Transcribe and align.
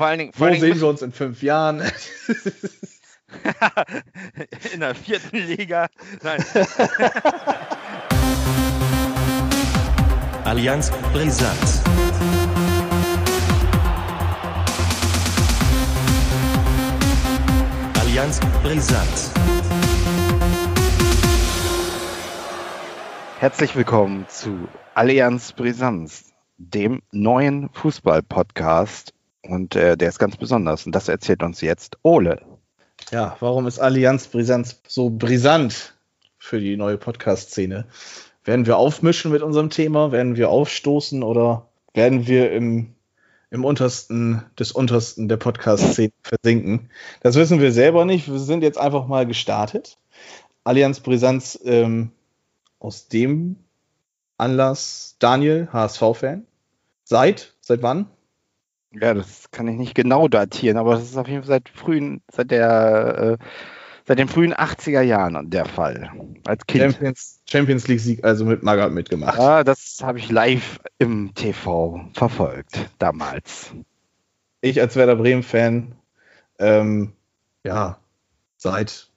vor 0.00 0.06
allen 0.06 0.18
Dingen. 0.18 0.32
Vor 0.32 0.40
Wo 0.40 0.44
allen 0.46 0.54
Dingen 0.62 0.72
sehen 0.72 0.80
wir 0.80 0.88
uns 0.88 1.02
in 1.02 1.12
fünf 1.12 1.42
Jahren? 1.42 1.80
in 4.72 4.80
der 4.80 4.94
vierten 4.94 5.36
Liga. 5.36 5.88
Nein. 6.22 6.42
Allianz 10.44 10.90
Brisant. 11.12 11.58
Allianz 18.00 18.40
Brisant. 18.62 19.30
Herzlich 23.38 23.76
willkommen 23.76 24.24
zu 24.28 24.66
Allianz 24.94 25.52
Brisanz, 25.52 26.32
dem 26.56 27.02
neuen 27.12 27.68
Fußball-Podcast. 27.74 29.12
Und 29.50 29.74
äh, 29.74 29.96
der 29.96 30.08
ist 30.08 30.20
ganz 30.20 30.36
besonders. 30.36 30.86
Und 30.86 30.94
das 30.94 31.08
erzählt 31.08 31.42
uns 31.42 31.60
jetzt 31.60 31.98
Ole. 32.02 32.40
Ja, 33.10 33.36
warum 33.40 33.66
ist 33.66 33.80
Allianz 33.80 34.28
Brisanz 34.28 34.80
so 34.86 35.10
brisant 35.10 35.94
für 36.38 36.60
die 36.60 36.76
neue 36.76 36.96
Podcast-Szene? 36.96 37.86
Werden 38.44 38.66
wir 38.66 38.76
aufmischen 38.76 39.32
mit 39.32 39.42
unserem 39.42 39.68
Thema? 39.70 40.12
Werden 40.12 40.36
wir 40.36 40.50
aufstoßen 40.50 41.24
oder 41.24 41.68
werden 41.94 42.28
wir 42.28 42.52
im, 42.52 42.94
im 43.50 43.64
untersten 43.64 44.44
des 44.56 44.70
untersten 44.70 45.28
der 45.28 45.36
Podcast-Szene 45.36 46.12
versinken? 46.22 46.90
Das 47.20 47.34
wissen 47.34 47.60
wir 47.60 47.72
selber 47.72 48.04
nicht. 48.04 48.30
Wir 48.30 48.38
sind 48.38 48.62
jetzt 48.62 48.78
einfach 48.78 49.08
mal 49.08 49.26
gestartet. 49.26 49.98
Allianz 50.62 51.00
Brisanz 51.00 51.58
ähm, 51.64 52.12
aus 52.78 53.08
dem 53.08 53.56
Anlass 54.38 55.16
Daniel, 55.18 55.68
HSV-Fan. 55.72 56.46
Seit? 57.02 57.54
Seit 57.60 57.82
wann? 57.82 58.06
Ja, 58.92 59.14
das 59.14 59.50
kann 59.50 59.68
ich 59.68 59.76
nicht 59.76 59.94
genau 59.94 60.28
datieren, 60.28 60.76
aber 60.76 60.94
das 60.94 61.04
ist 61.04 61.16
auf 61.16 61.28
jeden 61.28 61.42
Fall 61.42 61.48
seit 61.48 61.68
frühen, 61.68 62.22
seit 62.30 62.50
der 62.50 63.38
äh, 63.40 63.44
seit 64.06 64.18
den 64.18 64.26
frühen 64.26 64.52
80er 64.52 65.02
Jahren 65.02 65.50
der 65.50 65.64
Fall. 65.64 66.10
Als 66.44 66.66
Kind. 66.66 66.82
Champions, 66.82 67.40
Champions 67.48 67.86
League 67.86 68.00
Sieg 68.00 68.24
also 68.24 68.44
mit 68.44 68.64
Magath 68.64 68.92
mitgemacht. 68.92 69.38
Ja, 69.38 69.62
das 69.62 69.98
habe 70.02 70.18
ich 70.18 70.30
live 70.30 70.80
im 70.98 71.32
TV 71.34 72.00
verfolgt 72.12 72.90
damals. 72.98 73.72
Ich 74.62 74.80
als 74.80 74.96
Werder 74.96 75.16
Bremen-Fan, 75.16 75.94
ähm, 76.58 77.12
ja, 77.64 77.98
seit 78.56 79.10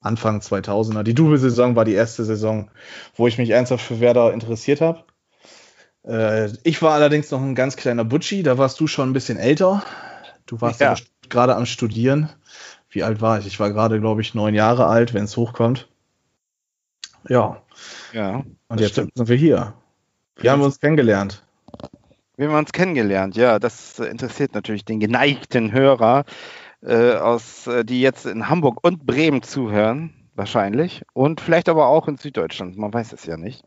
Anfang 0.00 0.38
2000er. 0.38 1.02
Die 1.02 1.14
Double-Saison 1.14 1.74
war 1.74 1.84
die 1.84 1.94
erste 1.94 2.24
Saison, 2.24 2.70
wo 3.16 3.26
ich 3.26 3.38
mich 3.38 3.50
ernsthaft 3.50 3.84
für 3.84 4.00
Werder 4.00 4.32
interessiert 4.32 4.80
habe. 4.80 5.04
Äh, 6.08 6.48
ich 6.64 6.80
war 6.82 6.94
allerdings 6.94 7.30
noch 7.30 7.42
ein 7.42 7.54
ganz 7.54 7.76
kleiner 7.76 8.04
Butchi, 8.04 8.42
da 8.42 8.58
warst 8.58 8.80
du 8.80 8.86
schon 8.86 9.10
ein 9.10 9.12
bisschen 9.12 9.38
älter. 9.38 9.82
Du 10.46 10.60
warst 10.60 10.80
ja. 10.80 10.94
gerade 11.28 11.54
am 11.54 11.66
Studieren. 11.66 12.30
Wie 12.88 13.02
alt 13.02 13.20
war 13.20 13.38
ich? 13.38 13.46
Ich 13.46 13.60
war 13.60 13.70
gerade, 13.70 14.00
glaube 14.00 14.22
ich, 14.22 14.34
neun 14.34 14.54
Jahre 14.54 14.86
alt, 14.86 15.12
wenn 15.12 15.24
es 15.24 15.36
hochkommt. 15.36 15.88
Ja. 17.28 17.62
Ja. 18.12 18.42
Und 18.68 18.80
jetzt 18.80 18.92
stimmt. 18.92 19.12
sind 19.14 19.28
wir 19.28 19.36
hier. 19.36 19.74
Wie 20.36 20.48
haben 20.48 20.60
wir 20.60 20.66
uns 20.66 20.80
kennengelernt? 20.80 21.42
Wie 22.36 22.44
haben 22.44 22.52
wir 22.52 22.58
uns 22.58 22.72
kennengelernt? 22.72 23.36
Ja, 23.36 23.58
das 23.58 23.98
interessiert 23.98 24.54
natürlich 24.54 24.84
den 24.84 25.00
geneigten 25.00 25.72
Hörer 25.72 26.24
äh, 26.80 27.14
aus, 27.14 27.66
äh, 27.66 27.84
die 27.84 28.00
jetzt 28.00 28.24
in 28.24 28.48
Hamburg 28.48 28.78
und 28.82 29.04
Bremen 29.04 29.42
zuhören, 29.42 30.14
wahrscheinlich. 30.38 31.02
Und 31.12 31.40
vielleicht 31.40 31.68
aber 31.68 31.88
auch 31.88 32.08
in 32.08 32.16
Süddeutschland, 32.16 32.78
man 32.78 32.94
weiß 32.94 33.12
es 33.12 33.26
ja 33.26 33.36
nicht. 33.36 33.64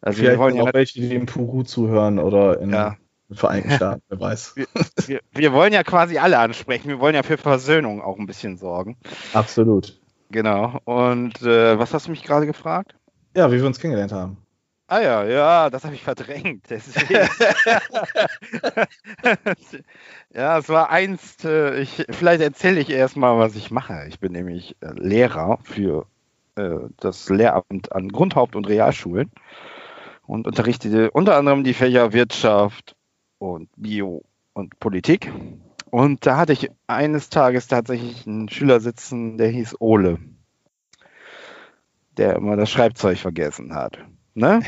Also 0.00 0.18
vielleicht 0.18 0.34
wir 0.34 0.38
wollen 0.38 0.56
ja 0.56 0.62
auch 0.62 0.74
welche, 0.74 1.00
die 1.00 1.14
in 1.14 1.26
Peru 1.26 1.62
zuhören 1.62 2.18
oder 2.18 2.60
in 2.60 2.70
ja. 2.70 2.96
den 3.28 3.36
Vereinigten 3.36 3.72
Staaten, 3.72 4.02
wer 4.08 4.20
weiß. 4.20 4.56
Wir, 4.56 4.66
wir, 5.06 5.20
wir, 5.32 5.52
wollen 5.52 5.72
ja 5.72 5.82
quasi 5.82 6.18
alle 6.18 6.38
ansprechen, 6.38 6.88
wir 6.88 7.00
wollen 7.00 7.14
ja 7.14 7.22
für 7.22 7.38
Versöhnung 7.38 8.02
auch 8.02 8.18
ein 8.18 8.26
bisschen 8.26 8.56
sorgen. 8.56 8.96
Absolut. 9.32 9.98
Genau. 10.30 10.78
Und 10.84 11.42
äh, 11.42 11.78
was 11.78 11.94
hast 11.94 12.06
du 12.06 12.10
mich 12.10 12.22
gerade 12.22 12.46
gefragt? 12.46 12.94
Ja, 13.36 13.50
wie 13.50 13.56
wir 13.56 13.66
uns 13.66 13.78
kennengelernt 13.78 14.12
haben. 14.12 14.41
Ah 14.92 15.00
ja, 15.00 15.24
ja, 15.24 15.70
das 15.70 15.84
habe 15.84 15.94
ich 15.94 16.02
verdrängt. 16.02 16.66
ja, 20.34 20.58
es 20.58 20.68
war 20.68 20.90
einst, 20.90 21.46
äh, 21.46 21.80
ich, 21.80 22.04
vielleicht 22.10 22.42
erzähle 22.42 22.78
ich 22.78 22.90
erstmal, 22.90 23.38
was 23.38 23.56
ich 23.56 23.70
mache. 23.70 24.04
Ich 24.08 24.20
bin 24.20 24.32
nämlich 24.32 24.76
äh, 24.82 24.92
Lehrer 24.92 25.58
für 25.62 26.04
äh, 26.56 26.80
das 26.98 27.30
Lehramt 27.30 27.90
an 27.90 28.10
Grundhaupt- 28.10 28.54
und 28.54 28.68
Realschulen 28.68 29.30
und 30.26 30.46
unterrichte 30.46 31.10
unter 31.12 31.38
anderem 31.38 31.64
die 31.64 31.72
Fächer 31.72 32.12
Wirtschaft 32.12 32.94
und 33.38 33.70
Bio 33.76 34.26
und 34.52 34.78
Politik. 34.78 35.32
Und 35.90 36.26
da 36.26 36.36
hatte 36.36 36.52
ich 36.52 36.68
eines 36.86 37.30
Tages 37.30 37.66
tatsächlich 37.66 38.26
einen 38.26 38.50
Schüler 38.50 38.78
sitzen, 38.80 39.38
der 39.38 39.48
hieß 39.48 39.76
Ole, 39.80 40.18
der 42.18 42.36
immer 42.36 42.56
das 42.56 42.70
Schreibzeug 42.70 43.16
vergessen 43.16 43.74
hat. 43.74 43.98
Ne? 44.34 44.60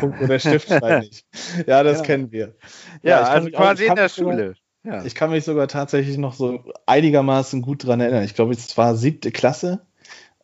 Punkt, 0.00 0.20
wo 0.20 0.26
der 0.26 0.38
Stift 0.38 0.70
nicht. 0.70 1.24
Ja, 1.66 1.82
das 1.82 1.98
ja. 1.98 2.04
kennen 2.04 2.30
wir. 2.30 2.54
Ja, 3.02 3.10
ja 3.10 3.22
also 3.22 3.50
quasi 3.50 3.86
auch, 3.86 3.90
in 3.90 3.96
der 3.96 4.08
Schule. 4.08 4.54
Sogar, 4.84 4.98
ja. 4.98 5.04
Ich 5.04 5.14
kann 5.14 5.30
mich 5.30 5.44
sogar 5.44 5.66
tatsächlich 5.66 6.16
noch 6.16 6.34
so 6.34 6.62
einigermaßen 6.86 7.62
gut 7.62 7.84
dran 7.84 8.00
erinnern. 8.00 8.24
Ich 8.24 8.34
glaube, 8.34 8.52
es 8.52 8.76
war 8.76 8.94
siebte 8.94 9.32
Klasse. 9.32 9.80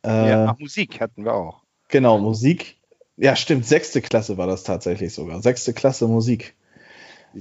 Äh, 0.04 0.30
ja, 0.30 0.56
Musik 0.58 1.00
hatten 1.00 1.24
wir 1.24 1.34
auch. 1.34 1.62
Genau, 1.88 2.18
Musik. 2.18 2.78
Ja, 3.16 3.36
stimmt, 3.36 3.66
sechste 3.66 4.02
Klasse 4.02 4.38
war 4.38 4.46
das 4.46 4.64
tatsächlich 4.64 5.14
sogar. 5.14 5.42
Sechste 5.42 5.72
Klasse 5.74 6.08
Musik. 6.08 6.56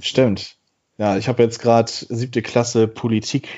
Stimmt. 0.00 0.56
Ja, 0.98 1.16
ich 1.16 1.26
habe 1.26 1.42
jetzt 1.42 1.58
gerade 1.58 1.90
siebte 1.90 2.42
Klasse 2.42 2.86
Politik 2.86 3.48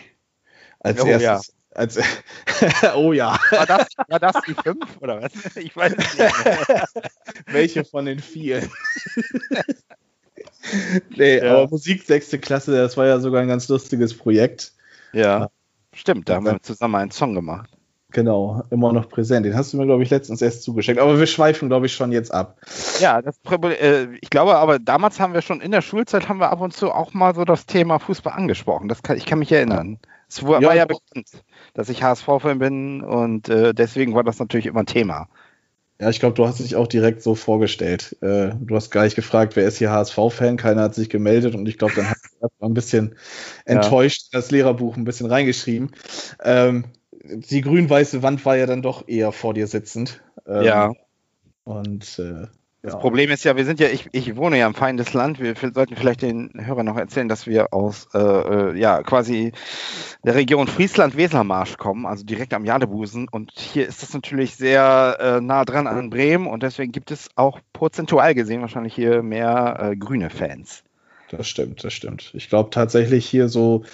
als 0.80 1.02
oh, 1.02 1.06
erstes 1.06 1.53
als, 1.74 1.98
oh 2.94 3.12
ja. 3.12 3.38
War 3.50 3.66
das, 3.66 3.88
war 4.08 4.20
das 4.20 4.36
die 4.46 4.54
fünf 4.54 5.00
oder 5.00 5.22
was? 5.22 5.32
Ich 5.56 5.76
weiß 5.76 5.96
nicht. 5.96 6.18
Mehr. 6.18 6.88
Welche 7.46 7.84
von 7.84 8.04
den 8.04 8.20
vielen? 8.20 8.70
nee, 11.16 11.38
ja. 11.38 11.52
aber 11.52 11.68
Musik 11.68 12.04
sechste 12.04 12.38
Klasse, 12.38 12.72
das 12.72 12.96
war 12.96 13.06
ja 13.06 13.18
sogar 13.20 13.42
ein 13.42 13.48
ganz 13.48 13.68
lustiges 13.68 14.16
Projekt. 14.16 14.72
Ja, 15.12 15.50
stimmt, 15.94 16.28
da 16.28 16.36
haben 16.36 16.46
wir 16.46 16.62
zusammen 16.62 16.96
einen 16.96 17.10
Song 17.10 17.34
gemacht. 17.34 17.70
Genau, 18.14 18.62
immer 18.70 18.92
noch 18.92 19.08
präsent. 19.08 19.44
Den 19.44 19.56
hast 19.56 19.72
du 19.72 19.76
mir, 19.76 19.86
glaube 19.86 20.04
ich, 20.04 20.10
letztens 20.10 20.40
erst 20.40 20.62
zugeschickt. 20.62 21.00
Aber 21.00 21.18
wir 21.18 21.26
schweifen, 21.26 21.68
glaube 21.68 21.86
ich, 21.86 21.94
schon 21.94 22.12
jetzt 22.12 22.32
ab. 22.32 22.60
Ja, 23.00 23.20
das, 23.20 23.40
äh, 23.64 24.06
ich 24.20 24.30
glaube, 24.30 24.54
aber 24.54 24.78
damals 24.78 25.18
haben 25.18 25.34
wir 25.34 25.42
schon 25.42 25.60
in 25.60 25.72
der 25.72 25.82
Schulzeit 25.82 26.28
haben 26.28 26.38
wir 26.38 26.50
ab 26.50 26.60
und 26.60 26.72
zu 26.72 26.92
auch 26.92 27.12
mal 27.12 27.34
so 27.34 27.44
das 27.44 27.66
Thema 27.66 27.98
Fußball 27.98 28.32
angesprochen. 28.32 28.88
Das 28.88 29.02
kann, 29.02 29.16
ich 29.16 29.26
kann 29.26 29.40
mich 29.40 29.50
erinnern. 29.50 29.98
Es 30.34 30.44
war 30.44 30.60
ja, 30.60 30.74
ja 30.74 30.84
bekannt 30.84 31.28
dass 31.74 31.88
ich 31.88 32.02
HSV-Fan 32.02 32.58
bin 32.58 33.02
und 33.02 33.48
äh, 33.48 33.72
deswegen 33.72 34.14
war 34.14 34.24
das 34.24 34.38
natürlich 34.38 34.66
immer 34.66 34.80
ein 34.80 34.86
Thema. 34.86 35.28
Ja, 36.00 36.10
ich 36.10 36.18
glaube, 36.18 36.34
du 36.34 36.46
hast 36.46 36.58
dich 36.58 36.74
auch 36.74 36.88
direkt 36.88 37.22
so 37.22 37.36
vorgestellt. 37.36 38.16
Äh, 38.20 38.50
du 38.58 38.74
hast 38.74 38.90
gleich 38.90 39.14
gefragt, 39.14 39.54
wer 39.54 39.66
ist 39.66 39.78
hier 39.78 39.92
HSV-Fan? 39.92 40.56
Keiner 40.56 40.82
hat 40.82 40.94
sich 40.94 41.08
gemeldet 41.08 41.54
und 41.54 41.68
ich 41.68 41.78
glaube, 41.78 41.94
dann 41.94 42.08
hast 42.10 42.24
du 42.40 42.66
ein 42.66 42.74
bisschen 42.74 43.14
enttäuscht 43.64 44.32
ja. 44.32 44.40
das 44.40 44.50
Lehrerbuch 44.50 44.96
ein 44.96 45.04
bisschen 45.04 45.26
reingeschrieben. 45.26 45.92
Ähm, 46.42 46.86
die 47.22 47.60
grün-weiße 47.60 48.22
Wand 48.22 48.44
war 48.44 48.56
ja 48.56 48.66
dann 48.66 48.82
doch 48.82 49.06
eher 49.06 49.30
vor 49.30 49.54
dir 49.54 49.68
sitzend. 49.68 50.20
Ähm, 50.48 50.64
ja. 50.64 50.92
Und 51.62 52.18
äh, 52.18 52.48
das 52.84 52.92
ja. 52.92 52.98
Problem 52.98 53.30
ist 53.30 53.44
ja, 53.44 53.56
wir 53.56 53.64
sind 53.64 53.80
ja, 53.80 53.88
ich, 53.88 54.10
ich 54.12 54.36
wohne 54.36 54.58
ja 54.58 54.66
im 54.66 54.74
feindes 54.74 55.14
Land. 55.14 55.40
Wir 55.40 55.54
sollten 55.56 55.96
vielleicht 55.96 56.20
den 56.20 56.50
Hörern 56.54 56.84
noch 56.84 56.98
erzählen, 56.98 57.30
dass 57.30 57.46
wir 57.46 57.72
aus 57.72 58.08
äh, 58.12 58.18
äh, 58.18 58.78
ja 58.78 59.02
quasi 59.02 59.52
der 60.22 60.34
Region 60.34 60.66
Friesland-Wesermarsch 60.66 61.78
kommen, 61.78 62.04
also 62.04 62.24
direkt 62.24 62.52
am 62.52 62.66
Jadebusen. 62.66 63.26
Und 63.30 63.52
hier 63.52 63.88
ist 63.88 64.02
das 64.02 64.12
natürlich 64.12 64.56
sehr 64.56 65.16
äh, 65.18 65.40
nah 65.40 65.64
dran 65.64 65.86
an 65.86 66.10
Bremen 66.10 66.46
und 66.46 66.62
deswegen 66.62 66.92
gibt 66.92 67.10
es 67.10 67.30
auch 67.36 67.58
prozentual 67.72 68.34
gesehen 68.34 68.60
wahrscheinlich 68.60 68.94
hier 68.94 69.22
mehr 69.22 69.78
äh, 69.80 69.96
grüne 69.96 70.28
Fans. 70.28 70.84
Das 71.30 71.48
stimmt, 71.48 71.82
das 71.82 71.92
stimmt. 71.92 72.30
Ich 72.34 72.48
glaube 72.48 72.70
tatsächlich 72.70 73.26
hier 73.26 73.48
so 73.48 73.84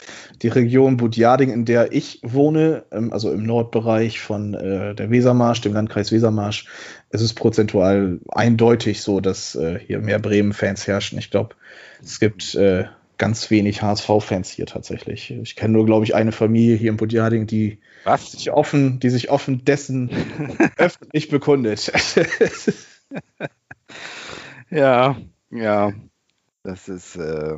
die 0.43 0.49
Region 0.49 0.97
Budjading, 0.97 1.51
in 1.51 1.65
der 1.65 1.93
ich 1.93 2.21
wohne, 2.23 2.85
ähm, 2.91 3.13
also 3.13 3.33
im 3.33 3.45
Nordbereich 3.45 4.21
von 4.21 4.55
äh, 4.55 4.95
der 4.95 5.11
Wesermarsch, 5.11 5.61
dem 5.61 5.73
Landkreis 5.73 6.13
Wesermarsch, 6.13 6.67
es 7.11 7.21
ist 7.21 7.35
prozentual 7.35 8.21
eindeutig 8.29 9.03
so, 9.03 9.21
dass 9.21 9.55
äh, 9.57 9.79
hier 9.79 9.99
mehr 9.99 10.19
Bremen-Fans 10.19 10.87
herrschen. 10.87 11.19
Ich 11.19 11.31
glaube, 11.31 11.57
es 12.03 12.21
gibt 12.21 12.55
äh, 12.55 12.85
ganz 13.19 13.51
wenig 13.51 13.83
HSV-Fans 13.83 14.51
hier 14.51 14.67
tatsächlich. 14.67 15.31
Ich 15.31 15.57
kenne 15.57 15.75
nur, 15.75 15.85
glaube 15.85 16.05
ich, 16.05 16.15
eine 16.15 16.33
Familie 16.33 16.77
hier 16.77 16.91
in 16.91 16.97
Budjading, 16.97 17.47
die 17.47 17.79
Was? 18.05 18.33
sich 18.33 18.51
offen, 18.51 19.01
die 19.01 19.11
sich 19.11 19.31
offen 19.31 19.65
dessen 19.65 20.11
öffentlich 20.77 21.29
bekundet. 21.29 21.93
ja, 24.71 25.17
ja. 25.51 25.93
Das 26.63 26.91
ist, 26.91 27.17
äh, 27.17 27.57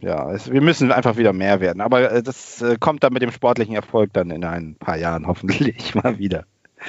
ja, 0.00 0.30
es, 0.30 0.52
wir 0.52 0.60
müssen 0.60 0.92
einfach 0.92 1.16
wieder 1.16 1.32
mehr 1.32 1.60
werden. 1.60 1.80
Aber 1.80 2.12
äh, 2.12 2.22
das 2.22 2.60
äh, 2.60 2.76
kommt 2.78 3.02
dann 3.02 3.14
mit 3.14 3.22
dem 3.22 3.32
sportlichen 3.32 3.74
Erfolg 3.74 4.12
dann 4.12 4.30
in 4.30 4.44
ein 4.44 4.76
paar 4.76 4.98
Jahren 4.98 5.26
hoffentlich 5.26 5.94
mal 6.02 6.18
wieder. 6.18 6.44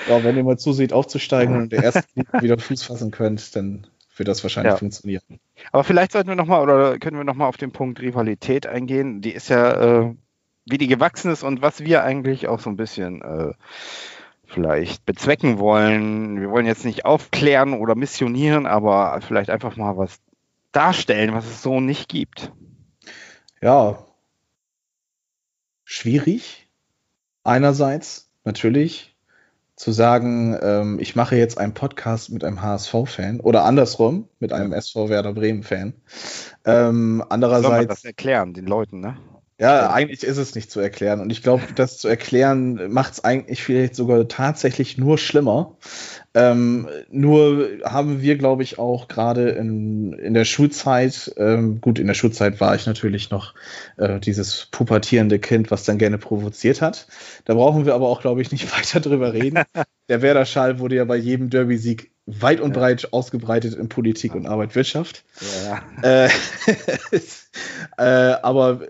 Ja, 0.08 0.24
wenn 0.24 0.36
ihr 0.36 0.44
mal 0.44 0.58
zuseht, 0.58 0.94
aufzusteigen 0.94 1.56
und 1.56 1.72
der 1.72 1.84
ersten 1.84 2.20
Liga 2.20 2.30
wieder 2.42 2.58
Fuß 2.58 2.84
fassen 2.84 3.12
könnt, 3.12 3.56
dann 3.56 3.88
wird 4.16 4.28
das 4.28 4.44
wahrscheinlich 4.44 4.74
Ja. 4.74 4.78
funktionieren. 4.78 5.40
Aber 5.72 5.84
vielleicht 5.84 6.12
sollten 6.12 6.30
wir 6.30 6.36
nochmal 6.36 6.62
oder 6.62 7.00
können 7.00 7.18
wir 7.18 7.24
nochmal 7.24 7.48
auf 7.48 7.58
den 7.58 7.72
Punkt 7.72 8.02
Rivalität 8.02 8.68
eingehen. 8.68 9.22
Die 9.22 9.32
ist 9.32 9.50
ja, 9.50 10.02
äh, 10.02 10.16
wie 10.66 10.78
die 10.78 10.88
gewachsen 10.88 11.32
ist 11.32 11.44
und 11.44 11.62
was 11.62 11.80
wir 11.82 12.04
eigentlich 12.04 12.48
auch 12.48 12.60
so 12.60 12.70
ein 12.70 12.78
bisschen 12.78 13.22
äh, 13.22 13.54
vielleicht 14.46 15.06
bezwecken 15.06 15.58
wollen. 15.58 16.40
Wir 16.40 16.50
wollen 16.50 16.66
jetzt 16.66 16.86
nicht 16.86 17.06
aufklären 17.06 17.74
oder 17.74 17.96
missionieren, 17.96 18.66
aber 18.68 19.20
vielleicht 19.22 19.50
einfach 19.50 19.76
mal 19.78 19.98
was 19.98 20.20
darstellen, 20.72 21.34
was 21.34 21.46
es 21.46 21.62
so 21.62 21.80
nicht 21.80 22.08
gibt. 22.10 22.52
Ja, 23.62 24.06
schwierig. 25.84 26.70
Einerseits 27.44 28.30
natürlich 28.44 29.13
zu 29.76 29.92
sagen, 29.92 30.58
ähm, 30.62 31.00
ich 31.00 31.16
mache 31.16 31.36
jetzt 31.36 31.58
einen 31.58 31.74
Podcast 31.74 32.30
mit 32.30 32.44
einem 32.44 32.62
HSV-Fan 32.62 33.40
oder 33.40 33.64
andersrum 33.64 34.30
mit 34.40 34.54
einem 34.54 34.72
SV 34.72 35.10
Werder 35.10 35.34
Bremen-Fan. 35.34 35.94
Ähm, 36.66 36.66
Soll 36.66 36.92
man 37.18 37.28
andererseits, 37.30 37.88
das 37.88 38.06
erklären, 38.06 38.54
den 38.54 38.66
Leuten, 38.68 39.00
ne? 39.00 39.18
Ja, 39.60 39.92
eigentlich 39.92 40.24
ist 40.24 40.38
es 40.38 40.56
nicht 40.56 40.72
zu 40.72 40.80
erklären. 40.80 41.20
Und 41.20 41.32
ich 41.32 41.44
glaube, 41.44 41.64
das 41.76 42.00
zu 42.00 42.08
erklären 42.08 42.92
macht 42.92 43.14
es 43.14 43.24
eigentlich 43.24 43.64
vielleicht 43.64 43.96
sogar 43.96 44.28
tatsächlich 44.28 44.98
nur 44.98 45.18
schlimmer. 45.18 45.78
Ähm, 46.34 46.90
nur 47.12 47.70
haben 47.84 48.22
wir, 48.24 48.38
glaube 48.38 48.64
ich, 48.64 48.80
auch 48.80 49.08
gerade 49.08 49.50
in, 49.50 50.14
in 50.14 50.34
der 50.34 50.46
Schulzeit, 50.46 51.32
ähm, 51.38 51.80
gut, 51.80 52.00
in 52.00 52.08
der 52.08 52.16
Schulzeit 52.16 52.60
war 52.60 52.74
ich 52.76 52.88
natürlich 52.88 53.30
noch 53.30 53.54
äh, 53.98 54.20
dieses 54.20 54.68
pubertierende 54.72 55.38
Kind, 55.38 55.70
was 55.70 55.84
dann 55.86 56.00
gerne 56.00 56.18
provoziert 56.18 56.82
hat. 56.82 57.08
Da 57.46 57.54
brauchen 57.54 57.86
wir 57.86 57.94
aber 57.94 58.10
auch, 58.10 58.22
glaube 58.22 58.42
ich, 58.42 58.52
nicht 58.52 58.72
weiter 58.78 59.00
drüber 59.00 59.34
reden. 59.34 59.64
der 60.10 60.22
Werder-Schal 60.24 60.80
wurde 60.80 60.96
ja 60.96 61.06
bei 61.06 61.18
jedem 61.18 61.52
Derby-Sieg 61.52 62.12
weit 62.26 62.62
und 62.62 62.74
breit 62.74 63.14
ausgebreitet 63.14 63.76
in 63.76 63.90
Politik 63.90 64.34
und 64.34 64.48
Arbeit, 64.48 64.76
Wirtschaft. 64.76 65.24
Ja. 65.66 65.84
Äh, 66.02 66.30
äh, 67.98 68.36
aber 68.42 68.82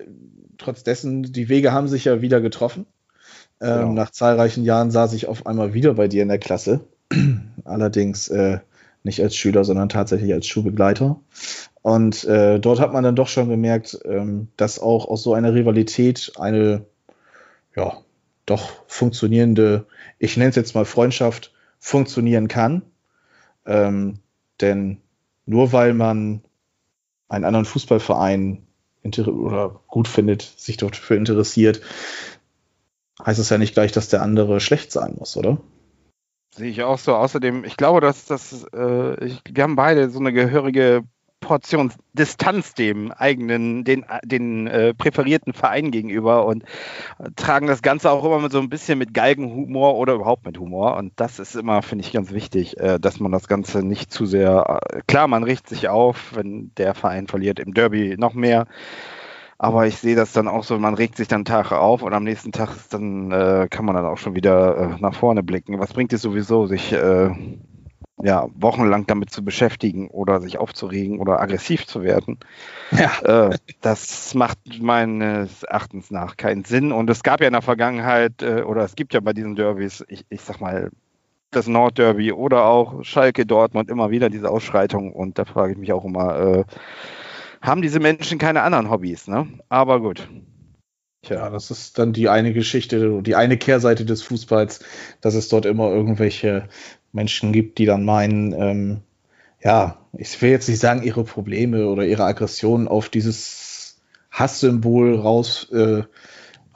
trotz 0.63 0.83
dessen, 0.83 1.23
die 1.23 1.49
Wege 1.49 1.71
haben 1.71 1.87
sich 1.87 2.05
ja 2.05 2.21
wieder 2.21 2.41
getroffen. 2.41 2.85
Ähm, 3.61 3.79
Genau. 3.79 3.93
Nach 3.93 4.11
zahlreichen 4.11 4.63
Jahren 4.63 4.91
saß 4.91 5.13
ich 5.13 5.27
auf 5.27 5.45
einmal 5.45 5.73
wieder 5.73 5.93
bei 5.93 6.07
dir 6.07 6.23
in 6.23 6.29
der 6.29 6.39
Klasse. 6.39 6.81
Allerdings 7.63 8.27
äh, 8.29 8.59
nicht 9.03 9.21
als 9.21 9.35
Schüler, 9.35 9.63
sondern 9.63 9.89
tatsächlich 9.89 10.33
als 10.33 10.47
Schulbegleiter. 10.47 11.19
Und 11.81 12.23
äh, 12.23 12.59
dort 12.59 12.79
hat 12.79 12.93
man 12.93 13.03
dann 13.03 13.15
doch 13.15 13.27
schon 13.27 13.49
gemerkt, 13.49 13.99
ähm, 14.05 14.47
dass 14.57 14.79
auch 14.79 15.07
aus 15.07 15.23
so 15.23 15.33
einer 15.33 15.53
Rivalität 15.53 16.33
eine, 16.37 16.85
ja, 17.75 17.97
doch 18.45 18.71
funktionierende, 18.87 19.85
ich 20.19 20.37
nenne 20.37 20.49
es 20.49 20.55
jetzt 20.55 20.75
mal 20.75 20.85
Freundschaft, 20.85 21.53
funktionieren 21.79 22.47
kann. 22.47 22.83
Ähm, 23.65 24.19
denn 24.61 24.97
nur 25.45 25.73
weil 25.73 25.93
man 25.93 26.41
einen 27.27 27.45
anderen 27.45 27.65
Fußballverein 27.65 28.62
oder 29.05 29.81
gut 29.87 30.07
findet, 30.07 30.41
sich 30.41 30.77
dafür 30.77 31.17
interessiert, 31.17 31.81
heißt 33.23 33.39
es 33.39 33.49
ja 33.49 33.57
nicht 33.57 33.73
gleich, 33.73 33.91
dass 33.91 34.09
der 34.09 34.21
andere 34.21 34.59
schlecht 34.59 34.91
sein 34.91 35.15
muss, 35.17 35.37
oder? 35.37 35.57
Sehe 36.55 36.69
ich 36.69 36.83
auch 36.83 36.99
so. 36.99 37.15
Außerdem, 37.15 37.63
ich 37.63 37.77
glaube, 37.77 37.99
dass 37.99 38.25
das, 38.25 38.65
äh, 38.73 39.25
ich, 39.25 39.41
wir 39.49 39.63
haben 39.63 39.75
beide 39.75 40.09
so 40.09 40.19
eine 40.19 40.33
gehörige 40.33 41.03
Portion 41.43 41.91
Distanz 42.13 42.73
dem 42.73 43.11
eigenen, 43.11 43.83
den, 43.83 44.05
den 44.23 44.67
äh, 44.67 44.93
präferierten 44.93 45.53
Verein 45.53 45.91
gegenüber 45.91 46.45
und 46.45 46.63
tragen 47.35 47.67
das 47.67 47.81
Ganze 47.81 48.11
auch 48.11 48.23
immer 48.25 48.39
mit 48.39 48.51
so 48.51 48.59
ein 48.59 48.69
bisschen 48.69 48.97
mit 48.97 49.13
Galgenhumor 49.13 49.95
oder 49.95 50.13
überhaupt 50.13 50.45
mit 50.45 50.57
Humor. 50.57 50.97
Und 50.97 51.13
das 51.17 51.39
ist 51.39 51.55
immer, 51.55 51.81
finde 51.81 52.05
ich, 52.05 52.13
ganz 52.13 52.31
wichtig, 52.31 52.79
äh, 52.79 52.99
dass 52.99 53.19
man 53.19 53.31
das 53.31 53.47
Ganze 53.47 53.83
nicht 53.83 54.11
zu 54.11 54.25
sehr, 54.25 54.81
äh, 54.91 55.01
klar, 55.07 55.27
man 55.27 55.43
riecht 55.43 55.67
sich 55.67 55.89
auf, 55.89 56.35
wenn 56.35 56.71
der 56.77 56.95
Verein 56.95 57.27
verliert, 57.27 57.59
im 57.59 57.73
Derby 57.73 58.15
noch 58.17 58.33
mehr. 58.33 58.67
Aber 59.57 59.87
ich 59.87 59.97
sehe 59.97 60.15
das 60.15 60.33
dann 60.33 60.47
auch 60.47 60.63
so, 60.63 60.77
man 60.77 60.93
regt 60.93 61.15
sich 61.15 61.27
dann 61.27 61.45
Tage 61.45 61.77
auf 61.77 62.01
und 62.01 62.13
am 62.13 62.23
nächsten 62.23 62.51
Tag 62.51 62.69
dann 62.89 63.31
äh, 63.31 63.67
kann 63.69 63.85
man 63.85 63.95
dann 63.95 64.05
auch 64.05 64.17
schon 64.17 64.35
wieder 64.35 64.77
äh, 64.77 65.01
nach 65.01 65.15
vorne 65.15 65.41
blicken. 65.41 65.79
Was 65.79 65.93
bringt 65.93 66.11
es 66.11 66.21
sowieso, 66.21 66.65
sich 66.65 66.91
äh, 66.91 67.29
ja, 68.23 68.47
wochenlang 68.55 69.05
damit 69.05 69.31
zu 69.31 69.43
beschäftigen 69.43 70.07
oder 70.07 70.39
sich 70.39 70.57
aufzuregen 70.57 71.19
oder 71.19 71.41
aggressiv 71.41 71.85
zu 71.85 72.03
werden? 72.03 72.39
Ja. 72.91 73.49
Äh, 73.49 73.57
das 73.81 74.33
macht 74.33 74.59
meines 74.81 75.63
Erachtens 75.63 76.09
nach 76.09 76.37
keinen 76.37 76.63
Sinn. 76.63 76.93
Und 76.93 77.09
es 77.09 77.21
gab 77.21 77.41
ja 77.41 77.47
in 77.47 77.53
der 77.53 77.61
Vergangenheit, 77.61 78.41
äh, 78.41 78.61
oder 78.61 78.83
es 78.83 78.95
gibt 78.95 79.13
ja 79.13 79.19
bei 79.19 79.33
diesen 79.33 79.55
Derbys, 79.55 80.05
ich, 80.07 80.25
ich 80.29 80.41
sag 80.41 80.61
mal, 80.61 80.89
das 81.51 81.67
Nordderby 81.67 82.31
oder 82.31 82.65
auch 82.65 83.03
Schalke 83.03 83.45
Dortmund 83.45 83.89
immer 83.89 84.09
wieder 84.09 84.29
diese 84.29 84.49
Ausschreitungen. 84.49 85.11
Und 85.11 85.37
da 85.37 85.43
frage 85.43 85.73
ich 85.73 85.77
mich 85.77 85.91
auch 85.91 86.05
immer, 86.05 86.39
äh, 86.39 86.63
haben 87.61 87.81
diese 87.81 87.99
Menschen 87.99 88.39
keine 88.39 88.61
anderen 88.61 88.89
Hobbys, 88.89 89.27
ne? 89.27 89.47
Aber 89.67 89.99
gut. 89.99 90.29
Ja, 91.25 91.49
das 91.49 91.71
ist 91.71 91.99
dann 91.99 92.13
die 92.13 92.27
eine 92.27 92.53
Geschichte, 92.53 93.21
die 93.21 93.35
eine 93.35 93.57
Kehrseite 93.57 94.05
des 94.05 94.23
Fußballs, 94.23 94.83
dass 95.21 95.35
es 95.35 95.47
dort 95.47 95.65
immer 95.65 95.89
irgendwelche 95.89 96.67
Menschen 97.13 97.53
gibt, 97.53 97.77
die 97.77 97.85
dann 97.85 98.03
meinen, 98.03 98.53
ähm, 98.53 99.01
ja, 99.63 99.99
ich 100.13 100.41
will 100.41 100.49
jetzt 100.49 100.67
nicht 100.67 100.79
sagen, 100.79 101.03
ihre 101.03 101.23
Probleme 101.23 101.87
oder 101.87 102.05
ihre 102.05 102.25
Aggressionen 102.25 102.87
auf 102.87 103.09
dieses 103.09 104.01
Hasssymbol 104.31 105.15
raus, 105.15 105.69
äh, 105.71 106.03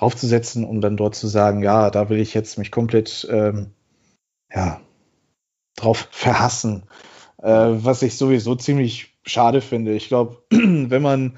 raufzusetzen, 0.02 0.64
um 0.64 0.80
dann 0.80 0.96
dort 0.96 1.16
zu 1.16 1.28
sagen, 1.28 1.64
ja, 1.64 1.90
da 1.90 2.10
will 2.10 2.20
ich 2.20 2.34
jetzt 2.34 2.58
mich 2.58 2.72
komplett, 2.72 3.28
ähm, 3.30 3.72
ja, 4.54 4.80
drauf 5.76 6.08
verhassen. 6.12 6.84
Äh, 7.42 7.50
was 7.50 8.02
ich 8.02 8.18
sowieso 8.18 8.56
ziemlich 8.56 9.18
schade 9.26 9.62
finde. 9.62 9.94
Ich 9.94 10.08
glaube, 10.08 10.38
wenn 10.50 11.02
man 11.02 11.38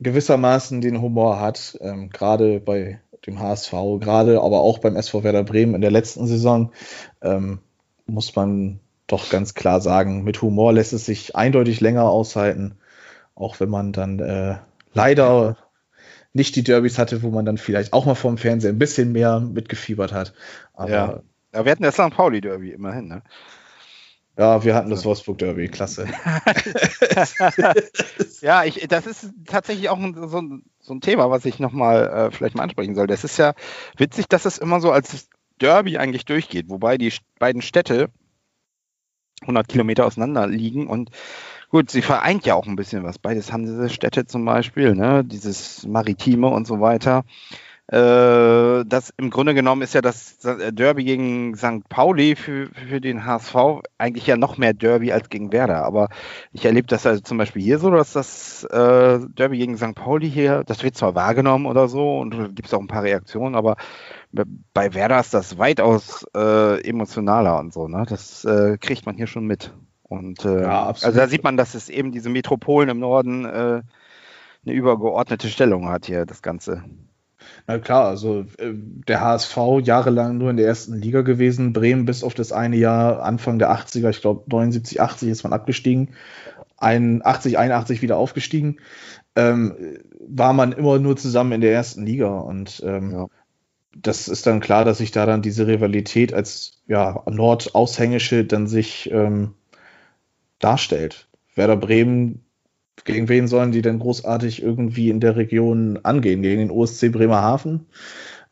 gewissermaßen 0.00 0.80
den 0.80 1.00
Humor 1.00 1.40
hat, 1.40 1.78
ähm, 1.80 2.10
gerade 2.10 2.60
bei 2.60 3.00
dem 3.26 3.38
HSV, 3.38 3.72
gerade 4.00 4.40
aber 4.40 4.60
auch 4.60 4.78
beim 4.78 4.96
SV 4.96 5.22
Werder 5.24 5.44
Bremen 5.44 5.74
in 5.74 5.82
der 5.82 5.90
letzten 5.90 6.26
Saison, 6.26 6.72
ähm, 7.22 7.60
muss 8.10 8.36
man 8.36 8.80
doch 9.06 9.30
ganz 9.30 9.54
klar 9.54 9.80
sagen, 9.80 10.22
mit 10.24 10.40
Humor 10.42 10.72
lässt 10.72 10.92
es 10.92 11.06
sich 11.06 11.34
eindeutig 11.36 11.80
länger 11.80 12.04
aushalten, 12.04 12.76
auch 13.34 13.60
wenn 13.60 13.68
man 13.68 13.92
dann 13.92 14.18
äh, 14.20 14.56
leider 14.92 15.56
nicht 16.32 16.54
die 16.54 16.62
Derbys 16.62 16.98
hatte, 16.98 17.22
wo 17.22 17.30
man 17.30 17.44
dann 17.44 17.58
vielleicht 17.58 17.92
auch 17.92 18.06
mal 18.06 18.14
vorm 18.14 18.38
Fernseher 18.38 18.70
ein 18.72 18.78
bisschen 18.78 19.12
mehr 19.12 19.40
mitgefiebert 19.40 20.12
hat. 20.12 20.32
Aber 20.74 20.90
Ja. 20.90 21.06
ja, 21.06 21.20
Ja, 21.54 21.64
wir 21.64 21.72
hatten 21.72 21.82
das 21.82 21.94
St. 21.94 22.10
Pauli 22.10 22.40
Derby 22.40 22.70
immerhin, 22.70 23.08
ne? 23.08 23.22
wir 24.40 24.74
hatten 24.74 24.90
das 24.90 25.04
Wolfsburg 25.04 25.38
Derby, 25.38 25.68
klasse. 25.68 26.06
Ja, 28.40 28.64
ich, 28.64 28.86
das 28.88 29.06
ist 29.06 29.34
tatsächlich 29.44 29.90
auch 29.90 29.98
so, 29.98 30.38
ein, 30.38 30.62
so 30.80 30.94
ein 30.94 31.02
Thema, 31.02 31.30
was 31.30 31.44
ich 31.44 31.58
nochmal 31.58 32.08
äh, 32.08 32.30
vielleicht 32.30 32.54
mal 32.54 32.62
ansprechen 32.62 32.94
soll. 32.94 33.06
Das 33.06 33.22
ist 33.22 33.36
ja 33.36 33.52
witzig, 33.98 34.28
dass 34.28 34.46
es 34.46 34.56
immer 34.56 34.80
so 34.80 34.92
als 34.92 35.28
Derby 35.60 35.98
eigentlich 35.98 36.24
durchgeht, 36.24 36.68
wobei 36.68 36.98
die 36.98 37.12
beiden 37.38 37.62
Städte 37.62 38.10
100 39.42 39.68
Kilometer 39.68 40.06
auseinander 40.06 40.46
liegen 40.46 40.86
und 40.86 41.10
gut, 41.70 41.90
sie 41.90 42.02
vereint 42.02 42.44
ja 42.46 42.54
auch 42.54 42.66
ein 42.66 42.76
bisschen 42.76 43.04
was. 43.04 43.18
Beides 43.18 43.52
haben 43.52 43.64
diese 43.64 43.88
Städte 43.88 44.26
zum 44.26 44.44
Beispiel, 44.44 44.94
ne, 44.94 45.24
dieses 45.24 45.86
Maritime 45.86 46.48
und 46.48 46.66
so 46.66 46.80
weiter. 46.80 47.24
Äh, 47.90 48.84
das 48.86 49.12
im 49.16 49.30
Grunde 49.30 49.52
genommen 49.52 49.82
ist 49.82 49.94
ja 49.94 50.00
das 50.00 50.38
Derby 50.38 51.02
gegen 51.02 51.56
St. 51.56 51.88
Pauli 51.88 52.36
für, 52.36 52.68
für 52.68 53.00
den 53.00 53.26
HSV 53.26 53.56
eigentlich 53.98 54.28
ja 54.28 54.36
noch 54.36 54.58
mehr 54.58 54.74
Derby 54.74 55.10
als 55.10 55.28
gegen 55.28 55.52
Werder. 55.52 55.84
Aber 55.84 56.08
ich 56.52 56.64
erlebe 56.64 56.86
das 56.86 57.04
also 57.04 57.20
zum 57.20 57.38
Beispiel 57.38 57.62
hier 57.62 57.80
so, 57.80 57.90
dass 57.90 58.12
das 58.12 58.62
äh, 58.64 59.18
Derby 59.30 59.58
gegen 59.58 59.76
St. 59.76 59.96
Pauli 59.96 60.30
hier, 60.30 60.62
das 60.64 60.84
wird 60.84 60.96
zwar 60.96 61.16
wahrgenommen 61.16 61.66
oder 61.66 61.88
so 61.88 62.18
und 62.20 62.54
gibt 62.54 62.68
es 62.68 62.74
auch 62.74 62.80
ein 62.80 62.86
paar 62.86 63.02
Reaktionen, 63.02 63.56
aber 63.56 63.76
bei 64.32 64.94
Werder 64.94 65.20
ist 65.20 65.34
das 65.34 65.58
weitaus 65.58 66.24
äh, 66.36 66.80
emotionaler 66.88 67.58
und 67.58 67.72
so. 67.72 67.88
Ne? 67.88 68.04
Das 68.08 68.44
äh, 68.44 68.78
kriegt 68.78 69.06
man 69.06 69.16
hier 69.16 69.26
schon 69.26 69.46
mit. 69.46 69.72
Und 70.02 70.44
äh, 70.44 70.62
Ja, 70.62 70.86
also 70.86 71.12
da 71.12 71.28
sieht 71.28 71.44
man, 71.44 71.56
dass 71.56 71.74
es 71.74 71.88
eben 71.88 72.12
diese 72.12 72.28
Metropolen 72.30 72.88
im 72.88 72.98
Norden 72.98 73.44
äh, 73.44 73.82
eine 74.64 74.74
übergeordnete 74.74 75.48
Stellung 75.48 75.88
hat 75.88 76.06
hier, 76.06 76.26
das 76.26 76.42
Ganze. 76.42 76.84
Na 77.66 77.78
klar, 77.78 78.06
also 78.06 78.40
äh, 78.58 78.72
der 78.74 79.20
HSV 79.20 79.56
jahrelang 79.82 80.38
nur 80.38 80.50
in 80.50 80.56
der 80.56 80.66
ersten 80.66 80.94
Liga 80.94 81.22
gewesen, 81.22 81.72
Bremen 81.72 82.04
bis 82.04 82.22
auf 82.22 82.34
das 82.34 82.52
eine 82.52 82.76
Jahr 82.76 83.22
Anfang 83.22 83.58
der 83.58 83.70
80er, 83.72 84.10
ich 84.10 84.20
glaube 84.20 84.44
79, 84.48 85.00
80 85.00 85.28
ist 85.28 85.42
man 85.44 85.52
abgestiegen, 85.52 86.14
81, 86.78 87.58
81 87.58 88.02
wieder 88.02 88.16
aufgestiegen, 88.16 88.78
ähm, 89.36 89.74
war 90.28 90.52
man 90.52 90.72
immer 90.72 90.98
nur 90.98 91.16
zusammen 91.16 91.52
in 91.52 91.60
der 91.60 91.72
ersten 91.72 92.04
Liga 92.04 92.38
und 92.38 92.82
ähm, 92.84 93.12
Ja. 93.12 93.26
Das 93.96 94.28
ist 94.28 94.46
dann 94.46 94.60
klar, 94.60 94.84
dass 94.84 94.98
sich 94.98 95.10
da 95.10 95.26
dann 95.26 95.42
diese 95.42 95.66
Rivalität 95.66 96.32
als 96.32 96.82
ja, 96.86 97.22
Nord-Aushängeschild 97.28 98.52
dann 98.52 98.66
sich 98.66 99.10
ähm, 99.10 99.54
darstellt. 100.58 101.28
Werder 101.54 101.76
Bremen, 101.76 102.44
gegen 103.04 103.28
wen 103.28 103.48
sollen 103.48 103.72
die 103.72 103.82
denn 103.82 103.98
großartig 103.98 104.62
irgendwie 104.62 105.10
in 105.10 105.20
der 105.20 105.36
Region 105.36 105.98
angehen? 106.02 106.42
Gegen 106.42 106.60
den 106.60 106.70
OSC 106.70 107.10
Bremerhaven? 107.10 107.86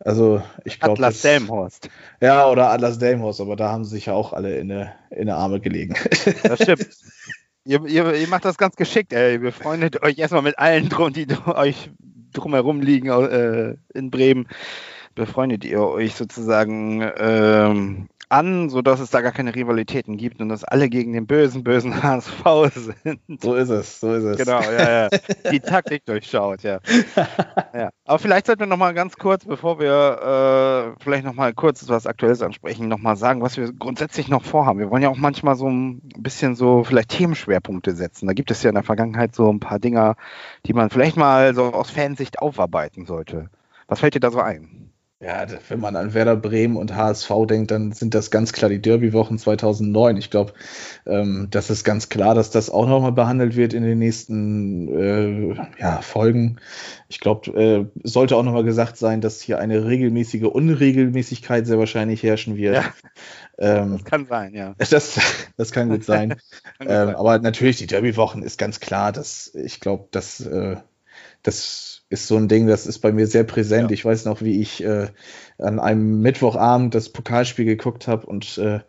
Also 0.00 0.42
ich 0.64 0.80
glaube. 0.80 0.94
Atlas 0.94 1.22
Delmhorst. 1.22 1.88
Ja, 2.20 2.48
oder 2.48 2.70
Atlas 2.70 2.98
Delmhorst, 2.98 3.40
aber 3.40 3.56
da 3.56 3.70
haben 3.70 3.84
sie 3.84 3.96
sich 3.96 4.06
ja 4.06 4.14
auch 4.14 4.32
alle 4.32 4.56
in 4.56 4.70
eine, 4.70 4.94
in 5.10 5.22
eine 5.22 5.36
Arme 5.36 5.60
gelegen. 5.60 5.94
Das 6.42 6.62
stimmt. 6.62 6.88
ihr, 7.64 7.84
ihr, 7.86 8.14
ihr 8.14 8.28
macht 8.28 8.44
das 8.44 8.58
ganz 8.58 8.76
geschickt, 8.76 9.12
ey. 9.12 9.34
Ihr 9.34 9.40
befreundet 9.40 10.02
euch 10.02 10.18
erstmal 10.18 10.42
mit 10.42 10.58
allen, 10.58 10.88
drum, 10.88 11.12
die 11.12 11.26
euch 11.46 11.90
drumherum 12.32 12.80
liegen 12.80 13.08
äh, 13.08 13.76
in 13.94 14.10
Bremen. 14.10 14.48
Befreundet 15.18 15.64
ihr 15.64 15.80
euch 15.80 16.14
sozusagen 16.14 17.02
ähm, 17.16 18.08
an, 18.28 18.68
sodass 18.68 19.00
es 19.00 19.10
da 19.10 19.20
gar 19.20 19.32
keine 19.32 19.54
Rivalitäten 19.54 20.16
gibt 20.16 20.40
und 20.40 20.48
dass 20.48 20.62
alle 20.62 20.88
gegen 20.88 21.12
den 21.12 21.26
bösen, 21.26 21.64
bösen 21.64 22.02
HSV 22.02 22.44
sind. 22.72 23.42
So 23.42 23.56
ist 23.56 23.70
es, 23.70 23.98
so 23.98 24.14
ist 24.14 24.22
es. 24.22 24.38
Genau, 24.38 24.60
ja, 24.60 24.90
ja. 24.90 25.08
Die 25.50 25.58
Taktik 25.58 26.04
durchschaut, 26.04 26.62
ja. 26.62 26.78
ja. 27.74 27.90
Aber 28.04 28.18
vielleicht 28.20 28.46
sollten 28.46 28.60
wir 28.60 28.66
noch 28.66 28.76
mal 28.76 28.94
ganz 28.94 29.16
kurz, 29.16 29.44
bevor 29.44 29.80
wir 29.80 30.94
äh, 30.96 31.02
vielleicht 31.02 31.24
noch 31.24 31.34
mal 31.34 31.52
kurz 31.52 31.88
was 31.88 32.06
Aktuelles 32.06 32.40
ansprechen, 32.40 32.86
noch 32.86 32.98
mal 32.98 33.16
sagen, 33.16 33.42
was 33.42 33.56
wir 33.56 33.72
grundsätzlich 33.72 34.28
noch 34.28 34.44
vorhaben. 34.44 34.78
Wir 34.78 34.90
wollen 34.90 35.02
ja 35.02 35.08
auch 35.08 35.16
manchmal 35.16 35.56
so 35.56 35.68
ein 35.68 36.00
bisschen 36.16 36.54
so 36.54 36.84
vielleicht 36.84 37.08
Themenschwerpunkte 37.10 37.92
setzen. 37.96 38.28
Da 38.28 38.34
gibt 38.34 38.52
es 38.52 38.62
ja 38.62 38.68
in 38.68 38.74
der 38.74 38.84
Vergangenheit 38.84 39.34
so 39.34 39.50
ein 39.50 39.58
paar 39.58 39.80
Dinger, 39.80 40.14
die 40.66 40.74
man 40.74 40.90
vielleicht 40.90 41.16
mal 41.16 41.54
so 41.56 41.64
aus 41.64 41.90
Fansicht 41.90 42.38
aufarbeiten 42.38 43.04
sollte. 43.04 43.50
Was 43.88 44.00
fällt 44.00 44.14
dir 44.14 44.20
da 44.20 44.30
so 44.30 44.40
ein? 44.40 44.77
Ja, 45.20 45.44
wenn 45.68 45.80
man 45.80 45.96
an 45.96 46.14
Werder 46.14 46.36
Bremen 46.36 46.76
und 46.76 46.94
HSV 46.94 47.28
denkt, 47.48 47.72
dann 47.72 47.90
sind 47.90 48.14
das 48.14 48.30
ganz 48.30 48.52
klar 48.52 48.68
die 48.68 48.80
Derby-Wochen 48.80 49.36
2009. 49.36 50.16
Ich 50.16 50.30
glaube, 50.30 50.52
ähm, 51.06 51.48
das 51.50 51.70
ist 51.70 51.82
ganz 51.82 52.08
klar, 52.08 52.36
dass 52.36 52.50
das 52.50 52.70
auch 52.70 52.86
nochmal 52.86 53.10
behandelt 53.10 53.56
wird 53.56 53.74
in 53.74 53.82
den 53.82 53.98
nächsten 53.98 54.86
äh, 54.96 55.54
ja, 55.80 56.02
Folgen. 56.02 56.60
Ich 57.08 57.18
glaube, 57.18 57.50
äh, 57.50 57.86
sollte 58.04 58.36
auch 58.36 58.44
nochmal 58.44 58.62
gesagt 58.62 58.96
sein, 58.96 59.20
dass 59.20 59.40
hier 59.40 59.58
eine 59.58 59.86
regelmäßige 59.86 60.44
Unregelmäßigkeit 60.44 61.66
sehr 61.66 61.80
wahrscheinlich 61.80 62.22
herrschen 62.22 62.56
wird. 62.56 62.76
Ja, 62.76 62.84
ähm, 63.58 63.94
das 63.94 64.04
kann 64.04 64.26
sein, 64.26 64.54
ja. 64.54 64.76
Das, 64.90 65.18
das 65.56 65.72
kann 65.72 65.88
gut 65.88 66.04
sein. 66.04 66.28
kann 66.78 66.86
gut 66.86 66.88
ähm, 66.88 67.06
sein. 67.06 67.16
Aber 67.16 67.40
natürlich, 67.40 67.78
die 67.78 67.88
Derby-Wochen 67.88 68.42
ist 68.42 68.56
ganz 68.56 68.78
klar, 68.78 69.10
dass 69.10 69.52
ich 69.52 69.80
glaube, 69.80 70.06
dass 70.12 70.40
äh, 70.42 70.76
das 71.42 71.97
ist 72.10 72.26
so 72.26 72.36
ein 72.36 72.48
Ding, 72.48 72.66
das 72.66 72.86
ist 72.86 73.00
bei 73.00 73.12
mir 73.12 73.26
sehr 73.26 73.44
präsent. 73.44 73.90
Ja. 73.90 73.94
Ich 73.94 74.04
weiß 74.04 74.24
noch, 74.24 74.40
wie 74.40 74.60
ich 74.60 74.82
äh, 74.82 75.08
an 75.58 75.78
einem 75.78 76.22
Mittwochabend 76.22 76.94
das 76.94 77.10
Pokalspiel 77.10 77.66
geguckt 77.66 78.08
habe 78.08 78.26
und 78.26 78.56
äh, 78.58 78.80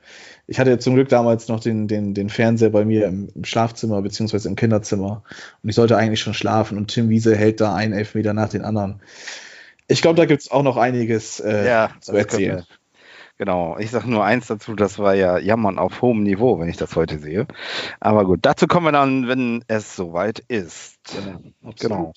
ich 0.48 0.60
hatte 0.60 0.80
zum 0.80 0.96
Glück 0.96 1.10
damals 1.10 1.48
noch 1.48 1.60
den, 1.60 1.88
den, 1.88 2.14
den 2.14 2.30
Fernseher 2.30 2.70
bei 2.70 2.86
mir 2.86 3.08
im, 3.08 3.30
im, 3.36 3.44
Schlafzimmer 3.44 4.02
beziehungsweise 4.02 4.48
im 4.48 4.56
Kinderzimmer 4.56 5.24
und 5.62 5.70
ich 5.70 5.76
sollte 5.76 5.98
eigentlich 5.98 6.22
schon 6.22 6.34
schlafen 6.34 6.78
und 6.78 6.88
Tim 6.88 7.10
Wiese 7.10 7.36
hält 7.36 7.60
da 7.60 7.76
einen 7.76 7.94
Elfmeter 7.94 8.34
nach 8.34 8.50
den 8.50 8.64
anderen. 8.64 9.02
Ich 9.88 10.02
glaube, 10.02 10.18
da 10.18 10.26
gibt 10.26 10.42
es 10.42 10.52
auch 10.52 10.64
noch 10.64 10.78
einiges 10.78 11.40
äh, 11.40 11.68
ja, 11.68 11.92
zu 12.00 12.14
erzählen. 12.14 12.64
Genau, 13.38 13.78
ich 13.80 13.90
sage 13.90 14.10
nur 14.10 14.26
eins 14.26 14.48
dazu, 14.48 14.76
das 14.76 15.00
war 15.00 15.16
ja 15.16 15.38
Jammern 15.38 15.80
auf 15.80 16.02
hohem 16.02 16.24
Niveau, 16.24 16.60
wenn 16.60 16.68
ich 16.68 16.76
das 16.76 16.96
heute 16.96 17.20
sehe. 17.20 17.48
Aber 18.00 18.26
gut, 18.26 18.40
dazu 18.42 18.68
kommen 18.68 18.88
wir 18.88 18.92
dann, 18.92 19.30
wenn 19.30 19.64
es 19.68 19.96
soweit 19.96 20.40
ist. 20.50 21.00
Genau. 21.16 21.74
genau. 21.80 22.14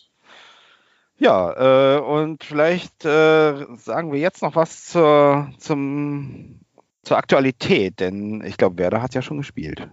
Ja, 1.18 1.96
äh, 1.96 2.00
und 2.00 2.42
vielleicht 2.42 3.04
äh, 3.04 3.66
sagen 3.76 4.12
wir 4.12 4.18
jetzt 4.18 4.42
noch 4.42 4.56
was 4.56 4.86
zur, 4.86 5.50
zum, 5.58 6.60
zur 7.02 7.16
Aktualität, 7.16 8.00
denn 8.00 8.42
ich 8.44 8.56
glaube, 8.56 8.78
Werder 8.78 9.02
hat 9.02 9.14
ja 9.14 9.22
schon 9.22 9.38
gespielt. 9.38 9.88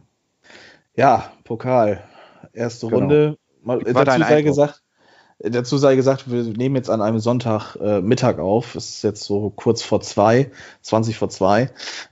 Ja, 0.96 1.32
Pokal. 1.44 2.04
Erste 2.54 2.88
genau. 2.88 3.00
Runde. 3.00 3.38
Mal, 3.62 3.80
dazu 3.80 4.20
sei 4.20 4.42
gesagt, 4.42 4.82
dazu 5.40 5.78
sei 5.78 5.96
gesagt, 5.96 6.32
wir 6.32 6.44
nehmen 6.44 6.76
jetzt 6.76 6.90
an 6.90 7.02
einem 7.02 7.20
Sonntag 7.20 7.76
äh, 7.76 8.02
Mittag 8.02 8.40
auf. 8.40 8.76
Es 8.76 8.90
ist 8.90 9.04
jetzt 9.04 9.24
so 9.24 9.50
kurz 9.50 9.82
vor 9.82 10.02
zwei, 10.02 10.52
20 10.82 11.18
vor 11.18 11.30
zwei. 11.30 11.70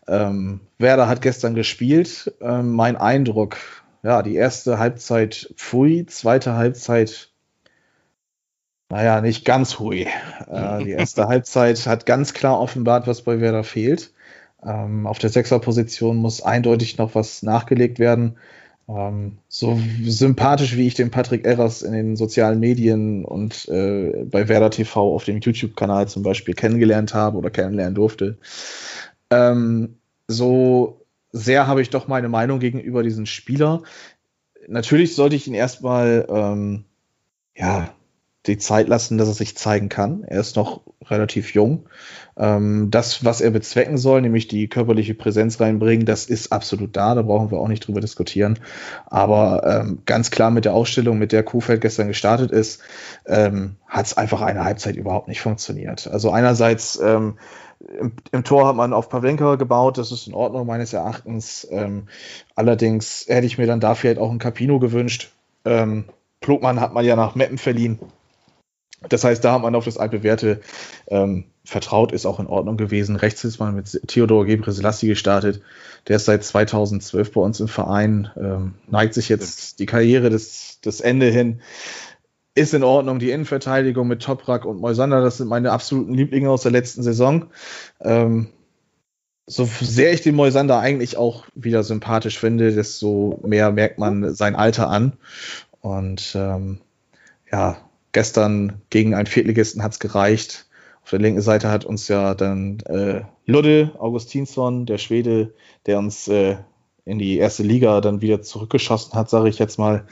Ähm, 0.08 0.62
Werder 0.78 1.08
hat 1.08 1.22
gestern 1.22 1.56
gespielt. 1.56 2.34
Ähm, 2.42 2.74
mein 2.74 2.96
Eindruck, 2.96 3.58
ja, 4.04 4.22
die 4.22 4.36
erste 4.36 4.80
Halbzeit 4.80 5.54
pfui, 5.56 6.06
zweite 6.06 6.54
Halbzeit 6.54 7.32
naja, 8.90 9.22
nicht 9.22 9.46
ganz 9.46 9.80
hui. 9.80 10.08
Äh, 10.50 10.84
die 10.84 10.92
erste 10.92 11.28
Halbzeit 11.28 11.86
hat 11.86 12.06
ganz 12.06 12.34
klar 12.34 12.60
offenbart, 12.60 13.08
was 13.08 13.22
bei 13.22 13.40
Werder 13.40 13.64
fehlt. 13.64 14.14
Ähm, 14.64 15.06
auf 15.08 15.20
der 15.20 15.30
Sechserposition 15.30 16.18
muss 16.18 16.42
eindeutig 16.42 16.98
noch 16.98 17.16
was 17.16 17.44
nachgelegt 17.44 18.00
werden. 18.00 18.38
Ähm, 18.90 19.40
so 19.50 19.80
sympathisch 20.04 20.78
wie 20.78 20.88
ich 20.88 20.94
den 20.94 21.12
Patrick 21.12 21.46
Erras 21.46 21.82
in 21.82 21.92
den 21.92 22.16
sozialen 22.16 22.60
Medien 22.60 23.26
und 23.26 23.68
äh, 23.68 24.24
bei 24.24 24.48
Werder 24.48 24.72
TV 24.72 25.14
auf 25.14 25.26
dem 25.26 25.40
YouTube-Kanal 25.40 26.08
zum 26.08 26.24
Beispiel 26.24 26.54
kennengelernt 26.54 27.14
habe 27.14 27.38
oder 27.38 27.50
kennenlernen 27.50 27.96
durfte, 27.96 28.38
ähm, 29.30 29.98
so 30.28 31.02
sehr 31.34 31.68
habe 31.68 31.82
ich 31.82 31.90
doch 31.90 32.08
meine 32.08 32.30
Meinung 32.30 32.60
gegenüber 32.60 33.04
diesem 33.04 33.26
Spieler. 33.26 33.84
Natürlich 34.68 35.16
sollte 35.16 35.36
ich 35.36 35.48
ihn 35.48 35.54
erstmal 35.54 36.26
ähm, 36.30 36.86
ja, 37.56 37.94
die 38.48 38.58
Zeit 38.58 38.88
lassen, 38.88 39.18
dass 39.18 39.28
er 39.28 39.34
sich 39.34 39.58
zeigen 39.58 39.90
kann. 39.90 40.24
Er 40.24 40.40
ist 40.40 40.56
noch 40.56 40.82
relativ 41.06 41.54
jung. 41.54 41.88
Ähm, 42.38 42.90
das, 42.92 43.26
was 43.26 43.42
er 43.42 43.52
bezwecken 43.52 43.98
soll, 43.98 44.22
nämlich 44.22 44.48
die 44.48 44.68
körperliche 44.68 45.14
Präsenz 45.14 45.60
reinbringen, 45.60 46.06
das 46.06 46.26
ist 46.26 46.52
absolut 46.52 46.96
da. 46.96 47.16
Da 47.16 47.22
brauchen 47.22 47.52
wir 47.52 47.60
auch 47.60 47.68
nicht 47.68 47.88
drüber 47.88 48.02
diskutieren. 48.02 48.60
Aber 49.06 49.64
ähm, 49.66 50.00
ganz 50.06 50.32
klar 50.32 50.52
mit 50.52 50.66
der 50.66 50.74
Ausstellung, 50.74 51.18
mit 51.18 51.32
der 51.32 51.44
Kuhfeld 51.44 51.82
gestern 51.82 52.08
gestartet 52.08 52.52
ist, 52.52 52.82
ähm, 53.26 53.76
hat 53.88 54.06
es 54.06 54.18
einfach 54.18 54.42
eine 54.42 54.64
Halbzeit 54.64 54.96
überhaupt 54.96 55.28
nicht 55.28 55.42
funktioniert. 55.42 56.08
Also 56.08 56.32
einerseits 56.32 57.00
ähm, 57.00 57.38
im, 58.00 58.14
im, 58.32 58.44
Tor 58.44 58.68
hat 58.68 58.76
man 58.76 58.94
auf 58.94 59.10
Pavlenka 59.10 59.56
gebaut, 59.56 59.98
das 59.98 60.12
ist 60.12 60.28
in 60.28 60.34
Ordnung 60.34 60.66
meines 60.66 60.94
Erachtens. 60.94 61.68
Ähm, 61.70 62.08
allerdings 62.56 63.26
hätte 63.28 63.46
ich 63.46 63.58
mir 63.58 63.68
dann 63.68 63.80
dafür 63.80 64.10
halt 64.10 64.20
auch 64.20 64.32
ein 64.32 64.40
Capino 64.40 64.80
gewünscht. 64.80 65.32
Ähm, 65.64 66.06
Plogmann 66.42 66.80
hat 66.80 66.94
man 66.94 67.06
ja 67.06 67.16
nach 67.16 67.36
Meppen 67.36 67.58
verliehen. 67.58 68.00
Das 69.10 69.24
heißt, 69.24 69.44
da 69.44 69.54
hat 69.54 69.62
man 69.62 69.76
auf 69.76 69.86
das 69.86 69.98
altbewährte 69.98 70.62
ähm, 71.08 71.46
vertraut, 71.64 72.12
ist 72.12 72.26
auch 72.26 72.40
in 72.40 72.48
Ordnung 72.48 72.78
gewesen. 72.78 73.16
Rechts 73.16 73.44
ist 73.44 73.60
man 73.60 73.76
mit 73.76 74.02
Theodor 74.08 74.46
Gebre 74.46 74.72
Selassie 74.72 75.08
gestartet. 75.08 75.62
Der 76.08 76.16
ist 76.16 76.26
seit 76.26 76.44
2012 76.44 77.32
bei 77.32 77.42
uns 77.42 77.60
im 77.60 77.68
Verein, 77.68 78.32
ähm, 78.38 78.74
neigt 78.88 79.14
sich 79.14 79.30
jetzt 79.30 79.80
die 79.80 79.86
Karriere 79.86 80.30
des, 80.30 80.82
des 80.82 81.00
Ende 81.02 81.28
hin. 81.28 81.62
Ist 82.56 82.74
in 82.74 82.84
Ordnung. 82.84 83.20
Die 83.20 83.30
Innenverteidigung 83.30 84.08
mit 84.08 84.24
Toprak 84.24 84.66
und 84.66 84.82
Moisander, 84.82 85.22
das 85.22 85.38
sind 85.38 85.48
meine 85.48 85.72
absoluten 85.72 86.16
Lieblinge 86.16 86.50
aus 86.50 86.64
der 86.64 86.72
letzten 86.72 87.04
Saison. 87.04 87.46
Ähm, 88.02 88.48
so 89.46 89.66
sehr 89.66 90.12
ich 90.12 90.22
den 90.22 90.36
Moisander 90.36 90.80
eigentlich 90.80 91.18
auch 91.18 91.46
wieder 91.54 91.84
sympathisch 91.84 92.40
finde, 92.40 92.74
desto 92.74 93.40
mehr 93.44 93.72
merkt 93.72 94.00
man 94.00 94.34
sein 94.34 94.56
Alter 94.56 94.90
an. 94.90 95.14
Und 95.82 96.34
ähm, 96.36 96.80
ja, 97.52 97.78
gestern 98.18 98.82
gegen 98.90 99.14
einen 99.14 99.28
Viertligisten 99.28 99.84
hat 99.84 99.92
es 99.92 100.00
gereicht. 100.00 100.66
Auf 101.04 101.12
der 101.12 101.20
linken 101.20 101.44
Seite 101.44 101.70
hat 101.70 101.86
uns 101.86 102.08
ja 102.08 102.34
dann 102.34 102.80
äh, 102.88 103.22
Ludde 103.46 103.92
Augustinsson, 104.00 104.88
der 104.88 104.98
Schwede, 104.98 105.54
der 105.86 106.00
uns 106.00 106.28
äh, 106.28 106.56
in 107.06 107.20
die 107.20 107.38
erste 107.38 107.62
Liga 107.62 108.02
dann 108.02 108.20
wieder 108.20 108.42
zurückgeschossen 108.42 109.14
hat, 109.14 109.30
sage 109.30 109.50
ich 109.50 109.60
jetzt 109.60 109.78
mal, 109.78 110.08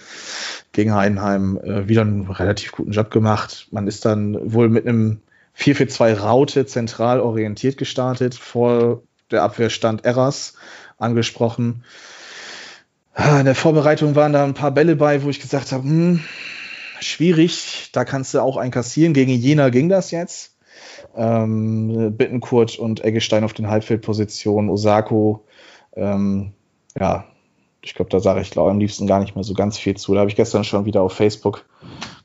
gegen 0.71 0.93
Heidenheim 0.93 1.57
äh, 1.57 1.87
wieder 1.87 2.01
einen 2.01 2.29
relativ 2.29 2.73
guten 2.73 2.91
Job 2.91 3.09
gemacht. 3.09 3.69
Man 3.71 3.87
ist 3.87 4.05
dann 4.05 4.53
wohl 4.53 4.69
mit 4.69 4.85
einem 4.85 5.21
4-4-2 5.57 6.19
Raute 6.19 6.67
zentral 6.67 7.19
orientiert 7.19 7.77
gestartet. 7.77 8.35
Vor 8.35 9.01
der 9.31 9.41
Abwehr 9.41 9.71
stand 9.71 10.05
Erras 10.05 10.53
angesprochen. 10.99 11.83
Ah, 13.15 13.39
in 13.39 13.45
der 13.45 13.55
Vorbereitung 13.55 14.13
waren 14.13 14.33
da 14.33 14.43
ein 14.43 14.53
paar 14.53 14.69
Bälle 14.69 14.95
bei, 14.95 15.23
wo 15.23 15.29
ich 15.31 15.41
gesagt 15.41 15.71
habe, 15.71 15.85
hm, 15.85 16.23
schwierig. 16.99 17.89
Da 17.93 18.05
kannst 18.05 18.33
du 18.33 18.41
auch 18.41 18.57
einkassieren. 18.57 19.13
Gegen 19.13 19.31
Jena 19.31 19.69
ging 19.69 19.89
das 19.89 20.11
jetzt. 20.11 20.57
Ähm, 21.15 22.15
Bittenkurt 22.17 22.77
und 22.77 23.03
Eggestein 23.03 23.43
auf 23.43 23.53
den 23.53 23.69
Halbfeldpositionen, 23.69 24.69
Osako. 24.69 25.45
Ähm, 25.95 26.53
ja, 26.99 27.25
ich 27.81 27.93
glaube, 27.93 28.09
da 28.09 28.19
sage 28.19 28.41
ich 28.41 28.51
glaube 28.51 28.71
am 28.71 28.79
liebsten 28.79 29.07
gar 29.07 29.19
nicht 29.19 29.35
mehr 29.35 29.43
so 29.43 29.53
ganz 29.53 29.77
viel 29.77 29.95
zu. 29.95 30.13
Da 30.13 30.21
habe 30.21 30.29
ich 30.29 30.35
gestern 30.35 30.63
schon 30.63 30.85
wieder 30.85 31.01
auf 31.01 31.13
Facebook 31.13 31.65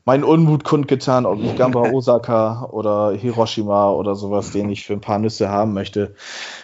meinen 0.05 0.23
Unmut 0.23 0.63
kundgetan, 0.63 1.25
ob 1.25 1.41
ich 1.41 1.55
Gamba 1.55 1.81
Osaka 1.91 2.65
oder 2.71 3.11
Hiroshima 3.11 3.91
oder 3.91 4.15
sowas, 4.15 4.51
den 4.51 4.69
ich 4.69 4.85
für 4.85 4.93
ein 4.93 5.01
paar 5.01 5.19
Nüsse 5.19 5.49
haben 5.49 5.73
möchte. 5.73 6.15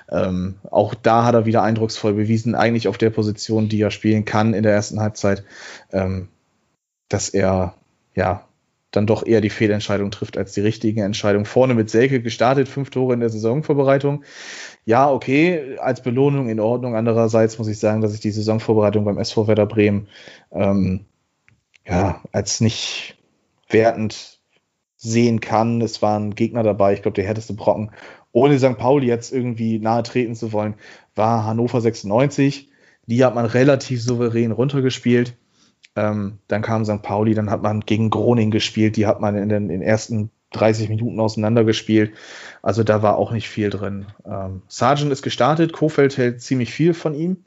Ähm, 0.09 0.55
auch 0.71 0.95
da 0.95 1.23
hat 1.23 1.35
er 1.35 1.45
wieder 1.45 1.63
eindrucksvoll 1.63 2.13
bewiesen, 2.13 2.55
eigentlich 2.55 2.87
auf 2.87 2.97
der 2.97 3.11
Position, 3.11 3.69
die 3.69 3.81
er 3.81 3.91
spielen 3.91 4.25
kann 4.25 4.53
in 4.53 4.63
der 4.63 4.73
ersten 4.73 4.99
Halbzeit, 4.99 5.43
ähm, 5.91 6.29
dass 7.09 7.29
er 7.29 7.75
ja, 8.17 8.47
dann 8.89 9.05
doch 9.05 9.25
eher 9.25 9.41
die 9.41 9.51
Fehlentscheidung 9.51 10.09
trifft 10.09 10.37
als 10.37 10.53
die 10.53 10.61
richtige 10.61 11.03
Entscheidung. 11.03 11.45
Vorne 11.45 11.75
mit 11.75 11.91
Selke 11.91 12.19
gestartet, 12.19 12.67
fünf 12.67 12.89
Tore 12.89 13.13
in 13.13 13.19
der 13.19 13.29
Saisonvorbereitung. 13.29 14.23
Ja, 14.85 15.11
okay, 15.11 15.77
als 15.77 16.01
Belohnung 16.01 16.49
in 16.49 16.59
Ordnung. 16.59 16.95
Andererseits 16.95 17.59
muss 17.59 17.67
ich 17.67 17.77
sagen, 17.77 18.01
dass 18.01 18.15
ich 18.15 18.19
die 18.19 18.31
Saisonvorbereitung 18.31 19.05
beim 19.05 19.19
SV 19.19 19.47
Werder 19.47 19.67
Bremen 19.67 20.07
ähm, 20.51 21.05
ja, 21.85 22.23
als 22.31 22.59
nicht 22.59 23.17
wertend 23.69 24.39
sehen 24.95 25.41
kann. 25.41 25.81
Es 25.81 26.01
waren 26.01 26.33
Gegner 26.33 26.63
dabei, 26.63 26.93
ich 26.93 27.03
glaube, 27.03 27.15
der 27.15 27.25
härteste 27.25 27.53
Brocken, 27.53 27.91
ohne 28.31 28.57
St. 28.57 28.77
Pauli 28.79 29.05
jetzt 29.05 29.31
irgendwie 29.31 29.77
nahe 29.77 30.01
treten 30.01 30.33
zu 30.33 30.53
wollen, 30.53 30.73
war 31.13 31.45
Hannover 31.45 31.81
96. 31.81 32.69
Die 33.05 33.23
hat 33.23 33.35
man 33.35 33.45
relativ 33.45 34.01
souverän 34.01 34.51
runtergespielt. 34.51 35.37
Ähm, 35.97 36.37
dann 36.47 36.61
kam 36.61 36.85
St. 36.85 37.01
Pauli, 37.01 37.33
dann 37.33 37.49
hat 37.49 37.63
man 37.63 37.81
gegen 37.81 38.11
Groning 38.11 38.51
gespielt, 38.51 38.95
die 38.95 39.07
hat 39.07 39.19
man 39.19 39.35
in 39.35 39.49
den, 39.49 39.63
in 39.63 39.69
den 39.69 39.81
ersten 39.81 40.29
30 40.51 40.89
Minuten 40.89 41.19
auseinandergespielt. 41.19 42.13
Also 42.61 42.83
da 42.83 43.01
war 43.01 43.17
auch 43.17 43.31
nicht 43.31 43.49
viel 43.49 43.71
drin. 43.71 44.05
Ähm, 44.23 44.61
Sargent 44.67 45.11
ist 45.11 45.23
gestartet, 45.23 45.73
Kofeld 45.73 46.15
hält 46.17 46.41
ziemlich 46.41 46.71
viel 46.71 46.93
von 46.93 47.15
ihm. 47.15 47.37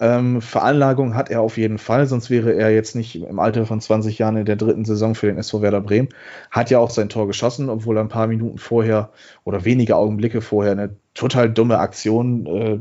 Ähm, 0.00 0.40
Veranlagung 0.40 1.14
hat 1.14 1.30
er 1.30 1.42
auf 1.42 1.58
jeden 1.58 1.76
Fall, 1.76 2.06
sonst 2.06 2.30
wäre 2.30 2.54
er 2.54 2.70
jetzt 2.70 2.96
nicht 2.96 3.16
im 3.16 3.38
Alter 3.38 3.66
von 3.66 3.82
20 3.82 4.18
Jahren 4.18 4.38
in 4.38 4.46
der 4.46 4.56
dritten 4.56 4.86
Saison 4.86 5.14
für 5.14 5.26
den 5.26 5.36
SV 5.36 5.60
Werder 5.60 5.82
Bremen. 5.82 6.08
Hat 6.50 6.70
ja 6.70 6.78
auch 6.78 6.88
sein 6.88 7.10
Tor 7.10 7.26
geschossen, 7.26 7.68
obwohl 7.68 7.98
er 7.98 8.04
ein 8.04 8.08
paar 8.08 8.26
Minuten 8.26 8.56
vorher 8.56 9.10
oder 9.44 9.66
wenige 9.66 9.96
Augenblicke 9.96 10.40
vorher 10.40 10.72
eine 10.72 10.96
total 11.12 11.50
dumme 11.50 11.78
Aktion 11.78 12.46
äh, 12.46 12.80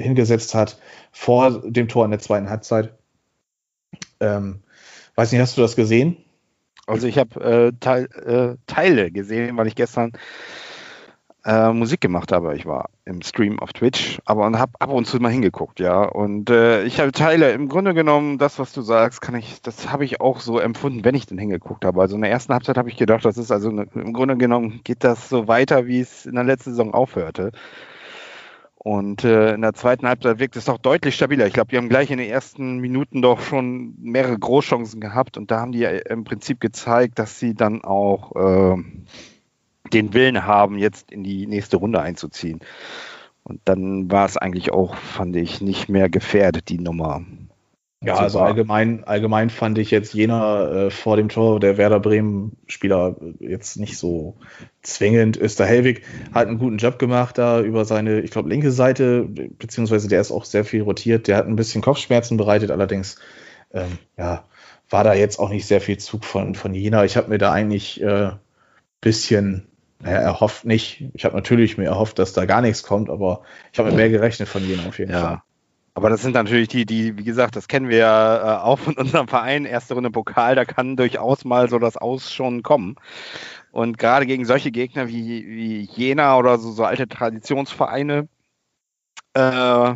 hingesetzt 0.00 0.54
hat 0.54 0.78
vor 1.10 1.62
dem 1.68 1.88
Tor 1.88 2.04
in 2.04 2.12
der 2.12 2.20
zweiten 2.20 2.48
Halbzeit. 2.48 2.94
Ähm, 4.22 4.62
weiß 5.16 5.32
nicht, 5.32 5.40
hast 5.40 5.56
du 5.56 5.60
das 5.60 5.76
gesehen? 5.76 6.16
Also 6.86 7.06
ich 7.06 7.18
habe 7.18 7.40
äh, 7.40 7.72
Teil, 7.78 8.08
äh, 8.24 8.56
Teile 8.66 9.10
gesehen, 9.10 9.56
weil 9.56 9.66
ich 9.66 9.74
gestern 9.74 10.12
äh, 11.44 11.72
Musik 11.72 12.00
gemacht 12.00 12.32
habe. 12.32 12.54
Ich 12.56 12.66
war 12.66 12.90
im 13.04 13.22
Stream 13.22 13.58
auf 13.58 13.72
Twitch, 13.72 14.20
aber 14.24 14.46
und 14.46 14.58
habe 14.58 14.72
ab 14.78 14.90
und 14.90 15.06
zu 15.06 15.18
mal 15.18 15.30
hingeguckt, 15.30 15.80
ja. 15.80 16.02
Und 16.02 16.50
äh, 16.50 16.84
ich 16.84 17.00
habe 17.00 17.12
Teile, 17.12 17.52
im 17.52 17.68
Grunde 17.68 17.94
genommen, 17.94 18.38
das, 18.38 18.58
was 18.58 18.72
du 18.72 18.82
sagst, 18.82 19.20
kann 19.20 19.34
ich, 19.34 19.60
das 19.62 19.90
habe 19.90 20.04
ich 20.04 20.20
auch 20.20 20.40
so 20.40 20.58
empfunden, 20.58 21.04
wenn 21.04 21.14
ich 21.14 21.26
denn 21.26 21.38
hingeguckt 21.38 21.84
habe. 21.84 22.00
Also 22.00 22.16
in 22.16 22.22
der 22.22 22.30
ersten 22.30 22.52
Halbzeit 22.52 22.78
habe 22.78 22.88
ich 22.88 22.96
gedacht, 22.96 23.24
das 23.24 23.38
ist 23.38 23.50
also 23.50 23.70
ne, 23.70 23.86
im 23.94 24.12
Grunde 24.12 24.36
genommen 24.36 24.80
geht 24.84 25.04
das 25.04 25.28
so 25.28 25.48
weiter, 25.48 25.86
wie 25.86 26.00
es 26.00 26.26
in 26.26 26.34
der 26.34 26.44
letzten 26.44 26.70
Saison 26.70 26.94
aufhörte. 26.94 27.52
Und 28.84 29.22
äh, 29.22 29.54
in 29.54 29.60
der 29.60 29.74
zweiten 29.74 30.08
Halbzeit 30.08 30.40
wirkt 30.40 30.56
es 30.56 30.64
doch 30.64 30.76
deutlich 30.76 31.14
stabiler. 31.14 31.46
Ich 31.46 31.52
glaube, 31.52 31.70
die 31.70 31.76
haben 31.76 31.88
gleich 31.88 32.10
in 32.10 32.18
den 32.18 32.28
ersten 32.28 32.78
Minuten 32.78 33.22
doch 33.22 33.40
schon 33.40 33.94
mehrere 34.00 34.36
Großchancen 34.36 35.00
gehabt 35.00 35.36
und 35.36 35.52
da 35.52 35.60
haben 35.60 35.70
die 35.70 35.84
im 35.84 36.24
Prinzip 36.24 36.58
gezeigt, 36.58 37.20
dass 37.20 37.38
sie 37.38 37.54
dann 37.54 37.84
auch 37.84 38.34
äh, 38.34 38.82
den 39.92 40.14
Willen 40.14 40.46
haben, 40.46 40.78
jetzt 40.78 41.12
in 41.12 41.22
die 41.22 41.46
nächste 41.46 41.76
Runde 41.76 42.00
einzuziehen. 42.00 42.58
Und 43.44 43.60
dann 43.66 44.10
war 44.10 44.26
es 44.26 44.36
eigentlich 44.36 44.72
auch, 44.72 44.96
fand 44.96 45.36
ich, 45.36 45.60
nicht 45.60 45.88
mehr 45.88 46.08
gefährdet, 46.08 46.68
die 46.68 46.78
Nummer. 46.78 47.22
Ja, 48.04 48.16
also 48.16 48.40
allgemein, 48.40 49.04
allgemein 49.04 49.48
fand 49.48 49.78
ich 49.78 49.92
jetzt 49.92 50.12
jener 50.12 50.72
äh, 50.72 50.90
vor 50.90 51.16
dem 51.16 51.28
Tor 51.28 51.60
der 51.60 51.76
Werder 51.76 52.00
Bremen 52.00 52.56
Spieler 52.66 53.16
jetzt 53.38 53.76
nicht 53.76 53.96
so 53.96 54.36
zwingend. 54.82 55.40
Öster 55.40 55.66
Helwig 55.66 56.02
hat 56.34 56.48
einen 56.48 56.58
guten 56.58 56.78
Job 56.78 56.98
gemacht 56.98 57.38
da 57.38 57.60
über 57.60 57.84
seine, 57.84 58.20
ich 58.20 58.32
glaube, 58.32 58.48
linke 58.48 58.72
Seite, 58.72 59.24
beziehungsweise 59.24 60.08
der 60.08 60.20
ist 60.20 60.32
auch 60.32 60.44
sehr 60.44 60.64
viel 60.64 60.82
rotiert. 60.82 61.28
Der 61.28 61.36
hat 61.36 61.46
ein 61.46 61.54
bisschen 61.54 61.80
Kopfschmerzen 61.80 62.36
bereitet, 62.36 62.72
allerdings, 62.72 63.16
ähm, 63.72 63.98
ja, 64.16 64.44
war 64.90 65.04
da 65.04 65.14
jetzt 65.14 65.38
auch 65.38 65.48
nicht 65.48 65.66
sehr 65.66 65.80
viel 65.80 65.98
Zug 65.98 66.24
von, 66.24 66.56
von 66.56 66.74
Jena. 66.74 67.04
Ich 67.04 67.16
habe 67.16 67.30
mir 67.30 67.38
da 67.38 67.52
eigentlich 67.52 68.02
äh, 68.02 68.32
bisschen 69.00 69.68
naja, 70.00 70.18
erhofft 70.18 70.64
nicht. 70.64 71.04
Ich 71.14 71.24
habe 71.24 71.36
natürlich 71.36 71.78
mir 71.78 71.86
erhofft, 71.86 72.18
dass 72.18 72.32
da 72.32 72.46
gar 72.46 72.60
nichts 72.60 72.82
kommt, 72.82 73.08
aber 73.08 73.42
ich 73.72 73.78
habe 73.78 73.90
mit 73.90 73.96
mehr 73.96 74.10
gerechnet 74.10 74.48
von 74.48 74.66
Jena 74.66 74.86
auf 74.88 74.98
jeden 74.98 75.12
ja. 75.12 75.20
Fall. 75.20 75.42
Aber 75.94 76.08
das 76.08 76.22
sind 76.22 76.32
natürlich 76.32 76.68
die, 76.68 76.86
die, 76.86 77.18
wie 77.18 77.24
gesagt, 77.24 77.54
das 77.54 77.68
kennen 77.68 77.88
wir 77.88 77.98
ja 77.98 78.36
äh, 78.36 78.62
auch 78.62 78.78
von 78.78 78.96
unserem 78.96 79.28
Verein, 79.28 79.66
erste 79.66 79.94
Runde 79.94 80.10
Pokal, 80.10 80.54
da 80.54 80.64
kann 80.64 80.96
durchaus 80.96 81.44
mal 81.44 81.68
so 81.68 81.78
das 81.78 81.96
Aus 81.96 82.32
schon 82.32 82.62
kommen. 82.62 82.96
Und 83.72 83.98
gerade 83.98 84.26
gegen 84.26 84.44
solche 84.44 84.70
Gegner 84.70 85.08
wie, 85.08 85.46
wie 85.46 85.80
Jena 85.82 86.36
oder 86.38 86.58
so, 86.58 86.72
so 86.72 86.84
alte 86.84 87.08
Traditionsvereine, 87.08 88.28
äh, 89.34 89.94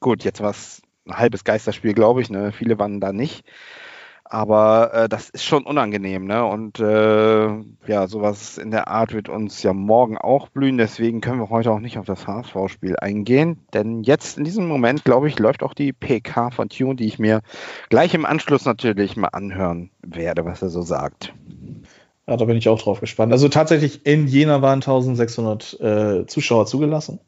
gut, 0.00 0.24
jetzt 0.24 0.40
war 0.40 0.50
es 0.50 0.82
ein 1.06 1.16
halbes 1.16 1.44
Geisterspiel, 1.44 1.94
glaube 1.94 2.22
ich, 2.22 2.30
ne? 2.30 2.52
Viele 2.52 2.78
waren 2.78 3.00
da 3.00 3.12
nicht. 3.12 3.44
Aber 4.30 4.92
äh, 4.92 5.08
das 5.08 5.30
ist 5.30 5.44
schon 5.44 5.64
unangenehm, 5.64 6.26
ne? 6.26 6.44
Und 6.44 6.78
äh, 6.80 7.48
ja, 7.86 8.06
sowas 8.08 8.58
in 8.58 8.70
der 8.70 8.88
Art 8.88 9.14
wird 9.14 9.30
uns 9.30 9.62
ja 9.62 9.72
morgen 9.72 10.18
auch 10.18 10.48
blühen. 10.48 10.76
Deswegen 10.76 11.22
können 11.22 11.40
wir 11.40 11.48
heute 11.48 11.72
auch 11.72 11.80
nicht 11.80 11.98
auf 11.98 12.04
das 12.04 12.26
HSV-Spiel 12.26 12.96
eingehen. 13.00 13.60
Denn 13.72 14.02
jetzt 14.02 14.36
in 14.36 14.44
diesem 14.44 14.66
Moment, 14.66 15.04
glaube 15.04 15.28
ich, 15.28 15.38
läuft 15.38 15.62
auch 15.62 15.72
die 15.72 15.94
PK 15.94 16.50
von 16.50 16.68
Tune, 16.68 16.96
die 16.96 17.06
ich 17.06 17.18
mir 17.18 17.40
gleich 17.88 18.12
im 18.12 18.26
Anschluss 18.26 18.66
natürlich 18.66 19.16
mal 19.16 19.28
anhören 19.28 19.90
werde, 20.02 20.44
was 20.44 20.60
er 20.60 20.68
so 20.68 20.82
sagt. 20.82 21.32
Ja, 22.26 22.36
da 22.36 22.44
bin 22.44 22.58
ich 22.58 22.68
auch 22.68 22.80
drauf 22.80 23.00
gespannt. 23.00 23.32
Also 23.32 23.48
tatsächlich 23.48 24.04
in 24.04 24.26
Jena 24.26 24.60
waren 24.60 24.82
1600 24.82 25.80
äh, 25.80 26.26
Zuschauer 26.26 26.66
zugelassen. 26.66 27.20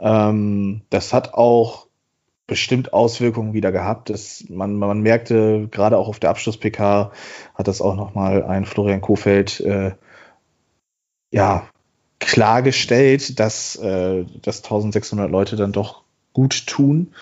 Ähm, 0.00 0.82
das 0.90 1.12
hat 1.12 1.34
auch 1.34 1.85
bestimmt 2.46 2.92
Auswirkungen 2.92 3.52
wieder 3.52 3.72
gehabt. 3.72 4.10
Das, 4.10 4.44
man, 4.48 4.76
man 4.76 5.00
merkte 5.00 5.68
gerade 5.70 5.98
auch 5.98 6.08
auf 6.08 6.20
der 6.20 6.30
Abschluss-PK 6.30 7.12
hat 7.54 7.68
das 7.68 7.80
auch 7.80 7.96
nochmal 7.96 8.44
ein 8.44 8.64
Florian 8.64 9.00
Kofeld 9.00 9.60
äh, 9.60 9.92
ja, 11.30 11.68
klargestellt, 12.20 13.38
dass, 13.40 13.76
äh, 13.76 14.24
dass 14.42 14.62
1600 14.64 15.30
Leute 15.30 15.56
dann 15.56 15.72
doch 15.72 16.02
gut 16.32 16.66
tun. 16.66 17.14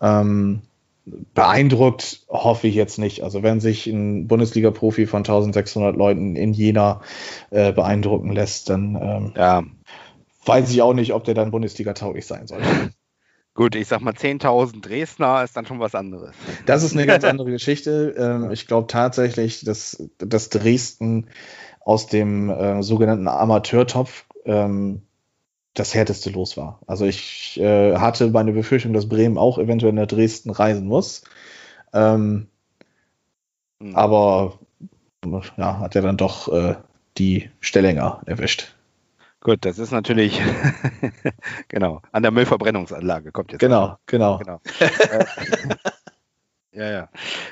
Ähm, 0.00 0.62
beeindruckt 1.06 2.24
hoffe 2.28 2.66
ich 2.66 2.74
jetzt 2.74 2.98
nicht. 2.98 3.22
Also 3.22 3.42
wenn 3.42 3.60
sich 3.60 3.86
ein 3.86 4.26
Bundesliga-Profi 4.26 5.06
von 5.06 5.18
1600 5.18 5.94
Leuten 5.96 6.36
in 6.36 6.54
Jena 6.54 7.02
äh, 7.50 7.72
beeindrucken 7.72 8.32
lässt, 8.32 8.70
dann 8.70 8.98
ähm, 9.00 9.32
ja. 9.36 9.62
weiß 10.46 10.70
ich 10.70 10.80
auch 10.80 10.94
nicht, 10.94 11.12
ob 11.12 11.24
der 11.24 11.34
dann 11.34 11.50
Bundesliga-tauglich 11.50 12.26
sein 12.26 12.46
soll. 12.46 12.62
Gut, 13.54 13.76
ich 13.76 13.86
sag 13.86 14.00
mal 14.00 14.14
10.000 14.14 14.80
Dresdner 14.80 15.44
ist 15.44 15.56
dann 15.56 15.64
schon 15.64 15.78
was 15.78 15.94
anderes. 15.94 16.34
Das 16.66 16.82
ist 16.82 16.94
eine 16.94 17.06
ganz 17.06 17.22
andere 17.24 17.52
Geschichte. 17.52 18.14
Ähm, 18.18 18.50
ich 18.50 18.66
glaube 18.66 18.88
tatsächlich, 18.88 19.64
dass, 19.64 20.10
dass 20.18 20.48
Dresden 20.48 21.28
aus 21.80 22.08
dem 22.08 22.50
äh, 22.50 22.82
sogenannten 22.82 23.28
Amateurtopf 23.28 24.24
ähm, 24.44 25.02
das 25.74 25.94
härteste 25.94 26.30
los 26.30 26.56
war. 26.56 26.80
Also 26.86 27.04
ich 27.04 27.60
äh, 27.60 27.96
hatte 27.96 28.28
meine 28.30 28.52
Befürchtung, 28.52 28.92
dass 28.92 29.08
Bremen 29.08 29.38
auch 29.38 29.58
eventuell 29.58 29.92
nach 29.92 30.06
Dresden 30.06 30.50
reisen 30.50 30.86
muss. 30.86 31.22
Ähm, 31.92 32.48
mhm. 33.78 33.94
Aber 33.94 34.58
ja, 35.56 35.78
hat 35.78 35.94
er 35.94 36.02
dann 36.02 36.16
doch 36.16 36.52
äh, 36.52 36.74
die 37.18 37.50
Stellinger 37.60 38.22
erwischt. 38.26 38.74
Gut, 39.44 39.66
das 39.66 39.78
ist 39.78 39.90
natürlich, 39.90 40.40
genau, 41.68 42.00
an 42.12 42.22
der 42.22 42.32
Müllverbrennungsanlage 42.32 43.30
kommt 43.30 43.52
jetzt. 43.52 43.60
Genau, 43.60 43.98
genau. 44.06 44.38
genau. 44.38 44.60
Äh, 44.80 45.24
ja, 46.72 46.90
ja. 46.90 47.08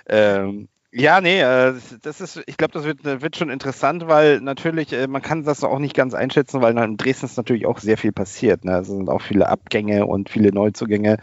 Ähm, 0.08 0.68
ja, 0.90 1.20
nee, 1.20 1.42
äh, 1.42 1.74
das 2.00 2.22
ist, 2.22 2.42
ich 2.46 2.56
glaube, 2.56 2.72
das 2.72 2.84
wird, 2.84 3.04
wird 3.04 3.36
schon 3.36 3.50
interessant, 3.50 4.08
weil 4.08 4.40
natürlich, 4.40 4.94
äh, 4.94 5.06
man 5.06 5.20
kann 5.20 5.44
das 5.44 5.62
auch 5.64 5.78
nicht 5.78 5.94
ganz 5.94 6.14
einschätzen, 6.14 6.62
weil 6.62 6.76
in 6.78 6.96
Dresden 6.96 7.26
ist 7.26 7.36
natürlich 7.36 7.66
auch 7.66 7.78
sehr 7.78 7.98
viel 7.98 8.12
passiert. 8.12 8.64
Ne? 8.64 8.78
Es 8.78 8.86
sind 8.86 9.10
auch 9.10 9.20
viele 9.20 9.50
Abgänge 9.50 10.06
und 10.06 10.30
viele 10.30 10.50
Neuzugänge. 10.50 11.18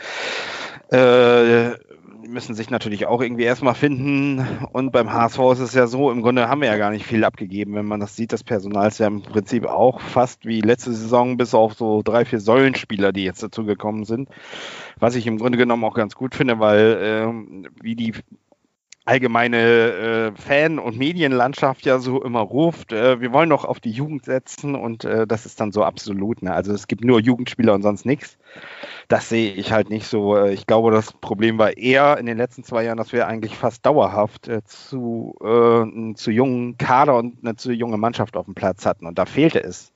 Äh, 0.91 1.71
müssen 2.29 2.55
sich 2.55 2.69
natürlich 2.69 3.05
auch 3.05 3.21
irgendwie 3.21 3.43
erstmal 3.43 3.75
finden. 3.75 4.45
Und 4.71 4.91
beim 4.91 5.11
HSV 5.11 5.39
ist 5.53 5.59
es 5.59 5.73
ja 5.73 5.87
so, 5.87 6.11
im 6.11 6.21
Grunde 6.21 6.47
haben 6.47 6.61
wir 6.61 6.67
ja 6.67 6.77
gar 6.77 6.91
nicht 6.91 7.05
viel 7.05 7.23
abgegeben, 7.23 7.73
wenn 7.75 7.85
man 7.85 7.99
das 7.99 8.15
sieht. 8.15 8.31
Das 8.31 8.43
Personal 8.43 8.87
ist 8.87 8.99
ja 8.99 9.07
im 9.07 9.21
Prinzip 9.21 9.65
auch 9.65 9.99
fast 9.99 10.45
wie 10.45 10.61
letzte 10.61 10.93
Saison, 10.93 11.37
bis 11.37 11.53
auf 11.53 11.73
so 11.73 12.01
drei, 12.03 12.25
vier 12.25 12.39
Säulenspieler, 12.39 13.11
die 13.11 13.23
jetzt 13.23 13.43
dazu 13.43 13.65
gekommen 13.65 14.05
sind. 14.05 14.29
Was 14.99 15.15
ich 15.15 15.27
im 15.27 15.37
Grunde 15.37 15.57
genommen 15.57 15.83
auch 15.83 15.95
ganz 15.95 16.15
gut 16.15 16.35
finde, 16.35 16.59
weil 16.59 16.99
ähm, 17.01 17.67
wie 17.81 17.95
die 17.95 18.13
allgemeine 19.09 19.57
äh, 19.57 20.31
Fan- 20.39 20.77
und 20.77 20.95
Medienlandschaft 20.95 21.83
ja 21.83 21.97
so 21.97 22.23
immer 22.23 22.41
ruft, 22.41 22.93
äh, 22.93 23.19
wir 23.19 23.33
wollen 23.33 23.49
doch 23.49 23.65
auf 23.65 23.79
die 23.79 23.89
Jugend 23.89 24.23
setzen 24.23 24.75
und 24.75 25.03
äh, 25.03 25.25
das 25.25 25.47
ist 25.47 25.59
dann 25.59 25.71
so 25.71 25.83
absolut. 25.83 26.43
Ne? 26.43 26.53
Also 26.53 26.73
es 26.73 26.87
gibt 26.87 27.03
nur 27.03 27.19
Jugendspieler 27.19 27.73
und 27.73 27.81
sonst 27.81 28.05
nichts. 28.05 28.37
Das 29.07 29.27
sehe 29.27 29.51
ich 29.53 29.71
halt 29.71 29.89
nicht 29.89 30.05
so. 30.05 30.37
Äh, 30.37 30.53
ich 30.53 30.67
glaube, 30.67 30.91
das 30.91 31.11
Problem 31.11 31.57
war 31.57 31.75
eher 31.75 32.19
in 32.19 32.27
den 32.27 32.37
letzten 32.37 32.63
zwei 32.63 32.83
Jahren, 32.83 32.99
dass 32.99 33.11
wir 33.11 33.25
eigentlich 33.25 33.57
fast 33.57 33.83
dauerhaft 33.83 34.47
äh, 34.47 34.63
zu, 34.63 35.35
äh, 35.41 36.13
zu 36.13 36.29
jungen 36.29 36.77
Kader 36.77 37.17
und 37.17 37.39
eine 37.41 37.55
zu 37.55 37.71
junge 37.71 37.97
Mannschaft 37.97 38.37
auf 38.37 38.45
dem 38.45 38.53
Platz 38.53 38.85
hatten 38.85 39.07
und 39.07 39.17
da 39.17 39.25
fehlte 39.25 39.63
es 39.63 39.91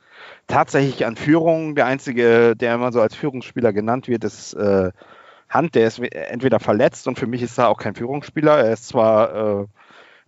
tatsächlich 0.47 1.06
an 1.06 1.17
Führung. 1.17 1.76
Der 1.76 1.86
einzige, 1.86 2.56
der 2.56 2.73
immer 2.73 2.91
so 2.91 2.99
als 2.99 3.13
Führungsspieler 3.13 3.73
genannt 3.73 4.08
wird, 4.08 4.23
ist 4.23 4.56
äh, 4.56 4.89
Hand, 5.53 5.75
der 5.75 5.87
ist 5.87 5.99
entweder 5.99 6.59
verletzt 6.59 7.07
und 7.07 7.19
für 7.19 7.27
mich 7.27 7.41
ist 7.41 7.57
er 7.57 7.69
auch 7.69 7.77
kein 7.77 7.95
Führungsspieler. 7.95 8.57
Er 8.57 8.73
ist 8.73 8.87
zwar 8.87 9.61
äh, 9.61 9.65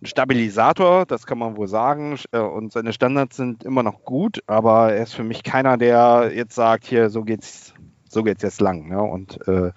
ein 0.02 0.06
Stabilisator, 0.06 1.06
das 1.06 1.26
kann 1.26 1.38
man 1.38 1.56
wohl 1.56 1.68
sagen, 1.68 2.18
äh, 2.32 2.38
und 2.38 2.72
seine 2.72 2.92
Standards 2.92 3.36
sind 3.36 3.64
immer 3.64 3.82
noch 3.82 4.04
gut, 4.04 4.42
aber 4.46 4.92
er 4.92 5.02
ist 5.02 5.14
für 5.14 5.24
mich 5.24 5.42
keiner, 5.42 5.76
der 5.76 6.30
jetzt 6.34 6.54
sagt, 6.54 6.84
hier, 6.86 7.10
so 7.10 7.24
geht's, 7.24 7.74
so 8.08 8.22
geht's 8.22 8.42
jetzt 8.42 8.60
lang. 8.60 8.88
Ne? 8.88 9.02
Und 9.02 9.46
äh, 9.48 9.72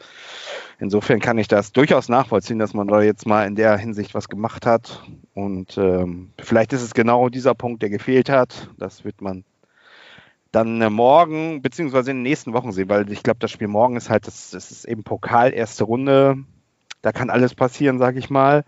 insofern 0.79 1.19
kann 1.19 1.37
ich 1.37 1.47
das 1.47 1.71
durchaus 1.71 2.09
nachvollziehen, 2.09 2.59
dass 2.59 2.73
man 2.73 2.87
da 2.87 3.01
jetzt 3.01 3.25
mal 3.25 3.47
in 3.47 3.55
der 3.55 3.77
Hinsicht 3.77 4.13
was 4.13 4.29
gemacht 4.29 4.65
hat. 4.65 5.03
Und 5.33 5.77
ähm, 5.77 6.31
vielleicht 6.39 6.73
ist 6.73 6.83
es 6.83 6.93
genau 6.93 7.29
dieser 7.29 7.55
Punkt, 7.55 7.81
der 7.81 7.89
gefehlt 7.89 8.29
hat. 8.29 8.69
Das 8.77 9.05
wird 9.05 9.21
man 9.21 9.45
dann 10.51 10.81
äh, 10.81 10.89
morgen, 10.89 11.61
beziehungsweise 11.61 12.11
in 12.11 12.17
den 12.17 12.23
nächsten 12.23 12.53
Wochen 12.53 12.71
sehen, 12.71 12.89
weil 12.89 13.11
ich 13.11 13.23
glaube, 13.23 13.39
das 13.39 13.51
Spiel 13.51 13.67
morgen 13.67 13.95
ist 13.95 14.09
halt, 14.09 14.27
das, 14.27 14.51
das 14.51 14.71
ist 14.71 14.85
eben 14.85 15.03
Pokal, 15.03 15.53
erste 15.53 15.83
Runde. 15.83 16.37
Da 17.01 17.11
kann 17.11 17.29
alles 17.29 17.55
passieren, 17.55 17.97
sage 17.97 18.19
ich 18.19 18.29
mal. 18.29 18.65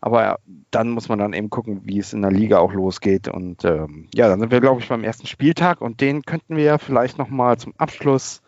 Aber 0.00 0.38
dann 0.70 0.90
muss 0.90 1.08
man 1.08 1.18
dann 1.18 1.32
eben 1.32 1.50
gucken, 1.50 1.80
wie 1.84 1.98
es 1.98 2.12
in 2.12 2.22
der 2.22 2.30
Liga 2.30 2.58
auch 2.58 2.72
losgeht. 2.72 3.28
Und 3.28 3.64
ähm, 3.64 4.08
ja, 4.14 4.28
dann 4.28 4.38
sind 4.38 4.52
wir, 4.52 4.60
glaube 4.60 4.80
ich, 4.80 4.88
beim 4.88 5.02
ersten 5.02 5.26
Spieltag 5.26 5.80
und 5.80 6.00
den 6.00 6.22
könnten 6.22 6.56
wir 6.56 6.64
ja 6.64 6.78
vielleicht 6.78 7.18
nochmal 7.18 7.56
zum 7.56 7.74
Abschluss 7.78 8.42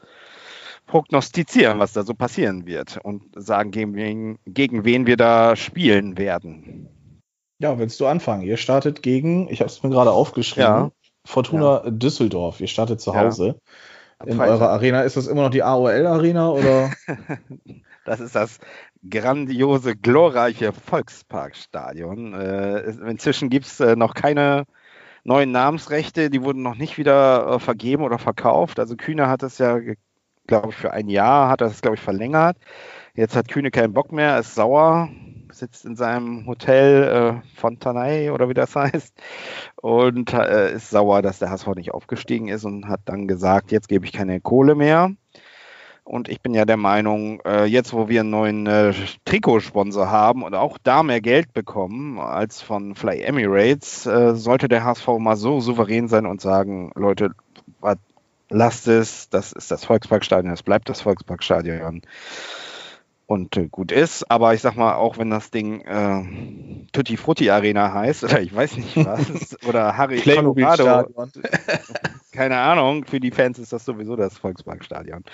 prognostizieren, 0.86 1.78
was 1.78 1.92
da 1.92 2.02
so 2.02 2.14
passieren 2.14 2.66
wird 2.66 2.98
und 3.02 3.22
sagen, 3.34 3.70
gegen 3.70 3.94
wen, 3.94 4.38
gegen 4.46 4.84
wen 4.84 5.06
wir 5.06 5.16
da 5.16 5.56
spielen 5.56 6.16
werden. 6.16 6.88
Ja, 7.60 7.78
willst 7.78 7.98
du 8.00 8.06
anfangen? 8.06 8.42
Ihr 8.42 8.56
startet 8.56 9.02
gegen, 9.02 9.48
ich 9.50 9.60
habe 9.60 9.68
es 9.68 9.82
mir 9.82 9.90
gerade 9.90 10.12
aufgeschrieben, 10.12 10.66
ja. 10.66 10.90
Fortuna 11.28 11.82
ja. 11.84 11.90
Düsseldorf. 11.90 12.60
Ihr 12.60 12.68
startet 12.68 13.02
zu 13.02 13.14
Hause. 13.14 13.60
Ja. 14.24 14.32
In 14.32 14.40
eurer 14.40 14.70
Arena. 14.70 15.02
Ist 15.02 15.18
das 15.18 15.26
immer 15.26 15.42
noch 15.42 15.50
die 15.50 15.62
AOL-Arena 15.62 16.48
oder? 16.48 16.90
das 18.06 18.20
ist 18.20 18.34
das 18.34 18.58
grandiose, 19.08 19.94
glorreiche 19.94 20.72
Volksparkstadion. 20.72 22.32
Äh, 22.32 22.80
inzwischen 23.10 23.50
gibt 23.50 23.66
es 23.66 23.78
äh, 23.78 23.94
noch 23.94 24.14
keine 24.14 24.64
neuen 25.22 25.52
Namensrechte, 25.52 26.30
die 26.30 26.42
wurden 26.42 26.62
noch 26.62 26.76
nicht 26.76 26.96
wieder 26.96 27.46
äh, 27.46 27.58
vergeben 27.58 28.04
oder 28.04 28.18
verkauft. 28.18 28.80
Also 28.80 28.96
Kühne 28.96 29.28
hat 29.28 29.42
es 29.42 29.58
ja 29.58 29.78
glaube 30.46 30.70
ich, 30.70 30.76
für 30.76 30.92
ein 30.92 31.10
Jahr 31.10 31.50
hat 31.50 31.60
er 31.60 31.68
das, 31.68 31.82
glaube 31.82 31.96
ich, 31.96 32.02
verlängert. 32.02 32.56
Jetzt 33.14 33.36
hat 33.36 33.48
Kühne 33.48 33.70
keinen 33.70 33.92
Bock 33.92 34.12
mehr, 34.12 34.38
ist 34.38 34.54
sauer, 34.54 35.10
sitzt 35.58 35.84
in 35.84 35.96
seinem 35.96 36.46
Hotel 36.46 37.42
äh, 37.44 37.58
Fontanay 37.58 38.30
oder 38.30 38.48
wie 38.48 38.54
das 38.54 38.74
heißt 38.76 39.14
und 39.76 40.32
äh, 40.32 40.74
ist 40.74 40.90
sauer, 40.90 41.22
dass 41.22 41.38
der 41.38 41.50
HSV 41.50 41.68
nicht 41.74 41.92
aufgestiegen 41.92 42.48
ist 42.48 42.64
und 42.64 42.88
hat 42.88 43.00
dann 43.04 43.28
gesagt, 43.28 43.72
jetzt 43.72 43.88
gebe 43.88 44.06
ich 44.06 44.12
keine 44.12 44.40
Kohle 44.40 44.74
mehr. 44.74 45.10
Und 46.04 46.30
ich 46.30 46.40
bin 46.40 46.54
ja 46.54 46.64
der 46.64 46.78
Meinung, 46.78 47.42
äh, 47.44 47.66
jetzt 47.66 47.92
wo 47.92 48.08
wir 48.08 48.20
einen 48.20 48.30
neuen 48.30 48.66
äh, 48.66 48.94
Trikotsponsor 49.26 50.10
haben 50.10 50.42
und 50.42 50.54
auch 50.54 50.78
da 50.82 51.02
mehr 51.02 51.20
Geld 51.20 51.52
bekommen 51.52 52.18
als 52.18 52.62
von 52.62 52.94
Fly 52.94 53.20
Emirates, 53.20 54.06
äh, 54.06 54.34
sollte 54.34 54.68
der 54.68 54.84
HSV 54.84 55.06
mal 55.18 55.36
so 55.36 55.60
souverän 55.60 56.08
sein 56.08 56.24
und 56.24 56.40
sagen, 56.40 56.92
Leute, 56.94 57.32
lasst 58.50 58.88
es, 58.88 59.28
das 59.28 59.52
ist 59.52 59.70
das 59.70 59.84
Volksparkstadion, 59.84 60.52
es 60.52 60.62
bleibt 60.62 60.88
das 60.88 61.02
Volksparkstadion 61.02 62.02
und 63.28 63.58
äh, 63.58 63.68
gut 63.68 63.92
ist. 63.92 64.28
Aber 64.30 64.54
ich 64.54 64.62
sag 64.62 64.74
mal, 64.76 64.94
auch 64.94 65.18
wenn 65.18 65.28
das 65.28 65.50
Ding 65.50 65.82
äh, 65.82 66.86
Tutti 66.92 67.18
Frutti 67.18 67.50
Arena 67.50 67.92
heißt, 67.92 68.24
oder 68.24 68.40
ich 68.40 68.54
weiß 68.54 68.78
nicht 68.78 68.96
was, 68.96 69.56
oder 69.68 69.98
Harry 69.98 70.18
Colorado, 70.22 71.06
keine 72.32 72.56
Ahnung, 72.56 73.04
für 73.04 73.20
die 73.20 73.30
Fans 73.30 73.58
ist 73.58 73.74
das 73.74 73.84
sowieso 73.84 74.16
das 74.16 74.38
Volksparkstadion. 74.38 75.24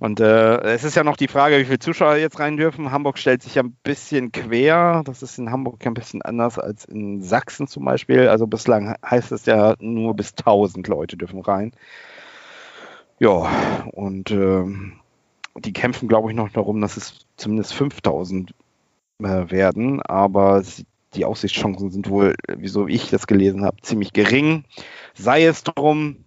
Und 0.00 0.20
äh, 0.20 0.60
es 0.72 0.84
ist 0.84 0.96
ja 0.96 1.04
noch 1.04 1.18
die 1.18 1.28
Frage, 1.28 1.58
wie 1.58 1.66
viele 1.66 1.78
Zuschauer 1.78 2.16
jetzt 2.16 2.40
rein 2.40 2.56
dürfen. 2.56 2.92
Hamburg 2.92 3.18
stellt 3.18 3.42
sich 3.42 3.56
ja 3.56 3.62
ein 3.62 3.76
bisschen 3.82 4.32
quer. 4.32 5.02
Das 5.04 5.22
ist 5.22 5.36
in 5.38 5.50
Hamburg 5.50 5.86
ein 5.86 5.92
bisschen 5.92 6.22
anders 6.22 6.58
als 6.58 6.86
in 6.86 7.20
Sachsen 7.20 7.66
zum 7.66 7.84
Beispiel. 7.84 8.28
Also 8.28 8.46
bislang 8.46 8.96
heißt 9.04 9.32
es 9.32 9.44
ja 9.44 9.74
nur 9.80 10.16
bis 10.16 10.30
1000 10.30 10.88
Leute 10.88 11.18
dürfen 11.18 11.42
rein. 11.42 11.72
Ja, 13.18 13.84
und 13.92 14.30
äh, 14.30 14.64
die 15.60 15.72
kämpfen, 15.72 16.08
glaube 16.08 16.30
ich, 16.30 16.36
noch 16.36 16.50
darum, 16.50 16.80
dass 16.80 16.96
es 16.96 17.26
zumindest 17.36 17.74
5000 17.74 18.54
äh, 19.20 19.50
werden, 19.50 20.02
aber 20.02 20.62
die 21.14 21.24
Aussichtschancen 21.24 21.90
sind 21.90 22.10
wohl, 22.10 22.34
wieso 22.48 22.86
ich 22.86 23.10
das 23.10 23.26
gelesen 23.26 23.64
habe, 23.64 23.80
ziemlich 23.82 24.12
gering. 24.12 24.64
Sei 25.14 25.44
es 25.44 25.64
drum, 25.64 26.24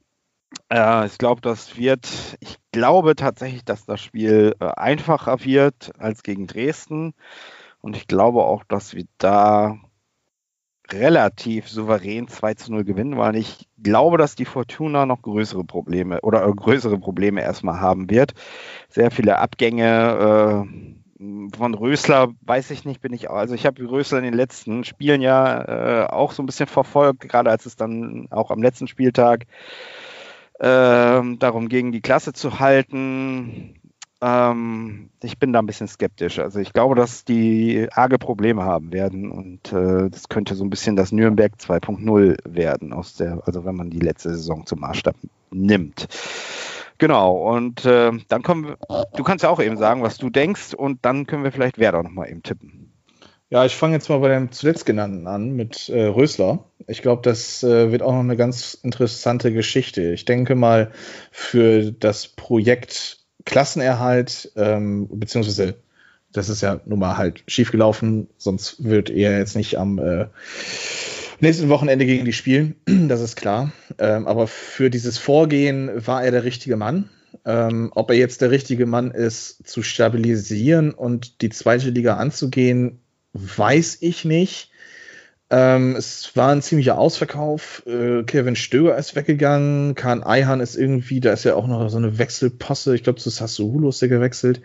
äh, 0.69 1.05
ich 1.05 1.17
glaube, 1.17 1.41
das 1.41 1.77
wird, 1.77 2.37
ich 2.39 2.57
glaube 2.71 3.15
tatsächlich, 3.15 3.63
dass 3.63 3.85
das 3.85 4.01
Spiel 4.01 4.55
äh, 4.59 4.65
einfacher 4.65 5.43
wird 5.43 5.91
als 5.99 6.23
gegen 6.23 6.47
Dresden. 6.47 7.13
Und 7.81 7.95
ich 7.95 8.07
glaube 8.07 8.43
auch, 8.43 8.63
dass 8.63 8.93
wir 8.93 9.05
da 9.17 9.79
relativ 10.89 11.69
souverän 11.69 12.27
2 12.27 12.53
zu 12.55 12.71
0 12.71 12.83
gewinnen, 12.83 13.17
weil 13.17 13.35
ich 13.35 13.67
glaube, 13.81 14.17
dass 14.17 14.35
die 14.35 14.45
Fortuna 14.45 15.05
noch 15.05 15.21
größere 15.21 15.63
Probleme 15.63 16.21
oder 16.21 16.45
äh, 16.45 16.51
größere 16.51 16.97
Probleme 16.97 17.41
erstmal 17.41 17.79
haben 17.79 18.09
wird. 18.09 18.33
Sehr 18.89 19.11
viele 19.11 19.37
Abgänge 19.37 20.65
äh, 20.67 21.55
von 21.55 21.73
Rösler, 21.75 22.29
weiß 22.41 22.71
ich 22.71 22.83
nicht, 22.83 23.01
bin 23.01 23.13
ich, 23.13 23.29
also 23.29 23.53
ich 23.53 23.65
habe 23.65 23.89
Rösler 23.89 24.17
in 24.17 24.23
den 24.23 24.33
letzten 24.33 24.83
Spielen 24.83 25.21
ja 25.21 26.03
äh, 26.03 26.07
auch 26.07 26.31
so 26.31 26.41
ein 26.41 26.47
bisschen 26.47 26.67
verfolgt, 26.67 27.27
gerade 27.29 27.51
als 27.51 27.65
es 27.65 27.75
dann 27.75 28.27
auch 28.31 28.49
am 28.49 28.61
letzten 28.61 28.87
Spieltag 28.87 29.45
äh, 30.59 30.65
darum 30.65 31.69
ging, 31.69 31.91
die 31.91 32.01
Klasse 32.01 32.33
zu 32.33 32.59
halten 32.59 33.80
ähm, 34.21 35.09
ich 35.23 35.39
bin 35.39 35.51
da 35.51 35.59
ein 35.59 35.65
bisschen 35.65 35.87
skeptisch. 35.87 36.39
Also 36.39 36.59
ich 36.59 36.73
glaube, 36.73 36.95
dass 36.95 37.25
die 37.25 37.87
arge 37.91 38.19
Probleme 38.19 38.63
haben 38.63 38.93
werden 38.93 39.31
und 39.31 39.73
äh, 39.73 40.09
das 40.09 40.29
könnte 40.29 40.55
so 40.55 40.63
ein 40.63 40.69
bisschen 40.69 40.95
das 40.95 41.11
Nürnberg 41.11 41.53
2.0 41.59 42.37
werden, 42.45 42.93
aus 42.93 43.15
der, 43.15 43.41
also 43.45 43.65
wenn 43.65 43.75
man 43.75 43.89
die 43.89 43.99
letzte 43.99 44.29
Saison 44.29 44.65
zum 44.65 44.79
Maßstab 44.79 45.15
nimmt. 45.49 46.07
Genau, 46.99 47.35
und 47.55 47.83
äh, 47.85 48.11
dann 48.27 48.43
kommen 48.43 48.67
wir, 48.67 49.05
du 49.15 49.23
kannst 49.23 49.43
ja 49.43 49.49
auch 49.49 49.59
eben 49.59 49.77
sagen, 49.77 50.03
was 50.03 50.19
du 50.19 50.29
denkst, 50.29 50.75
und 50.75 50.99
dann 51.03 51.25
können 51.25 51.43
wir 51.43 51.51
vielleicht 51.51 51.79
Werder 51.79 52.03
nochmal 52.03 52.29
eben 52.29 52.43
tippen. 52.43 52.93
Ja, 53.49 53.65
ich 53.65 53.75
fange 53.75 53.95
jetzt 53.95 54.07
mal 54.07 54.19
bei 54.19 54.29
dem 54.29 54.51
zuletzt 54.51 54.85
genannten 54.85 55.27
an 55.27 55.51
mit 55.51 55.89
äh, 55.89 56.05
Rösler. 56.05 56.63
Ich 56.87 57.01
glaube, 57.01 57.21
das 57.23 57.63
äh, 57.63 57.91
wird 57.91 58.01
auch 58.01 58.13
noch 58.13 58.19
eine 58.19 58.37
ganz 58.37 58.75
interessante 58.75 59.51
Geschichte. 59.51 60.13
Ich 60.13 60.25
denke 60.25 60.55
mal, 60.55 60.91
für 61.31 61.91
das 61.91 62.27
Projekt 62.27 63.20
Klassenerhalt, 63.45 64.51
ähm, 64.55 65.07
beziehungsweise 65.11 65.75
das 66.31 66.49
ist 66.49 66.61
ja 66.61 66.79
nun 66.85 66.99
mal 66.99 67.17
halt 67.17 67.43
schiefgelaufen, 67.47 68.27
sonst 68.37 68.83
wird 68.83 69.09
er 69.09 69.37
jetzt 69.37 69.55
nicht 69.55 69.77
am 69.77 69.99
äh, 69.99 70.27
nächsten 71.39 71.69
Wochenende 71.69 72.05
gegen 72.05 72.25
die 72.25 72.33
spielen, 72.33 72.75
das 72.85 73.21
ist 73.21 73.35
klar. 73.35 73.71
Ähm, 73.97 74.27
aber 74.27 74.47
für 74.47 74.89
dieses 74.89 75.17
Vorgehen 75.17 75.89
war 76.05 76.23
er 76.23 76.31
der 76.31 76.43
richtige 76.43 76.77
Mann. 76.77 77.09
Ähm, 77.45 77.91
ob 77.95 78.11
er 78.11 78.17
jetzt 78.17 78.41
der 78.41 78.51
richtige 78.51 78.85
Mann 78.85 79.11
ist, 79.11 79.67
zu 79.67 79.83
stabilisieren 79.83 80.91
und 80.91 81.41
die 81.41 81.49
zweite 81.49 81.89
Liga 81.89 82.17
anzugehen, 82.17 82.99
weiß 83.33 83.97
ich 84.01 84.25
nicht. 84.25 84.70
Ähm, 85.51 85.97
es 85.97 86.33
war 86.37 86.49
ein 86.53 86.61
ziemlicher 86.61 86.97
Ausverkauf. 86.97 87.83
Äh, 87.85 88.23
Kevin 88.23 88.55
Stöger 88.55 88.97
ist 88.97 89.17
weggegangen. 89.17 89.95
Kahn 89.95 90.23
Eihan 90.23 90.61
ist 90.61 90.77
irgendwie, 90.77 91.19
da 91.19 91.33
ist 91.33 91.43
ja 91.43 91.55
auch 91.55 91.67
noch 91.67 91.89
so 91.89 91.97
eine 91.97 92.17
Wechselposse. 92.17 92.95
Ich 92.95 93.03
glaube, 93.03 93.19
zu 93.19 93.29
Sassuolo 93.29 93.89
ist 93.89 94.01
der 94.01 94.07
gewechselt. 94.07 94.61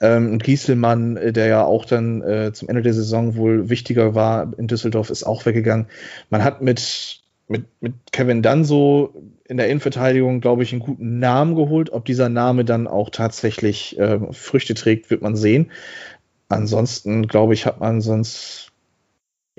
Ähm, 0.00 0.38
Gieselmann, 0.38 1.18
äh, 1.18 1.32
der 1.32 1.48
ja 1.48 1.64
auch 1.64 1.84
dann 1.84 2.22
äh, 2.22 2.52
zum 2.54 2.70
Ende 2.70 2.80
der 2.80 2.94
Saison 2.94 3.36
wohl 3.36 3.68
wichtiger 3.68 4.14
war 4.14 4.50
in 4.56 4.66
Düsseldorf, 4.66 5.10
ist 5.10 5.24
auch 5.24 5.44
weggegangen. 5.44 5.88
Man 6.30 6.42
hat 6.42 6.62
mit, 6.62 7.20
mit, 7.46 7.66
mit 7.80 7.92
Kevin 8.10 8.40
Danso 8.40 9.12
in 9.44 9.58
der 9.58 9.68
Innenverteidigung, 9.68 10.40
glaube 10.40 10.62
ich, 10.62 10.72
einen 10.72 10.80
guten 10.80 11.18
Namen 11.18 11.54
geholt. 11.54 11.90
Ob 11.90 12.06
dieser 12.06 12.30
Name 12.30 12.64
dann 12.64 12.86
auch 12.86 13.10
tatsächlich 13.10 13.98
äh, 13.98 14.20
Früchte 14.32 14.72
trägt, 14.72 15.10
wird 15.10 15.20
man 15.20 15.36
sehen. 15.36 15.70
Ansonsten, 16.48 17.26
glaube 17.26 17.52
ich, 17.52 17.66
hat 17.66 17.80
man 17.80 18.00
sonst 18.00 18.67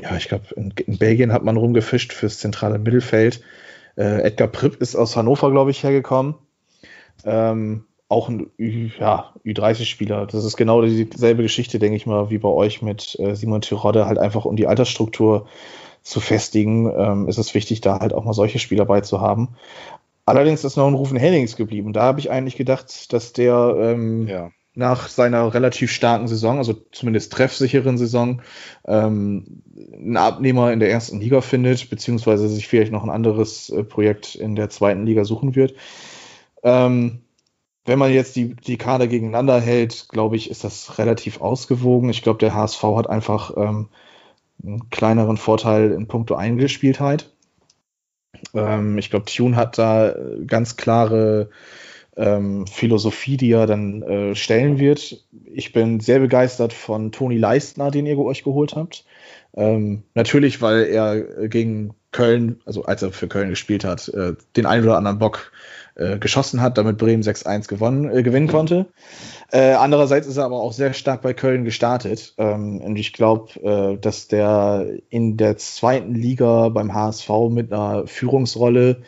ja, 0.02 0.16
ich 0.16 0.28
glaube, 0.28 0.46
in, 0.56 0.74
in, 0.86 0.98
Belgien 0.98 1.32
hat 1.32 1.44
man 1.44 1.58
rumgefischt 1.58 2.14
fürs 2.14 2.40
zentrale 2.40 2.80
Mittelfeld. 2.80 3.42
Äh, 3.98 4.22
Edgar 4.22 4.48
Pripp 4.48 4.82
ist 4.82 4.96
aus 4.96 5.16
Hannover, 5.16 5.52
glaube 5.52 5.72
ich, 5.72 5.84
hergekommen. 5.84 6.36
Ähm, 7.26 7.86
auch 8.08 8.30
ein 8.30 8.50
Ü, 8.58 8.90
ja, 9.00 9.34
Ü30-Spieler. 9.46 10.26
Das 10.26 10.44
ist 10.44 10.58
genau 10.58 10.82
dieselbe 10.82 11.44
Geschichte, 11.44 11.80
denke 11.80 11.98
ich 11.98 12.06
mal, 12.06 12.30
wie 12.30 12.40
bei 12.40 12.50
euch 12.50 12.82
mit 12.82 13.18
äh, 13.20 13.36
Simon 13.36 13.62
Tirode, 13.62 14.06
halt 14.06 14.18
einfach 14.18 14.46
um 14.46 14.56
die 14.56 14.68
Altersstruktur 14.68 15.48
zu 16.02 16.20
festigen, 16.20 16.92
ähm, 16.98 17.28
ist 17.28 17.38
es 17.38 17.54
wichtig, 17.54 17.82
da 17.82 18.00
halt 18.00 18.14
auch 18.14 18.24
mal 18.24 18.34
solche 18.34 18.58
Spieler 18.58 18.86
beizuhaben. 18.86 19.50
Allerdings 20.26 20.64
ist 20.64 20.78
noch 20.78 20.88
ein 20.88 20.94
Rufen 20.94 21.18
Hennings 21.18 21.56
geblieben. 21.56 21.94
Da 21.94 22.04
habe 22.04 22.20
ich 22.20 22.32
eigentlich 22.32 22.56
gedacht, 22.56 23.12
dass 23.14 23.34
der 23.34 23.76
ähm, 23.78 24.28
ja 24.28 24.52
nach 24.76 25.10
seiner 25.10 25.54
relativ 25.54 25.92
starken 25.92 26.28
Saison, 26.28 26.58
also 26.58 26.74
zumindest 26.92 27.34
treffsicheren 27.34 27.98
Saison, 27.98 28.42
ähm, 28.88 29.64
einen 29.94 30.18
Abnehmer 30.18 30.72
in 30.72 30.80
der 30.80 30.92
ersten 30.92 31.20
Liga 31.20 31.42
findet, 31.42 31.90
beziehungsweise 31.90 32.48
sich 32.48 32.68
vielleicht 32.68 32.92
noch 32.92 33.04
ein 33.04 33.10
anderes 33.10 33.70
äh, 33.70 33.84
Projekt 33.84 34.36
in 34.36 34.56
der 34.56 34.70
zweiten 34.70 35.06
Liga 35.06 35.26
suchen 35.26 35.56
wird. 35.56 35.76
Ähm, 36.64 37.22
wenn 37.86 38.00
man 38.00 38.14
jetzt 38.14 38.36
die, 38.36 38.56
die 38.56 38.78
Kader 38.78 39.08
gegeneinander 39.08 39.60
hält, 39.60 40.08
glaube 40.10 40.36
ich, 40.36 40.52
ist 40.52 40.64
das 40.64 41.00
relativ 41.00 41.42
ausgewogen. 41.42 42.10
Ich 42.10 42.22
glaube, 42.22 42.40
der 42.40 42.54
HSV 42.54 42.84
hat 42.84 43.10
einfach 43.10 43.58
ähm, 43.58 43.90
einen 44.64 44.90
kleineren 44.90 45.38
Vorteil 45.38 45.92
in 45.92 46.08
puncto 46.08 46.36
Eingespieltheit. 46.36 47.32
Ähm, 48.54 48.98
ich 48.98 49.10
glaube, 49.10 49.26
Tune 49.26 49.56
hat 49.56 49.78
da 49.78 50.14
ganz 50.46 50.78
klare 50.78 51.50
ähm, 52.20 52.68
Philosophie, 52.68 53.38
die 53.38 53.52
er 53.52 53.66
dann 53.66 54.04
äh, 54.04 54.36
stellen 54.36 54.78
wird. 54.78 55.26
Ich 55.46 55.72
bin 55.72 56.00
sehr 56.02 56.20
begeistert 56.20 56.74
von 56.74 57.12
Toni 57.12 57.38
Leistner, 57.38 57.92
den 57.92 58.06
ihr 58.06 58.20
euch 58.20 58.44
geholt 58.44 58.76
habt. 58.76 59.06
Ähm, 59.56 60.04
natürlich, 60.14 60.62
weil 60.62 60.84
er 60.84 61.48
gegen 61.48 61.96
Köln, 62.12 62.60
also 62.66 62.84
als 62.84 63.02
er 63.02 63.12
für 63.12 63.28
Köln 63.28 63.50
gespielt 63.50 63.86
hat, 63.86 64.10
äh, 64.10 64.34
den 64.58 64.66
einen 64.66 64.84
oder 64.84 64.98
anderen 64.98 65.20
Bock 65.20 65.52
äh, 65.96 66.18
geschossen 66.18 66.62
hat, 66.62 66.78
damit 66.78 66.98
Bremen 66.98 67.24
6-1 67.24 67.68
gewonnen, 67.68 68.10
äh, 68.12 68.22
gewinnen 68.22 68.48
konnte. 68.48 68.88
Äh, 69.52 69.74
andererseits 69.74 70.28
ist 70.28 70.38
er 70.38 70.46
aber 70.46 70.62
auch 70.62 70.74
sehr 70.74 70.94
stark 70.94 71.22
bei 71.22 71.34
Köln 71.34 71.66
gestartet. 71.66 72.34
Ähm, 72.38 72.82
und 72.82 72.96
ich 72.98 73.14
glaube, 73.14 73.60
äh, 73.62 73.98
dass 73.98 74.28
der 74.28 74.88
in 75.10 75.38
der 75.38 75.58
zweiten 75.58 76.16
Liga 76.16 76.70
beim 76.70 76.94
HSV 76.94 77.30
mit 77.50 77.72
einer 77.72 78.08
Führungsrolle, 78.08 79.02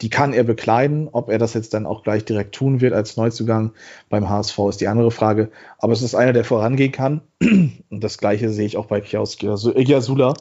die 0.00 0.10
kann 0.10 0.32
er 0.32 0.44
bekleiden. 0.44 1.08
Ob 1.10 1.28
er 1.28 1.38
das 1.38 1.54
jetzt 1.54 1.74
dann 1.74 1.86
auch 1.86 2.02
gleich 2.02 2.24
direkt 2.24 2.54
tun 2.54 2.80
wird 2.80 2.92
als 2.92 3.16
Neuzugang 3.16 3.72
beim 4.08 4.28
HSV 4.28 4.58
ist 4.68 4.80
die 4.80 4.88
andere 4.88 5.10
Frage. 5.10 5.50
Aber 5.78 5.92
es 5.92 6.02
ist 6.02 6.14
einer, 6.14 6.32
der 6.32 6.44
vorangehen 6.44 6.92
kann. 6.92 7.22
Und 7.40 8.04
das 8.04 8.18
gleiche 8.18 8.50
sehe 8.50 8.66
ich 8.66 8.76
auch 8.76 8.86
bei 8.86 9.00
Kiaus 9.00 9.36
Giasula. 9.38 10.34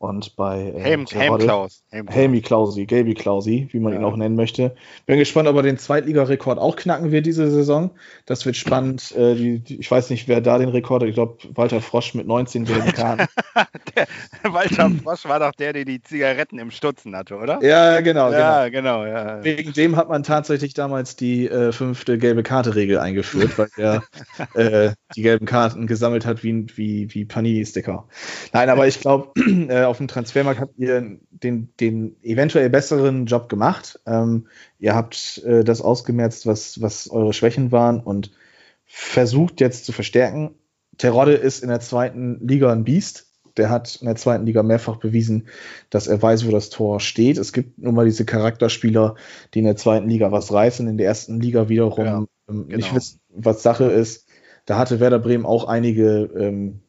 Und 0.00 0.34
bei 0.34 0.62
äh, 0.62 0.80
Helm, 0.80 1.04
Helm 1.06 1.36
Klaus. 1.36 1.84
Helmi 1.90 2.40
Klausi, 2.40 2.86
Gaby 2.86 3.12
Klausi, 3.12 3.68
wie 3.70 3.80
man 3.80 3.92
ja. 3.92 3.98
ihn 3.98 4.04
auch 4.06 4.16
nennen 4.16 4.34
möchte. 4.34 4.74
Bin 5.04 5.18
gespannt, 5.18 5.46
ob 5.46 5.56
er 5.56 5.62
den 5.62 5.76
Zweitligarekord 5.76 6.58
auch 6.58 6.76
knacken 6.76 7.12
wird 7.12 7.26
diese 7.26 7.50
Saison. 7.50 7.90
Das 8.24 8.46
wird 8.46 8.56
spannend. 8.56 9.12
Äh, 9.14 9.34
die, 9.34 9.58
die, 9.58 9.78
ich 9.78 9.90
weiß 9.90 10.08
nicht, 10.08 10.26
wer 10.26 10.40
da 10.40 10.56
den 10.56 10.70
Rekord 10.70 11.02
hat. 11.02 11.08
Ich 11.10 11.16
glaube, 11.16 11.36
Walter 11.54 11.82
Frosch 11.82 12.14
mit 12.14 12.26
19 12.26 12.64
gelben 12.64 12.92
Karten. 12.92 13.26
Walter 14.44 14.90
Frosch 15.02 15.26
war 15.26 15.38
doch 15.38 15.52
der, 15.52 15.74
der 15.74 15.84
die 15.84 16.00
Zigaretten 16.00 16.58
im 16.58 16.70
Stutzen 16.70 17.14
hatte, 17.14 17.36
oder? 17.36 17.62
Ja, 17.62 18.00
genau. 18.00 18.32
Ja, 18.32 18.70
genau. 18.70 19.02
genau 19.02 19.04
ja. 19.04 19.44
Wegen 19.44 19.74
dem 19.74 19.96
hat 19.96 20.08
man 20.08 20.22
tatsächlich 20.22 20.72
damals 20.72 21.16
die 21.16 21.46
äh, 21.46 21.72
fünfte 21.72 22.16
gelbe 22.16 22.42
Karte-Regel 22.42 22.98
eingeführt, 22.98 23.58
weil 23.58 23.68
er 23.76 24.02
äh, 24.54 24.94
die 25.14 25.20
gelben 25.20 25.44
Karten 25.44 25.86
gesammelt 25.86 26.24
hat 26.24 26.42
wie, 26.42 26.64
wie, 26.74 27.12
wie 27.12 27.26
Panini-Sticker. 27.26 28.08
Nein, 28.54 28.70
aber 28.70 28.86
ich 28.86 28.98
glaube, 28.98 29.38
äh, 29.68 29.89
auf 29.90 29.98
dem 29.98 30.08
Transfermarkt 30.08 30.60
habt 30.60 30.78
ihr 30.78 31.18
den, 31.30 31.68
den 31.80 32.16
eventuell 32.22 32.70
besseren 32.70 33.26
Job 33.26 33.48
gemacht. 33.48 34.00
Ähm, 34.06 34.46
ihr 34.78 34.94
habt 34.94 35.42
äh, 35.44 35.64
das 35.64 35.82
ausgemerzt, 35.82 36.46
was, 36.46 36.80
was 36.80 37.10
eure 37.10 37.32
Schwächen 37.32 37.72
waren 37.72 38.00
und 38.00 38.30
versucht 38.86 39.60
jetzt 39.60 39.84
zu 39.84 39.92
verstärken. 39.92 40.54
Terodde 40.96 41.34
ist 41.34 41.62
in 41.62 41.68
der 41.68 41.80
zweiten 41.80 42.46
Liga 42.46 42.72
ein 42.72 42.84
Biest. 42.84 43.26
Der 43.56 43.68
hat 43.68 43.96
in 44.00 44.06
der 44.06 44.16
zweiten 44.16 44.46
Liga 44.46 44.62
mehrfach 44.62 44.96
bewiesen, 44.96 45.48
dass 45.90 46.06
er 46.06 46.22
weiß, 46.22 46.46
wo 46.46 46.52
das 46.52 46.70
Tor 46.70 47.00
steht. 47.00 47.36
Es 47.36 47.52
gibt 47.52 47.78
nun 47.78 47.94
mal 47.94 48.04
diese 48.04 48.24
Charakterspieler, 48.24 49.16
die 49.52 49.58
in 49.58 49.64
der 49.64 49.76
zweiten 49.76 50.08
Liga 50.08 50.30
was 50.30 50.52
reißen, 50.52 50.86
in 50.86 50.98
der 50.98 51.06
ersten 51.06 51.40
Liga 51.40 51.68
wiederum 51.68 52.06
ja, 52.06 52.18
ähm, 52.48 52.68
genau. 52.68 52.76
nicht 52.76 52.94
wissen, 52.94 53.20
was 53.28 53.62
Sache 53.62 53.84
ist. 53.84 54.28
Da 54.66 54.78
hatte 54.78 55.00
Werder 55.00 55.18
Bremen 55.18 55.46
auch 55.46 55.64
einige 55.64 56.30
ähm, 56.36 56.80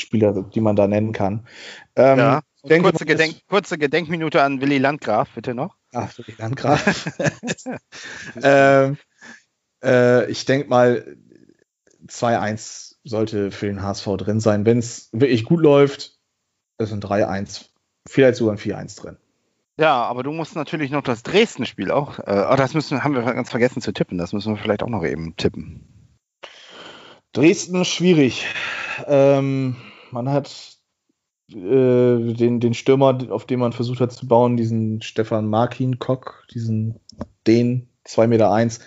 Spieler, 0.00 0.42
die 0.42 0.60
man 0.60 0.76
da 0.76 0.86
nennen 0.86 1.12
kann. 1.12 1.46
Ähm, 1.94 2.18
ja. 2.18 2.40
Kurze, 2.68 3.06
Gedenk, 3.06 3.36
kurze 3.48 3.78
Gedenkminute 3.78 4.42
an 4.42 4.60
Willy 4.60 4.78
Landgraf, 4.78 5.30
bitte 5.34 5.54
noch. 5.54 5.76
Ach, 5.92 6.12
Willy 6.18 6.34
Landgraf. 6.36 7.16
ähm, 8.42 8.96
äh, 9.84 10.28
ich 10.30 10.44
denke 10.46 10.68
mal, 10.68 11.16
2-1 12.08 12.96
sollte 13.04 13.50
für 13.52 13.66
den 13.66 13.82
HSV 13.82 14.06
drin 14.18 14.40
sein. 14.40 14.66
Wenn 14.66 14.78
es 14.78 15.08
wirklich 15.12 15.44
gut 15.44 15.60
läuft, 15.60 16.18
ist 16.78 16.92
ein 16.92 17.00
3-1, 17.00 17.66
vielleicht 18.08 18.36
sogar 18.36 18.54
ein 18.54 18.58
4-1 18.58 19.00
drin. 19.00 19.16
Ja, 19.78 20.04
aber 20.04 20.22
du 20.22 20.32
musst 20.32 20.56
natürlich 20.56 20.90
noch 20.90 21.02
das 21.02 21.22
Dresden-Spiel 21.22 21.90
auch. 21.90 22.18
Äh, 22.20 22.46
oh, 22.50 22.56
das 22.56 22.72
müssen, 22.72 23.04
haben 23.04 23.14
wir 23.14 23.22
ganz 23.22 23.50
vergessen 23.50 23.82
zu 23.82 23.92
tippen. 23.92 24.16
Das 24.16 24.32
müssen 24.32 24.54
wir 24.54 24.60
vielleicht 24.60 24.82
auch 24.82 24.88
noch 24.88 25.04
eben 25.04 25.36
tippen. 25.36 25.86
Dresden 27.32 27.84
schwierig. 27.84 28.46
Ähm, 29.06 29.76
man 30.10 30.30
hat 30.30 30.78
äh, 31.50 31.54
den, 31.54 32.60
den 32.60 32.74
Stürmer, 32.74 33.18
auf 33.30 33.46
den 33.46 33.60
man 33.60 33.72
versucht 33.72 34.00
hat 34.00 34.12
zu 34.12 34.26
bauen, 34.26 34.56
diesen 34.56 35.02
Stefan 35.02 35.46
Markin 35.48 35.98
Kock, 35.98 36.46
diesen 36.52 37.00
den 37.46 37.88
2,1 38.06 38.26
Meter, 38.26 38.52
eins, 38.52 38.80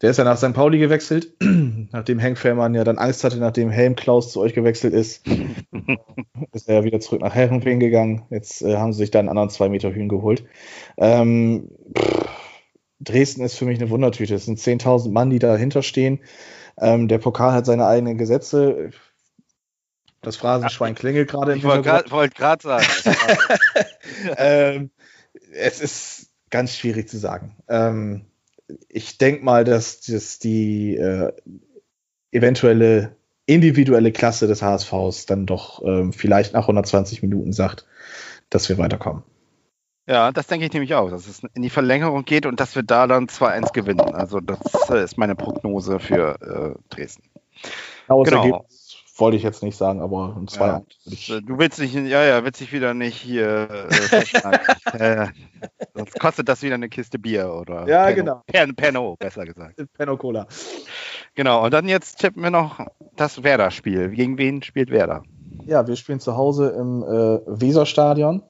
der 0.00 0.10
ist 0.10 0.16
ja 0.16 0.24
nach 0.24 0.38
St. 0.38 0.54
Pauli 0.54 0.78
gewechselt, 0.78 1.34
nachdem 1.92 2.18
Henk 2.18 2.38
Fährmann 2.38 2.74
ja 2.74 2.84
dann 2.84 2.96
Angst 2.96 3.22
hatte, 3.22 3.36
nachdem 3.38 3.68
Helm 3.70 3.96
Klaus 3.96 4.32
zu 4.32 4.40
euch 4.40 4.54
gewechselt 4.54 4.94
ist, 4.94 5.26
ist 6.52 6.68
er 6.68 6.76
ja 6.76 6.84
wieder 6.84 7.00
zurück 7.00 7.20
nach 7.20 7.34
Herrenfeen 7.34 7.80
gegangen. 7.80 8.22
Jetzt 8.30 8.62
äh, 8.62 8.76
haben 8.76 8.92
sie 8.92 9.00
sich 9.00 9.10
da 9.10 9.18
einen 9.18 9.28
anderen 9.28 9.50
2 9.50 9.68
Meter 9.68 9.92
Hühn 9.92 10.08
geholt. 10.08 10.44
Ähm, 10.96 11.68
Dresden 13.00 13.42
ist 13.42 13.56
für 13.56 13.66
mich 13.66 13.80
eine 13.80 13.90
Wundertüte. 13.90 14.34
Es 14.34 14.46
sind 14.46 14.58
10.000 14.58 15.10
Mann, 15.10 15.30
die 15.30 15.38
dahinter 15.38 15.82
stehen. 15.82 16.20
Ähm, 16.78 17.08
der 17.08 17.18
Pokal 17.18 17.52
hat 17.52 17.66
seine 17.66 17.86
eigenen 17.86 18.16
Gesetze. 18.16 18.90
Das 20.22 20.36
Phrasenschwein 20.36 20.94
klingelt 20.94 21.30
gerade. 21.30 21.56
Ich 21.56 21.64
wollte 21.64 22.10
wollt 22.10 22.34
gerade 22.34 22.62
sagen. 22.62 22.86
ähm, 24.36 24.90
es 25.52 25.80
ist 25.80 26.30
ganz 26.50 26.76
schwierig 26.76 27.08
zu 27.08 27.18
sagen. 27.18 27.56
Ähm, 27.68 28.26
ich 28.88 29.18
denke 29.18 29.44
mal, 29.44 29.64
dass, 29.64 30.02
dass 30.02 30.38
die 30.38 30.96
äh, 30.96 31.32
eventuelle 32.32 33.16
individuelle 33.46 34.12
Klasse 34.12 34.46
des 34.46 34.62
HSVs 34.62 35.26
dann 35.26 35.46
doch 35.46 35.82
ähm, 35.84 36.12
vielleicht 36.12 36.52
nach 36.52 36.62
120 36.62 37.22
Minuten 37.22 37.52
sagt, 37.52 37.86
dass 38.50 38.68
wir 38.68 38.78
weiterkommen. 38.78 39.22
Ja, 40.06 40.32
das 40.32 40.46
denke 40.48 40.66
ich 40.66 40.72
nämlich 40.72 40.94
auch, 40.94 41.10
dass 41.10 41.26
es 41.26 41.42
in 41.54 41.62
die 41.62 41.70
Verlängerung 41.70 42.24
geht 42.24 42.44
und 42.44 42.60
dass 42.60 42.74
wir 42.74 42.82
da 42.82 43.06
dann 43.06 43.26
2-1 43.26 43.72
gewinnen. 43.72 44.00
Also 44.00 44.40
das 44.40 44.58
äh, 44.90 45.02
ist 45.02 45.16
meine 45.16 45.34
Prognose 45.34 45.98
für 45.98 46.76
äh, 46.76 46.94
Dresden. 46.94 47.22
Genau. 48.08 48.42
genau 48.42 48.66
wollte 49.20 49.36
ich 49.36 49.42
jetzt 49.42 49.62
nicht 49.62 49.76
sagen, 49.76 50.00
aber 50.00 50.34
ein 50.36 50.48
2 50.48 50.66
ja. 50.66 51.40
Du 51.40 51.58
willst 51.58 51.78
dich, 51.78 51.94
ja, 51.94 52.24
ja, 52.24 52.44
willst 52.44 52.60
dich 52.60 52.72
wieder 52.72 52.94
nicht 52.94 53.16
hier. 53.16 53.68
Äh, 54.92 55.22
äh, 55.22 55.28
sonst 55.94 56.18
kostet 56.18 56.48
das 56.48 56.62
wieder 56.62 56.74
eine 56.74 56.88
Kiste 56.88 57.18
Bier 57.18 57.52
oder. 57.52 57.86
Ja, 57.86 58.04
Penno, 58.06 58.16
genau. 58.16 58.42
Pen, 58.46 58.74
Penno, 58.74 59.16
besser 59.16 59.44
gesagt. 59.44 59.80
Penno 59.96 60.16
Cola. 60.16 60.46
Genau, 61.34 61.64
und 61.64 61.72
dann 61.72 61.88
jetzt 61.88 62.18
tippen 62.18 62.42
wir 62.42 62.50
noch 62.50 62.80
das 63.16 63.42
Werder-Spiel. 63.42 64.10
Gegen 64.10 64.38
wen 64.38 64.62
spielt 64.62 64.90
Werder? 64.90 65.22
Ja, 65.66 65.86
wir 65.86 65.96
spielen 65.96 66.20
zu 66.20 66.36
Hause 66.36 66.70
im 66.70 67.02
äh, 67.02 67.40
Weserstadion. 67.60 68.42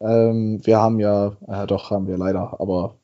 Ähm, 0.00 0.60
wir 0.64 0.78
haben 0.78 1.00
ja, 1.00 1.36
äh, 1.48 1.66
doch, 1.66 1.90
haben 1.90 2.06
wir 2.06 2.18
leider, 2.18 2.56
aber 2.60 2.96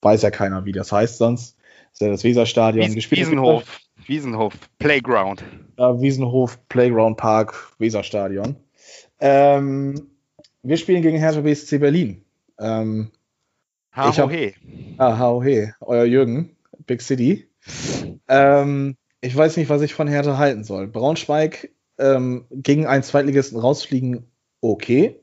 weiß 0.00 0.22
ja 0.22 0.30
keiner, 0.30 0.64
wie 0.64 0.72
das 0.72 0.92
heißt 0.92 1.18
sonst. 1.18 1.56
Das 1.58 1.94
ist 1.94 2.00
ja 2.00 2.10
das 2.10 2.24
Weserstadion 2.24 2.86
Wies, 2.86 2.94
gespielt. 2.94 3.22
Wiesenhof. 3.22 3.80
Wiesenhof 4.08 4.54
Playground. 4.78 5.44
Äh, 5.76 5.82
Wiesenhof 5.82 6.58
Playground 6.70 7.18
Park 7.18 7.74
Weserstadion. 7.78 8.56
Ähm, 9.20 10.08
wir 10.62 10.78
spielen 10.78 11.02
gegen 11.02 11.18
Hertha 11.18 11.42
BSC 11.42 11.78
Berlin. 11.78 12.24
Ähm, 12.58 13.10
HOH. 13.94 14.54
Ah, 14.96 15.18
HOH. 15.18 15.74
Euer 15.80 16.04
Jürgen, 16.04 16.56
Big 16.86 17.02
City. 17.02 17.48
Ähm, 18.28 18.96
ich 19.20 19.36
weiß 19.36 19.58
nicht, 19.58 19.68
was 19.68 19.82
ich 19.82 19.92
von 19.92 20.08
Hertha 20.08 20.38
halten 20.38 20.64
soll. 20.64 20.86
Braunschweig 20.86 21.70
ähm, 21.98 22.46
gegen 22.50 22.86
einen 22.86 23.02
Zweitligisten 23.02 23.58
rausfliegen, 23.58 24.30
okay. 24.62 25.20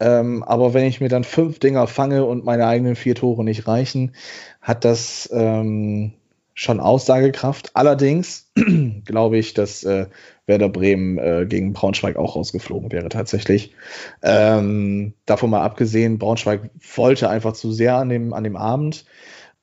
Ähm, 0.00 0.42
aber 0.42 0.72
wenn 0.72 0.86
ich 0.86 1.02
mir 1.02 1.08
dann 1.08 1.24
fünf 1.24 1.58
Dinger 1.58 1.86
fange 1.86 2.24
und 2.24 2.44
meine 2.44 2.66
eigenen 2.66 2.96
vier 2.96 3.14
Tore 3.14 3.44
nicht 3.44 3.68
reichen, 3.68 4.14
hat 4.62 4.86
das 4.86 5.28
ähm, 5.32 6.14
schon 6.56 6.80
Aussagekraft. 6.80 7.70
Allerdings 7.74 8.50
glaube 9.04 9.36
ich, 9.36 9.54
dass 9.54 9.84
äh, 9.84 10.06
Werder 10.46 10.70
Bremen 10.70 11.18
äh, 11.18 11.46
gegen 11.46 11.74
Braunschweig 11.74 12.16
auch 12.16 12.34
rausgeflogen 12.34 12.90
wäre 12.90 13.10
tatsächlich. 13.10 13.74
Ähm, 14.22 15.12
davon 15.26 15.50
mal 15.50 15.62
abgesehen, 15.62 16.18
Braunschweig 16.18 16.70
wollte 16.96 17.28
einfach 17.28 17.52
zu 17.52 17.72
sehr 17.72 17.96
an 17.96 18.08
dem, 18.08 18.32
an 18.32 18.42
dem 18.42 18.56
Abend. 18.56 19.04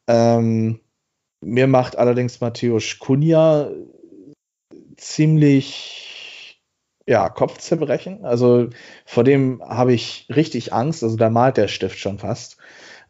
Ähm, 0.07 0.79
mir 1.41 1.67
macht 1.67 1.97
allerdings 1.97 2.39
Matthäus 2.39 2.99
Kunja 2.99 3.71
ziemlich 4.95 6.61
ja, 7.07 7.27
Kopfzerbrechen. 7.27 8.23
Also 8.23 8.69
vor 9.03 9.23
dem 9.23 9.63
habe 9.65 9.93
ich 9.93 10.27
richtig 10.33 10.73
Angst. 10.73 11.03
Also 11.03 11.17
da 11.17 11.31
malt 11.31 11.57
der 11.57 11.67
Stift 11.67 11.97
schon 11.97 12.19
fast. 12.19 12.57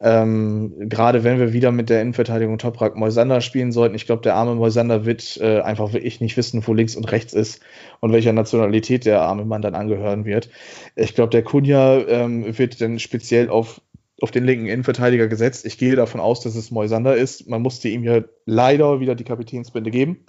Ähm, 0.04 0.90
Gerade 0.90 1.24
wenn 1.24 1.40
wir 1.40 1.54
wieder 1.54 1.72
mit 1.72 1.90
der 1.90 2.02
Innenverteidigung 2.02 2.58
Toprak 2.58 2.98
Moisander 2.98 3.40
spielen 3.40 3.72
sollten. 3.72 3.96
Ich 3.96 4.06
glaube, 4.06 4.22
der 4.22 4.36
arme 4.36 4.54
Moisander 4.54 5.06
wird 5.06 5.40
äh, 5.42 5.62
einfach 5.62 5.94
wirklich 5.94 6.20
nicht 6.20 6.36
wissen, 6.36 6.68
wo 6.68 6.74
links 6.74 6.98
und 6.98 7.10
rechts 7.12 7.32
ist 7.34 7.62
und 8.02 8.12
welcher 8.12 8.34
Nationalität 8.34 9.06
der 9.06 9.22
arme 9.22 9.46
Mann 9.46 9.62
dann 9.62 9.76
angehören 9.76 10.26
wird. 10.26 10.50
Ich 10.98 11.16
glaube, 11.16 11.30
der 11.30 11.44
Kunja 11.44 12.00
ähm, 12.00 12.58
wird 12.58 12.82
dann 12.82 13.00
speziell 13.00 13.50
auf 13.50 13.82
auf 14.22 14.32
den 14.32 14.46
linken 14.46 14.68
Innenverteidiger 14.68 15.28
gesetzt. 15.28 15.66
Ich 15.66 15.78
gehe 15.78 15.96
davon 15.96 16.22
aus, 16.22 16.42
dass 16.42 16.56
es 16.56 16.72
Moisander 16.72 17.16
ist. 17.18 17.50
Man 17.50 17.62
musste 17.62 17.90
ihm 17.90 18.04
ja 18.04 18.22
leider 18.46 19.00
wieder 19.00 19.16
die 19.16 19.26
Kapitänsbinde 19.26 19.92
geben. 19.92 20.26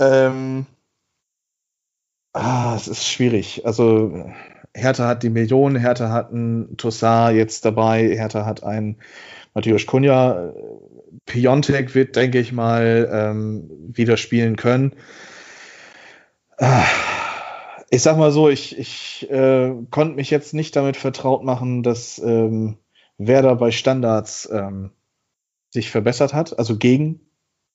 Ähm, 0.00 0.66
ah, 2.32 2.74
es 2.74 2.88
ist 2.88 3.06
schwierig. 3.08 3.64
Also 3.66 4.32
Hertha 4.78 5.06
hat 5.06 5.22
die 5.22 5.30
Millionen, 5.30 5.76
Hertha 5.76 6.10
hat 6.10 6.32
einen 6.32 6.76
Tossar 6.76 7.32
jetzt 7.32 7.64
dabei, 7.64 8.08
Hertha 8.16 8.46
hat 8.46 8.62
einen 8.62 8.96
Matthäus 9.54 9.86
Kunja. 9.86 10.52
Piontek 11.26 11.94
wird, 11.94 12.16
denke 12.16 12.38
ich 12.38 12.52
mal, 12.52 13.08
ähm, 13.12 13.70
wieder 13.92 14.16
spielen 14.16 14.56
können. 14.56 14.94
Ah, 16.58 16.84
ich 17.90 18.02
sag 18.02 18.16
mal 18.16 18.32
so, 18.32 18.48
ich, 18.48 18.78
ich 18.78 19.30
äh, 19.30 19.72
konnte 19.90 20.14
mich 20.14 20.30
jetzt 20.30 20.54
nicht 20.54 20.74
damit 20.76 20.96
vertraut 20.96 21.44
machen, 21.44 21.82
dass 21.82 22.18
ähm, 22.18 22.78
Werder 23.18 23.56
bei 23.56 23.70
Standards 23.70 24.48
ähm, 24.52 24.90
sich 25.70 25.90
verbessert 25.90 26.34
hat, 26.34 26.58
also 26.58 26.76
gegen 26.76 27.20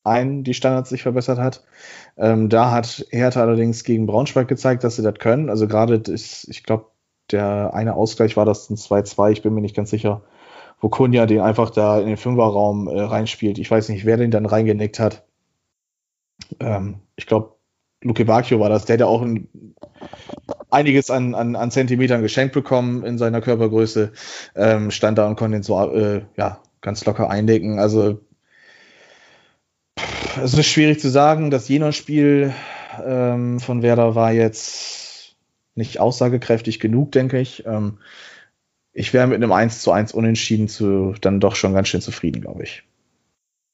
einen 0.03 0.43
die 0.43 0.53
Standards 0.53 0.89
sich 0.89 1.03
verbessert 1.03 1.39
hat. 1.39 1.63
Ähm, 2.17 2.49
da 2.49 2.71
hat 2.71 3.05
Hertha 3.11 3.41
allerdings 3.41 3.83
gegen 3.83 4.05
Braunschweig 4.05 4.47
gezeigt, 4.47 4.83
dass 4.83 4.97
sie 4.97 5.03
das 5.03 5.15
können. 5.15 5.49
Also 5.49 5.67
gerade, 5.67 6.01
ich 6.07 6.63
glaube, 6.63 6.87
der 7.33 7.71
eine 7.73 7.95
Ausgleich 7.95 8.37
war 8.37 8.45
das 8.45 8.69
ein 8.69 8.77
2-2, 8.77 9.31
ich 9.31 9.41
bin 9.41 9.53
mir 9.53 9.61
nicht 9.61 9.75
ganz 9.75 9.89
sicher, 9.89 10.21
wo 10.79 10.89
Kunja 10.89 11.25
den 11.25 11.41
einfach 11.41 11.69
da 11.69 11.99
in 11.99 12.07
den 12.07 12.17
Fünferraum 12.17 12.87
äh, 12.87 13.01
reinspielt. 13.01 13.57
Ich 13.57 13.69
weiß 13.69 13.89
nicht, 13.89 14.05
wer 14.05 14.17
den 14.17 14.31
dann 14.31 14.45
reingenickt 14.45 14.99
hat. 14.99 15.23
Ähm, 16.59 16.99
ich 17.15 17.25
glaube, 17.25 17.55
Luke 18.01 18.25
Bacchio 18.25 18.59
war 18.59 18.69
das, 18.69 18.85
der 18.85 18.95
hat 18.95 18.99
ja 18.99 19.05
auch 19.05 19.21
ein, 19.21 19.47
einiges 20.69 21.09
an, 21.09 21.35
an, 21.35 21.55
an 21.55 21.71
Zentimetern 21.71 22.21
geschenkt 22.21 22.53
bekommen 22.53 23.03
in 23.05 23.17
seiner 23.17 23.41
Körpergröße, 23.41 24.11
ähm, 24.55 24.91
stand 24.91 25.17
da 25.17 25.27
und 25.27 25.37
konnte 25.37 25.57
ihn 25.57 25.63
so 25.63 25.79
äh, 25.89 26.23
ja, 26.35 26.59
ganz 26.81 27.05
locker 27.05 27.29
eindecken. 27.29 27.79
Also 27.79 28.19
es 30.41 30.53
ist 30.53 30.67
schwierig 30.67 30.99
zu 30.99 31.09
sagen. 31.09 31.51
Das 31.51 31.69
Jena-Spiel 31.69 32.53
ähm, 33.05 33.59
von 33.59 33.81
Werder 33.81 34.15
war 34.15 34.33
jetzt 34.33 35.02
nicht 35.75 35.99
aussagekräftig 35.99 36.79
genug, 36.79 37.11
denke 37.11 37.39
ich. 37.39 37.65
Ähm, 37.65 37.99
ich 38.93 39.13
wäre 39.13 39.27
mit 39.27 39.37
einem 39.37 39.51
1 39.51 39.81
zu 39.81 39.91
1 39.91 40.13
Unentschieden 40.13 40.67
zu, 40.67 41.15
dann 41.19 41.39
doch 41.39 41.55
schon 41.55 41.73
ganz 41.73 41.87
schön 41.87 42.01
zufrieden, 42.01 42.41
glaube 42.41 42.63
ich. 42.63 42.83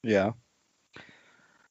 Ja. 0.02 0.34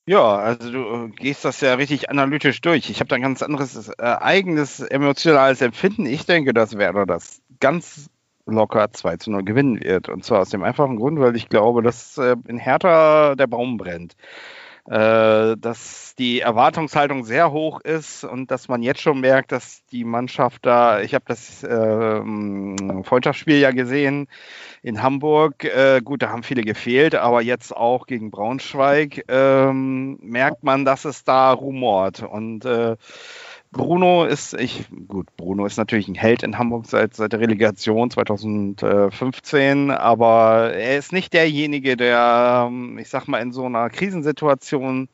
Ja, 0.05 0.37
also 0.37 0.71
du 0.71 1.05
äh, 1.05 1.09
gehst 1.09 1.45
das 1.45 1.61
ja 1.61 1.75
richtig 1.75 2.09
analytisch 2.09 2.61
durch. 2.61 2.89
Ich 2.89 2.99
habe 2.99 3.07
da 3.07 3.15
ein 3.15 3.21
ganz 3.21 3.43
anderes 3.43 3.89
äh, 3.89 4.03
eigenes 4.03 4.79
emotionales 4.79 5.61
Empfinden. 5.61 6.05
Ich 6.05 6.25
denke, 6.25 6.53
dass 6.53 6.77
Werder 6.77 7.05
das 7.05 7.41
ganz 7.59 8.09
locker 8.45 8.91
2 8.91 9.17
zu 9.17 9.31
0 9.31 9.43
gewinnen 9.43 9.83
wird. 9.83 10.09
Und 10.09 10.23
zwar 10.23 10.41
aus 10.41 10.49
dem 10.49 10.63
einfachen 10.63 10.97
Grund, 10.97 11.19
weil 11.19 11.35
ich 11.35 11.49
glaube, 11.49 11.83
dass 11.83 12.17
äh, 12.17 12.35
in 12.47 12.57
Hertha 12.57 13.35
der 13.35 13.47
Baum 13.47 13.77
brennt 13.77 14.15
äh, 14.85 15.55
dass 15.57 16.15
die 16.17 16.39
Erwartungshaltung 16.41 17.23
sehr 17.23 17.51
hoch 17.51 17.81
ist 17.81 18.23
und 18.23 18.51
dass 18.51 18.67
man 18.67 18.81
jetzt 18.81 19.01
schon 19.01 19.19
merkt, 19.19 19.51
dass 19.51 19.85
die 19.91 20.03
Mannschaft 20.03 20.65
da, 20.65 21.01
ich 21.01 21.13
habe 21.13 21.25
das 21.27 21.63
äh, 21.63 22.21
Freundschaftsspiel 23.03 23.59
ja 23.59 23.71
gesehen 23.71 24.27
in 24.81 25.03
Hamburg, 25.03 25.63
äh, 25.63 26.01
gut, 26.03 26.21
da 26.21 26.29
haben 26.29 26.43
viele 26.43 26.63
gefehlt, 26.63 27.15
aber 27.15 27.41
jetzt 27.41 27.75
auch 27.75 28.07
gegen 28.07 28.31
Braunschweig 28.31 29.25
ähm, 29.27 30.17
merkt 30.21 30.63
man, 30.63 30.85
dass 30.85 31.05
es 31.05 31.23
da 31.23 31.51
rumort 31.51 32.23
und 32.23 32.65
äh, 32.65 32.95
Bruno 33.71 34.25
ist, 34.25 34.55
ich, 34.55 34.87
gut, 35.07 35.27
Bruno 35.37 35.65
ist 35.67 35.77
natürlich 35.77 36.07
ein 36.07 36.15
Held 36.15 36.41
in 36.41 36.57
Hamburg 36.57 36.87
seit, 36.87 37.13
seit 37.15 37.33
der 37.33 37.39
Relegation 37.39 38.09
2015, 38.09 39.91
aber 39.91 40.73
er 40.73 40.97
ist 40.97 41.13
nicht 41.13 41.33
derjenige, 41.33 41.95
der, 41.95 42.65
ähm, 42.67 42.97
ich 42.97 43.09
sag 43.09 43.27
mal, 43.27 43.39
in 43.39 43.51
so 43.51 43.65
einer 43.65 43.91
Krisensituation 43.91 45.07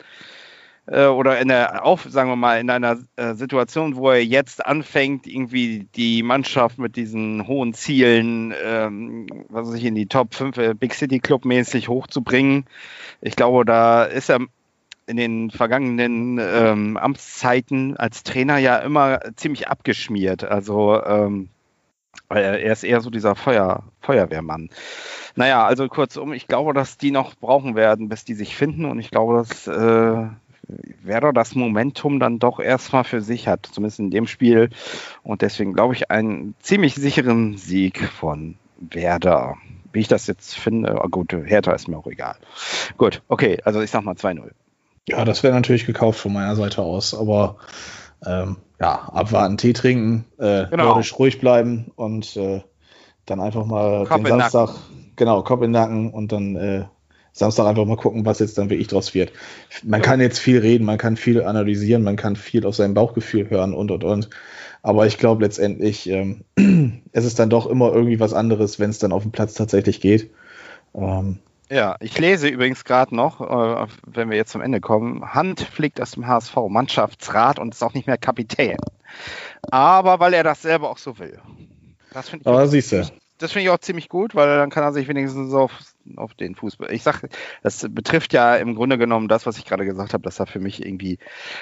äh, 0.87 1.05
oder 1.07 1.39
in 1.39 1.49
der, 1.49 1.85
auf, 1.85 2.05
sagen 2.09 2.29
wir 2.29 2.37
mal, 2.37 2.59
in 2.59 2.69
einer 2.69 2.97
äh, 3.17 3.33
Situation, 3.33 3.97
wo 3.97 4.11
er 4.11 4.23
jetzt 4.23 4.65
anfängt, 4.65 5.27
irgendwie 5.27 5.87
die 5.95 6.23
Mannschaft 6.23 6.77
mit 6.77 6.95
diesen 6.95 7.47
hohen 7.47 7.73
Zielen, 7.73 8.53
ähm, 8.63 9.27
was 9.49 9.67
weiß 9.67 9.75
ich, 9.75 9.85
in 9.85 9.95
die 9.95 10.07
Top 10.07 10.33
5 10.33 10.57
äh, 10.57 10.73
Big 10.73 10.93
City 10.93 11.19
Club 11.19 11.43
mäßig 11.43 11.89
hochzubringen. 11.89 12.65
Ich 13.19 13.35
glaube, 13.35 13.65
da 13.65 14.05
ist 14.05 14.29
er 14.29 14.39
in 15.07 15.17
den 15.17 15.51
vergangenen 15.51 16.39
ähm, 16.41 16.97
Amtszeiten 16.97 17.95
als 17.97 18.23
Trainer 18.23 18.57
ja 18.57 18.77
immer 18.77 19.19
ziemlich 19.35 19.67
abgeschmiert. 19.67 20.43
Also 20.43 21.01
ähm, 21.03 21.49
er 22.29 22.59
ist 22.71 22.83
eher 22.83 23.01
so 23.01 23.09
dieser 23.09 23.35
Feuer, 23.35 23.83
Feuerwehrmann. 24.01 24.69
Naja, 25.35 25.65
also 25.65 25.87
kurzum, 25.87 26.33
ich 26.33 26.47
glaube, 26.47 26.73
dass 26.73 26.97
die 26.97 27.11
noch 27.11 27.35
brauchen 27.35 27.75
werden, 27.75 28.09
bis 28.09 28.25
die 28.25 28.33
sich 28.33 28.55
finden 28.55 28.85
und 28.85 28.99
ich 28.99 29.11
glaube, 29.11 29.35
dass 29.35 29.67
äh, 29.67 30.27
Werder 31.03 31.33
das 31.33 31.53
Momentum 31.53 32.19
dann 32.19 32.39
doch 32.39 32.59
erstmal 32.59 33.03
für 33.03 33.21
sich 33.21 33.47
hat, 33.47 33.67
zumindest 33.71 33.99
in 33.99 34.09
dem 34.09 34.27
Spiel. 34.27 34.69
Und 35.23 35.41
deswegen 35.41 35.73
glaube 35.73 35.93
ich 35.93 36.09
einen 36.09 36.55
ziemlich 36.59 36.95
sicheren 36.95 37.57
Sieg 37.57 38.03
von 38.03 38.55
Werder. 38.79 39.57
Wie 39.93 39.99
ich 39.99 40.07
das 40.07 40.27
jetzt 40.27 40.55
finde, 40.55 40.99
oh 41.01 41.07
gut, 41.07 41.31
Hertha 41.31 41.73
ist 41.73 41.87
mir 41.87 41.97
auch 41.97 42.07
egal. 42.07 42.35
Gut, 42.97 43.21
okay, 43.27 43.59
also 43.63 43.81
ich 43.81 43.91
sag 43.91 44.03
mal 44.03 44.15
2-0. 44.15 44.51
Ja, 45.07 45.23
das 45.25 45.43
wäre 45.43 45.53
natürlich 45.53 45.85
gekauft 45.85 46.19
von 46.19 46.33
meiner 46.33 46.55
Seite 46.55 46.81
aus, 46.81 47.13
aber 47.13 47.57
ähm, 48.25 48.57
ja, 48.79 49.09
abwarten, 49.13 49.57
Tee 49.57 49.73
trinken, 49.73 50.25
äh, 50.37 50.65
genau. 50.67 50.99
ruhig 51.17 51.39
bleiben 51.39 51.91
und 51.95 52.35
äh, 52.37 52.61
dann 53.25 53.39
einfach 53.39 53.65
mal 53.65 54.05
Kopf 54.05 54.23
den 54.23 54.27
Samstag, 54.27 54.75
genau, 55.15 55.43
Kopf 55.43 55.61
in 55.61 55.71
den 55.71 55.71
Nacken 55.71 56.11
und 56.11 56.31
dann 56.31 56.55
äh, 56.55 56.85
Samstag 57.31 57.67
einfach 57.67 57.85
mal 57.85 57.97
gucken, 57.97 58.25
was 58.25 58.39
jetzt 58.39 58.57
dann 58.57 58.69
wirklich 58.69 58.87
draus 58.87 59.13
wird. 59.13 59.31
Man 59.83 59.99
ja. 59.99 60.05
kann 60.05 60.21
jetzt 60.21 60.39
viel 60.39 60.59
reden, 60.59 60.85
man 60.85 60.97
kann 60.97 61.17
viel 61.17 61.43
analysieren, 61.43 62.01
man 62.01 62.15
kann 62.15 62.35
viel 62.35 62.65
auf 62.65 62.75
sein 62.75 62.93
Bauchgefühl 62.93 63.49
hören 63.49 63.73
und 63.73 63.91
und 63.91 64.03
und. 64.03 64.29
Aber 64.81 65.05
ich 65.05 65.17
glaube 65.17 65.43
letztendlich, 65.43 66.09
ähm, 66.09 66.45
es 67.11 67.25
ist 67.25 67.37
dann 67.37 67.49
doch 67.49 67.65
immer 67.67 67.91
irgendwie 67.91 68.19
was 68.19 68.33
anderes, 68.33 68.79
wenn 68.79 68.89
es 68.89 68.99
dann 68.99 69.11
auf 69.11 69.23
dem 69.23 69.31
Platz 69.31 69.53
tatsächlich 69.53 69.99
geht. 69.99 70.31
Ähm, 70.93 71.39
ja, 71.69 71.95
ich 71.99 72.17
lese 72.19 72.47
übrigens 72.47 72.83
gerade 72.83 73.15
noch, 73.15 73.41
äh, 73.41 73.87
wenn 74.05 74.29
wir 74.29 74.37
jetzt 74.37 74.51
zum 74.51 74.61
Ende 74.61 74.81
kommen, 74.81 75.33
Hand 75.33 75.61
fliegt 75.61 76.01
aus 76.01 76.11
dem 76.11 76.27
HSV, 76.27 76.55
Mannschaftsrat 76.69 77.59
und 77.59 77.73
ist 77.73 77.83
auch 77.83 77.93
nicht 77.93 78.07
mehr 78.07 78.17
Kapitän. 78.17 78.77
Aber 79.71 80.19
weil 80.19 80.33
er 80.33 80.43
das 80.43 80.61
selber 80.61 80.89
auch 80.89 80.97
so 80.97 81.17
will. 81.17 81.39
Das 82.11 82.29
finde 82.29 82.43
ich, 82.43 82.47
Aber 82.47 82.67
siehst 82.67 82.91
du 82.91 83.03
das 83.37 83.51
finde 83.51 83.65
ich 83.65 83.69
auch 83.69 83.79
ziemlich 83.79 84.09
gut, 84.09 84.35
weil 84.35 84.57
dann 84.57 84.69
kann 84.69 84.83
er 84.83 84.93
sich 84.93 85.07
wenigstens 85.07 85.53
auf, 85.53 85.71
auf 86.15 86.33
den 86.33 86.55
Fußball. 86.55 86.91
Ich 86.91 87.03
sage, 87.03 87.29
das 87.63 87.85
betrifft 87.89 88.33
ja 88.33 88.55
im 88.55 88.75
Grunde 88.75 88.97
genommen 88.97 89.27
das, 89.27 89.45
was 89.45 89.57
ich 89.57 89.65
gerade 89.65 89.85
gesagt 89.85 90.13
habe, 90.13 90.23
dass 90.23 90.39
er 90.39 90.45
für 90.45 90.59
mich 90.59 90.85
irgendwie 90.85 91.19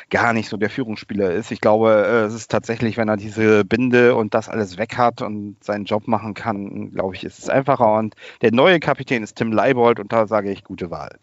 gar 0.10 0.34
nicht 0.34 0.50
so 0.50 0.58
der 0.58 0.70
Führungsspieler 0.70 1.32
ist. 1.32 1.52
Ich 1.52 1.62
glaube, 1.62 1.92
äh, 1.92 2.26
es 2.26 2.34
ist 2.34 2.52
tatsächlich, 2.52 2.98
wenn 2.98 3.10
er 3.10 3.18
diese 3.18 3.66
Binde 3.66 4.16
und 4.16 4.34
das 4.34 4.50
alles 4.50 4.78
weg 4.78 4.98
hat 4.98 5.22
und 5.22 5.58
seinen 5.64 5.86
Job 5.86 6.08
machen 6.08 6.34
kann, 6.34 6.92
glaube 6.92 7.16
ich, 7.16 7.24
ist 7.24 7.40
es 7.40 7.50
einfacher. 7.50 7.94
Und 7.94 8.16
der 8.42 8.52
neue 8.52 8.80
Kapitän 8.80 9.24
ist 9.24 9.36
Tim 9.36 9.52
Leibold 9.52 10.00
und 10.00 10.12
da 10.12 10.28
sage 10.28 10.52
ich 10.52 10.64
gute 10.64 10.92
Wahl. 10.92 11.18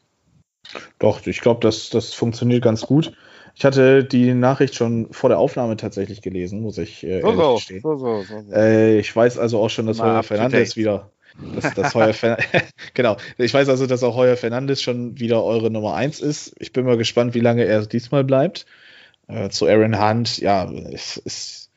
Doch, 0.98 1.26
ich 1.26 1.40
glaube, 1.40 1.60
das, 1.60 1.90
das 1.90 2.14
funktioniert 2.14 2.62
ganz 2.62 2.82
gut. 2.82 3.12
Ich 3.54 3.64
hatte 3.64 4.04
die 4.04 4.32
Nachricht 4.32 4.74
schon 4.74 5.12
vor 5.12 5.28
der 5.28 5.38
Aufnahme 5.38 5.76
tatsächlich 5.76 6.22
gelesen, 6.22 6.62
muss 6.62 6.78
ich 6.78 7.04
äh, 7.04 7.20
so, 7.20 7.32
so. 7.32 7.58
So, 7.58 7.96
so, 7.96 8.22
so. 8.22 8.52
Äh, 8.52 8.98
ich 8.98 9.14
weiß 9.14 9.38
also 9.38 9.60
auch 9.60 9.68
schon, 9.68 9.86
dass 9.86 10.00
Heuer 10.00 10.22
Fernandes 10.22 10.76
wieder. 10.76 11.10
Dass, 11.54 11.74
dass 11.74 11.94
Heuer 11.94 12.14
genau. 12.94 13.16
Ich 13.38 13.54
weiß 13.54 13.68
also, 13.68 13.86
dass 13.86 14.02
auch 14.02 14.16
Heuer 14.16 14.36
Fernandes 14.36 14.82
schon 14.82 15.18
wieder 15.18 15.44
eure 15.44 15.70
Nummer 15.70 15.94
1 15.94 16.20
ist. 16.20 16.54
Ich 16.58 16.72
bin 16.72 16.84
mal 16.84 16.96
gespannt, 16.96 17.34
wie 17.34 17.40
lange 17.40 17.64
er 17.64 17.86
diesmal 17.86 18.24
bleibt. 18.24 18.66
Äh, 19.28 19.48
zu 19.50 19.66
Aaron 19.66 20.00
Hunt, 20.00 20.38
ja, 20.38 20.70
es 20.70 21.16
ist 21.16 21.70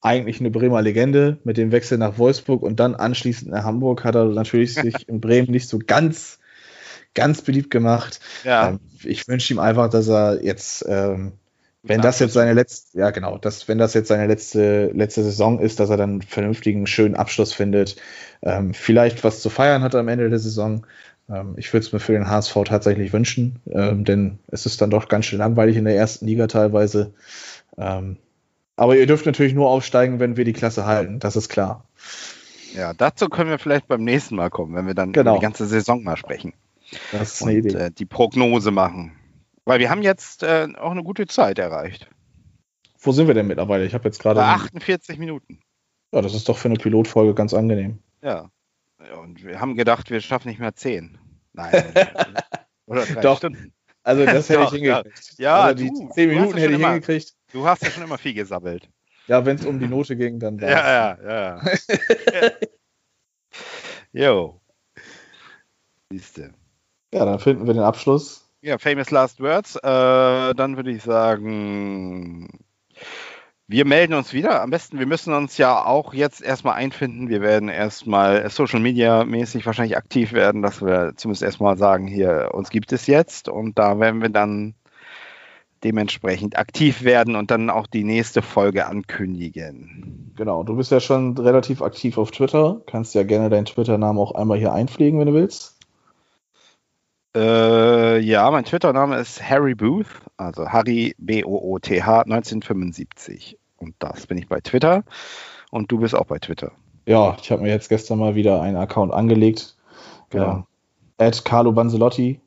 eigentlich 0.00 0.40
eine 0.40 0.50
Bremer 0.50 0.82
Legende 0.82 1.38
mit 1.44 1.56
dem 1.56 1.72
Wechsel 1.72 1.98
nach 1.98 2.18
Wolfsburg 2.18 2.62
und 2.62 2.80
dann 2.80 2.94
anschließend 2.94 3.50
nach 3.50 3.64
Hamburg 3.64 4.04
hat 4.04 4.14
er 4.14 4.24
natürlich 4.26 4.74
sich 4.74 4.94
in 5.08 5.20
Bremen 5.20 5.50
nicht 5.50 5.68
so 5.68 5.78
ganz 5.78 6.38
ganz 7.14 7.42
beliebt 7.42 7.70
gemacht. 7.70 8.20
Ja. 8.44 8.70
Ähm, 8.70 8.80
ich 9.02 9.26
wünsche 9.28 9.52
ihm 9.52 9.58
einfach, 9.58 9.90
dass 9.90 10.08
er 10.08 10.44
jetzt, 10.44 10.84
ähm, 10.88 11.32
wenn 11.82 12.00
das 12.02 12.18
jetzt 12.18 12.34
seine 12.34 12.52
letzte, 12.52 12.98
ja 12.98 13.10
genau, 13.10 13.38
dass, 13.38 13.66
wenn 13.66 13.78
das 13.78 13.94
jetzt 13.94 14.08
seine 14.08 14.26
letzte, 14.26 14.90
letzte 14.92 15.22
Saison 15.22 15.58
ist, 15.60 15.80
dass 15.80 15.90
er 15.90 15.96
dann 15.96 16.10
einen 16.10 16.22
vernünftigen, 16.22 16.86
schönen 16.86 17.14
Abschluss 17.14 17.54
findet, 17.54 17.96
ähm, 18.42 18.74
vielleicht 18.74 19.24
was 19.24 19.40
zu 19.40 19.48
feiern 19.48 19.82
hat 19.82 19.94
am 19.94 20.08
Ende 20.08 20.28
der 20.28 20.38
Saison. 20.38 20.86
Ähm, 21.30 21.54
ich 21.56 21.72
würde 21.72 21.86
es 21.86 21.92
mir 21.92 22.00
für 22.00 22.12
den 22.12 22.28
HSV 22.28 22.54
tatsächlich 22.66 23.12
wünschen, 23.12 23.60
ähm, 23.70 24.04
denn 24.04 24.38
es 24.48 24.66
ist 24.66 24.82
dann 24.82 24.90
doch 24.90 25.08
ganz 25.08 25.26
schön 25.26 25.38
langweilig 25.38 25.76
in 25.76 25.84
der 25.84 25.96
ersten 25.96 26.26
Liga 26.26 26.48
teilweise. 26.48 27.14
Ähm, 27.78 28.18
aber 28.76 28.96
ihr 28.96 29.06
dürft 29.06 29.26
natürlich 29.26 29.54
nur 29.54 29.68
aufsteigen, 29.68 30.20
wenn 30.20 30.36
wir 30.36 30.44
die 30.44 30.52
Klasse 30.52 30.84
halten, 30.86 31.18
das 31.18 31.36
ist 31.36 31.48
klar. 31.48 31.84
Ja, 32.74 32.92
dazu 32.94 33.28
können 33.28 33.50
wir 33.50 33.58
vielleicht 33.58 33.88
beim 33.88 34.04
nächsten 34.04 34.36
Mal 34.36 34.50
kommen, 34.50 34.74
wenn 34.74 34.86
wir 34.86 34.94
dann 34.94 35.12
genau. 35.12 35.36
die 35.36 35.42
ganze 35.42 35.66
Saison 35.66 36.02
mal 36.02 36.16
sprechen. 36.16 36.52
Das 37.12 37.34
ist 37.34 37.42
eine 37.42 37.52
und, 37.52 37.58
Idee. 37.58 37.78
Äh, 37.78 37.90
die 37.90 38.06
Prognose 38.06 38.70
machen. 38.70 39.12
Weil 39.70 39.78
wir 39.78 39.88
haben 39.88 40.02
jetzt 40.02 40.42
äh, 40.42 40.66
auch 40.78 40.90
eine 40.90 41.04
gute 41.04 41.28
Zeit 41.28 41.60
erreicht. 41.60 42.10
Wo 42.98 43.12
sind 43.12 43.28
wir 43.28 43.34
denn 43.34 43.46
mittlerweile? 43.46 43.86
Ich 43.86 43.94
habe 43.94 44.02
jetzt 44.08 44.18
gerade. 44.18 44.42
48 44.42 45.16
Minuten. 45.16 45.60
Ja, 46.12 46.22
das 46.22 46.34
ist 46.34 46.48
doch 46.48 46.58
für 46.58 46.66
eine 46.66 46.76
Pilotfolge 46.76 47.34
ganz 47.34 47.54
angenehm. 47.54 48.00
Ja. 48.20 48.50
Und 49.22 49.44
wir 49.44 49.60
haben 49.60 49.76
gedacht, 49.76 50.10
wir 50.10 50.20
schaffen 50.22 50.48
nicht 50.48 50.58
mehr 50.58 50.74
10. 50.74 51.20
Nein. 51.52 51.84
Oder 52.86 53.06
drei 53.06 53.20
doch. 53.20 53.38
Stunden. 53.38 53.72
Also 54.02 54.24
das 54.24 54.48
hätte 54.48 54.64
ich 54.64 54.70
hingekriegt. 54.70 55.38
Ja, 55.38 55.60
also 55.60 55.84
die 55.84 55.90
du, 55.90 56.08
10 56.14 56.28
Minuten 56.30 56.58
hätte 56.58 56.72
ich 56.72 56.78
immer, 56.80 56.88
hingekriegt. 56.88 57.36
Du 57.52 57.64
hast 57.64 57.84
ja 57.84 57.90
schon 57.92 58.02
immer 58.02 58.18
viel 58.18 58.34
gesammelt. 58.34 58.88
Ja, 59.28 59.46
wenn 59.46 59.54
es 59.54 59.64
um 59.64 59.78
die 59.78 59.86
Note 59.86 60.16
ging, 60.16 60.40
dann 60.40 60.60
war 60.60 60.68
Ja, 60.68 61.16
ja, 61.22 61.60
ja. 61.62 62.50
Jo. 64.12 64.60
Siehste. 66.10 66.54
Ja, 67.14 67.24
dann 67.24 67.38
finden 67.38 67.68
wir 67.68 67.74
den 67.74 67.84
Abschluss. 67.84 68.39
Ja, 68.62 68.76
famous 68.76 69.10
last 69.10 69.40
words. 69.40 69.76
Äh, 69.76 70.54
dann 70.54 70.76
würde 70.76 70.90
ich 70.90 71.02
sagen, 71.02 72.48
wir 73.66 73.86
melden 73.86 74.12
uns 74.12 74.34
wieder. 74.34 74.60
Am 74.60 74.68
besten, 74.68 74.98
wir 74.98 75.06
müssen 75.06 75.32
uns 75.32 75.56
ja 75.56 75.82
auch 75.86 76.12
jetzt 76.12 76.42
erstmal 76.42 76.74
einfinden. 76.74 77.30
Wir 77.30 77.40
werden 77.40 77.70
erstmal 77.70 78.50
Social 78.50 78.80
Media 78.80 79.24
mäßig 79.24 79.64
wahrscheinlich 79.64 79.96
aktiv 79.96 80.32
werden, 80.32 80.60
dass 80.60 80.82
wir 80.82 81.12
zumindest 81.16 81.42
erstmal 81.42 81.78
sagen, 81.78 82.06
hier, 82.06 82.50
uns 82.52 82.68
gibt 82.68 82.92
es 82.92 83.06
jetzt. 83.06 83.48
Und 83.48 83.78
da 83.78 83.98
werden 83.98 84.20
wir 84.20 84.28
dann 84.28 84.74
dementsprechend 85.82 86.58
aktiv 86.58 87.02
werden 87.02 87.36
und 87.36 87.50
dann 87.50 87.70
auch 87.70 87.86
die 87.86 88.04
nächste 88.04 88.42
Folge 88.42 88.86
ankündigen. 88.86 90.34
Genau, 90.36 90.64
du 90.64 90.76
bist 90.76 90.90
ja 90.90 91.00
schon 91.00 91.38
relativ 91.38 91.80
aktiv 91.80 92.18
auf 92.18 92.30
Twitter. 92.30 92.82
Kannst 92.86 93.14
ja 93.14 93.22
gerne 93.22 93.48
deinen 93.48 93.64
Twitter-Namen 93.64 94.18
auch 94.18 94.34
einmal 94.34 94.58
hier 94.58 94.74
einpflegen, 94.74 95.18
wenn 95.18 95.28
du 95.28 95.32
willst. 95.34 95.79
Äh, 97.34 98.18
ja, 98.18 98.50
mein 98.50 98.64
Twitter-Name 98.64 99.18
ist 99.18 99.42
Harry 99.42 99.74
Booth, 99.74 100.08
also 100.36 100.68
Harry 100.68 101.14
B-O-O-T-H 101.18 102.22
1975. 102.22 103.56
Und 103.76 103.94
das 103.98 104.26
bin 104.26 104.36
ich 104.38 104.48
bei 104.48 104.60
Twitter. 104.60 105.04
Und 105.70 105.92
du 105.92 105.98
bist 105.98 106.14
auch 106.14 106.26
bei 106.26 106.38
Twitter. 106.38 106.72
Ja, 107.06 107.36
ich 107.40 107.50
habe 107.50 107.62
mir 107.62 107.68
jetzt 107.70 107.88
gestern 107.88 108.18
mal 108.18 108.34
wieder 108.34 108.60
einen 108.60 108.76
Account 108.76 109.12
angelegt. 109.12 109.76
Genau. 110.30 110.66
At 111.18 111.44
Carlo 111.44 111.72
Banzelotti. 111.72 112.40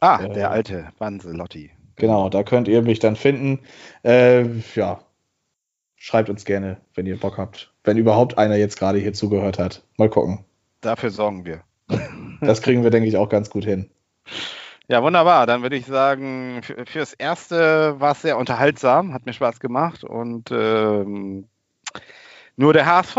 Ah, 0.00 0.22
Äh, 0.22 0.32
der 0.32 0.50
alte 0.50 0.88
Banzelotti. 0.98 1.70
Genau, 1.96 2.28
da 2.28 2.42
könnt 2.42 2.68
ihr 2.68 2.82
mich 2.82 2.98
dann 3.00 3.16
finden. 3.16 3.60
Äh, 4.04 4.44
ja, 4.74 5.00
schreibt 5.96 6.30
uns 6.30 6.44
gerne, 6.44 6.78
wenn 6.94 7.06
ihr 7.06 7.18
Bock 7.18 7.38
habt. 7.38 7.72
Wenn 7.84 7.96
überhaupt 7.98 8.38
einer 8.38 8.56
jetzt 8.56 8.78
gerade 8.78 8.98
hier 8.98 9.12
zugehört 9.12 9.58
hat. 9.58 9.82
Mal 9.96 10.08
gucken. 10.10 10.44
Dafür 10.80 11.10
sorgen 11.10 11.44
wir. 11.44 11.62
Das 12.40 12.62
kriegen 12.62 12.82
wir, 12.84 12.90
denke 12.90 13.08
ich, 13.08 13.16
auch 13.16 13.28
ganz 13.28 13.50
gut 13.50 13.64
hin. 13.64 13.90
Ja, 14.88 15.02
wunderbar. 15.02 15.46
Dann 15.46 15.62
würde 15.62 15.76
ich 15.76 15.86
sagen, 15.86 16.62
für, 16.62 16.86
fürs 16.86 17.12
Erste 17.12 18.00
war 18.00 18.12
es 18.12 18.22
sehr 18.22 18.38
unterhaltsam, 18.38 19.12
hat 19.12 19.26
mir 19.26 19.34
Spaß 19.34 19.60
gemacht 19.60 20.02
und 20.02 20.50
ähm, 20.50 21.48
nur 22.56 22.72
der 22.72 22.86
HSV. 22.86 23.16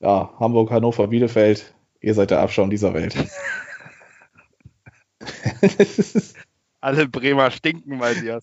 Ja, 0.00 0.34
Hamburg, 0.38 0.70
Hannover, 0.70 1.08
Bielefeld, 1.08 1.74
ihr 2.00 2.14
seid 2.14 2.30
der 2.30 2.40
Abschaum 2.40 2.70
dieser 2.70 2.94
Welt. 2.94 3.16
Alle 6.80 7.08
Bremer 7.08 7.50
stinken 7.50 7.98
mal 7.98 8.14
trinken. 8.14 8.40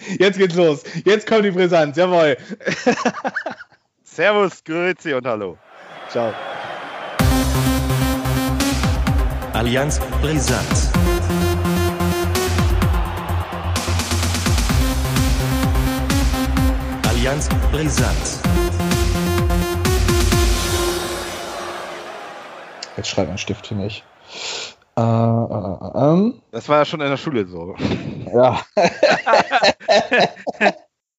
Jetzt 0.18 0.38
geht's 0.38 0.54
los. 0.54 0.82
Jetzt 1.04 1.26
kommt 1.26 1.44
die 1.44 1.50
Brisanz. 1.50 1.96
Jawohl. 1.96 2.36
Servus, 4.02 4.64
Grüezi 4.64 5.12
und 5.14 5.26
Hallo. 5.26 5.58
Ciao. 6.08 6.32
Allianz 9.60 10.00
Brisant. 10.22 10.90
Allianz 17.06 17.46
Brisant. 17.70 18.16
Jetzt 22.96 23.10
schreibt 23.10 23.28
mein 23.28 23.36
Stift 23.36 23.66
für 23.66 23.74
mich. 23.74 24.02
Äh, 24.96 25.02
äh, 25.02 25.04
äh, 25.04 25.90
ähm, 25.94 26.40
Das 26.52 26.66
war 26.70 26.78
ja 26.78 26.84
schon 26.86 27.02
in 27.02 27.10
der 27.10 27.18
Schule 27.18 27.46
so. 27.46 27.76
ja. 28.32 28.62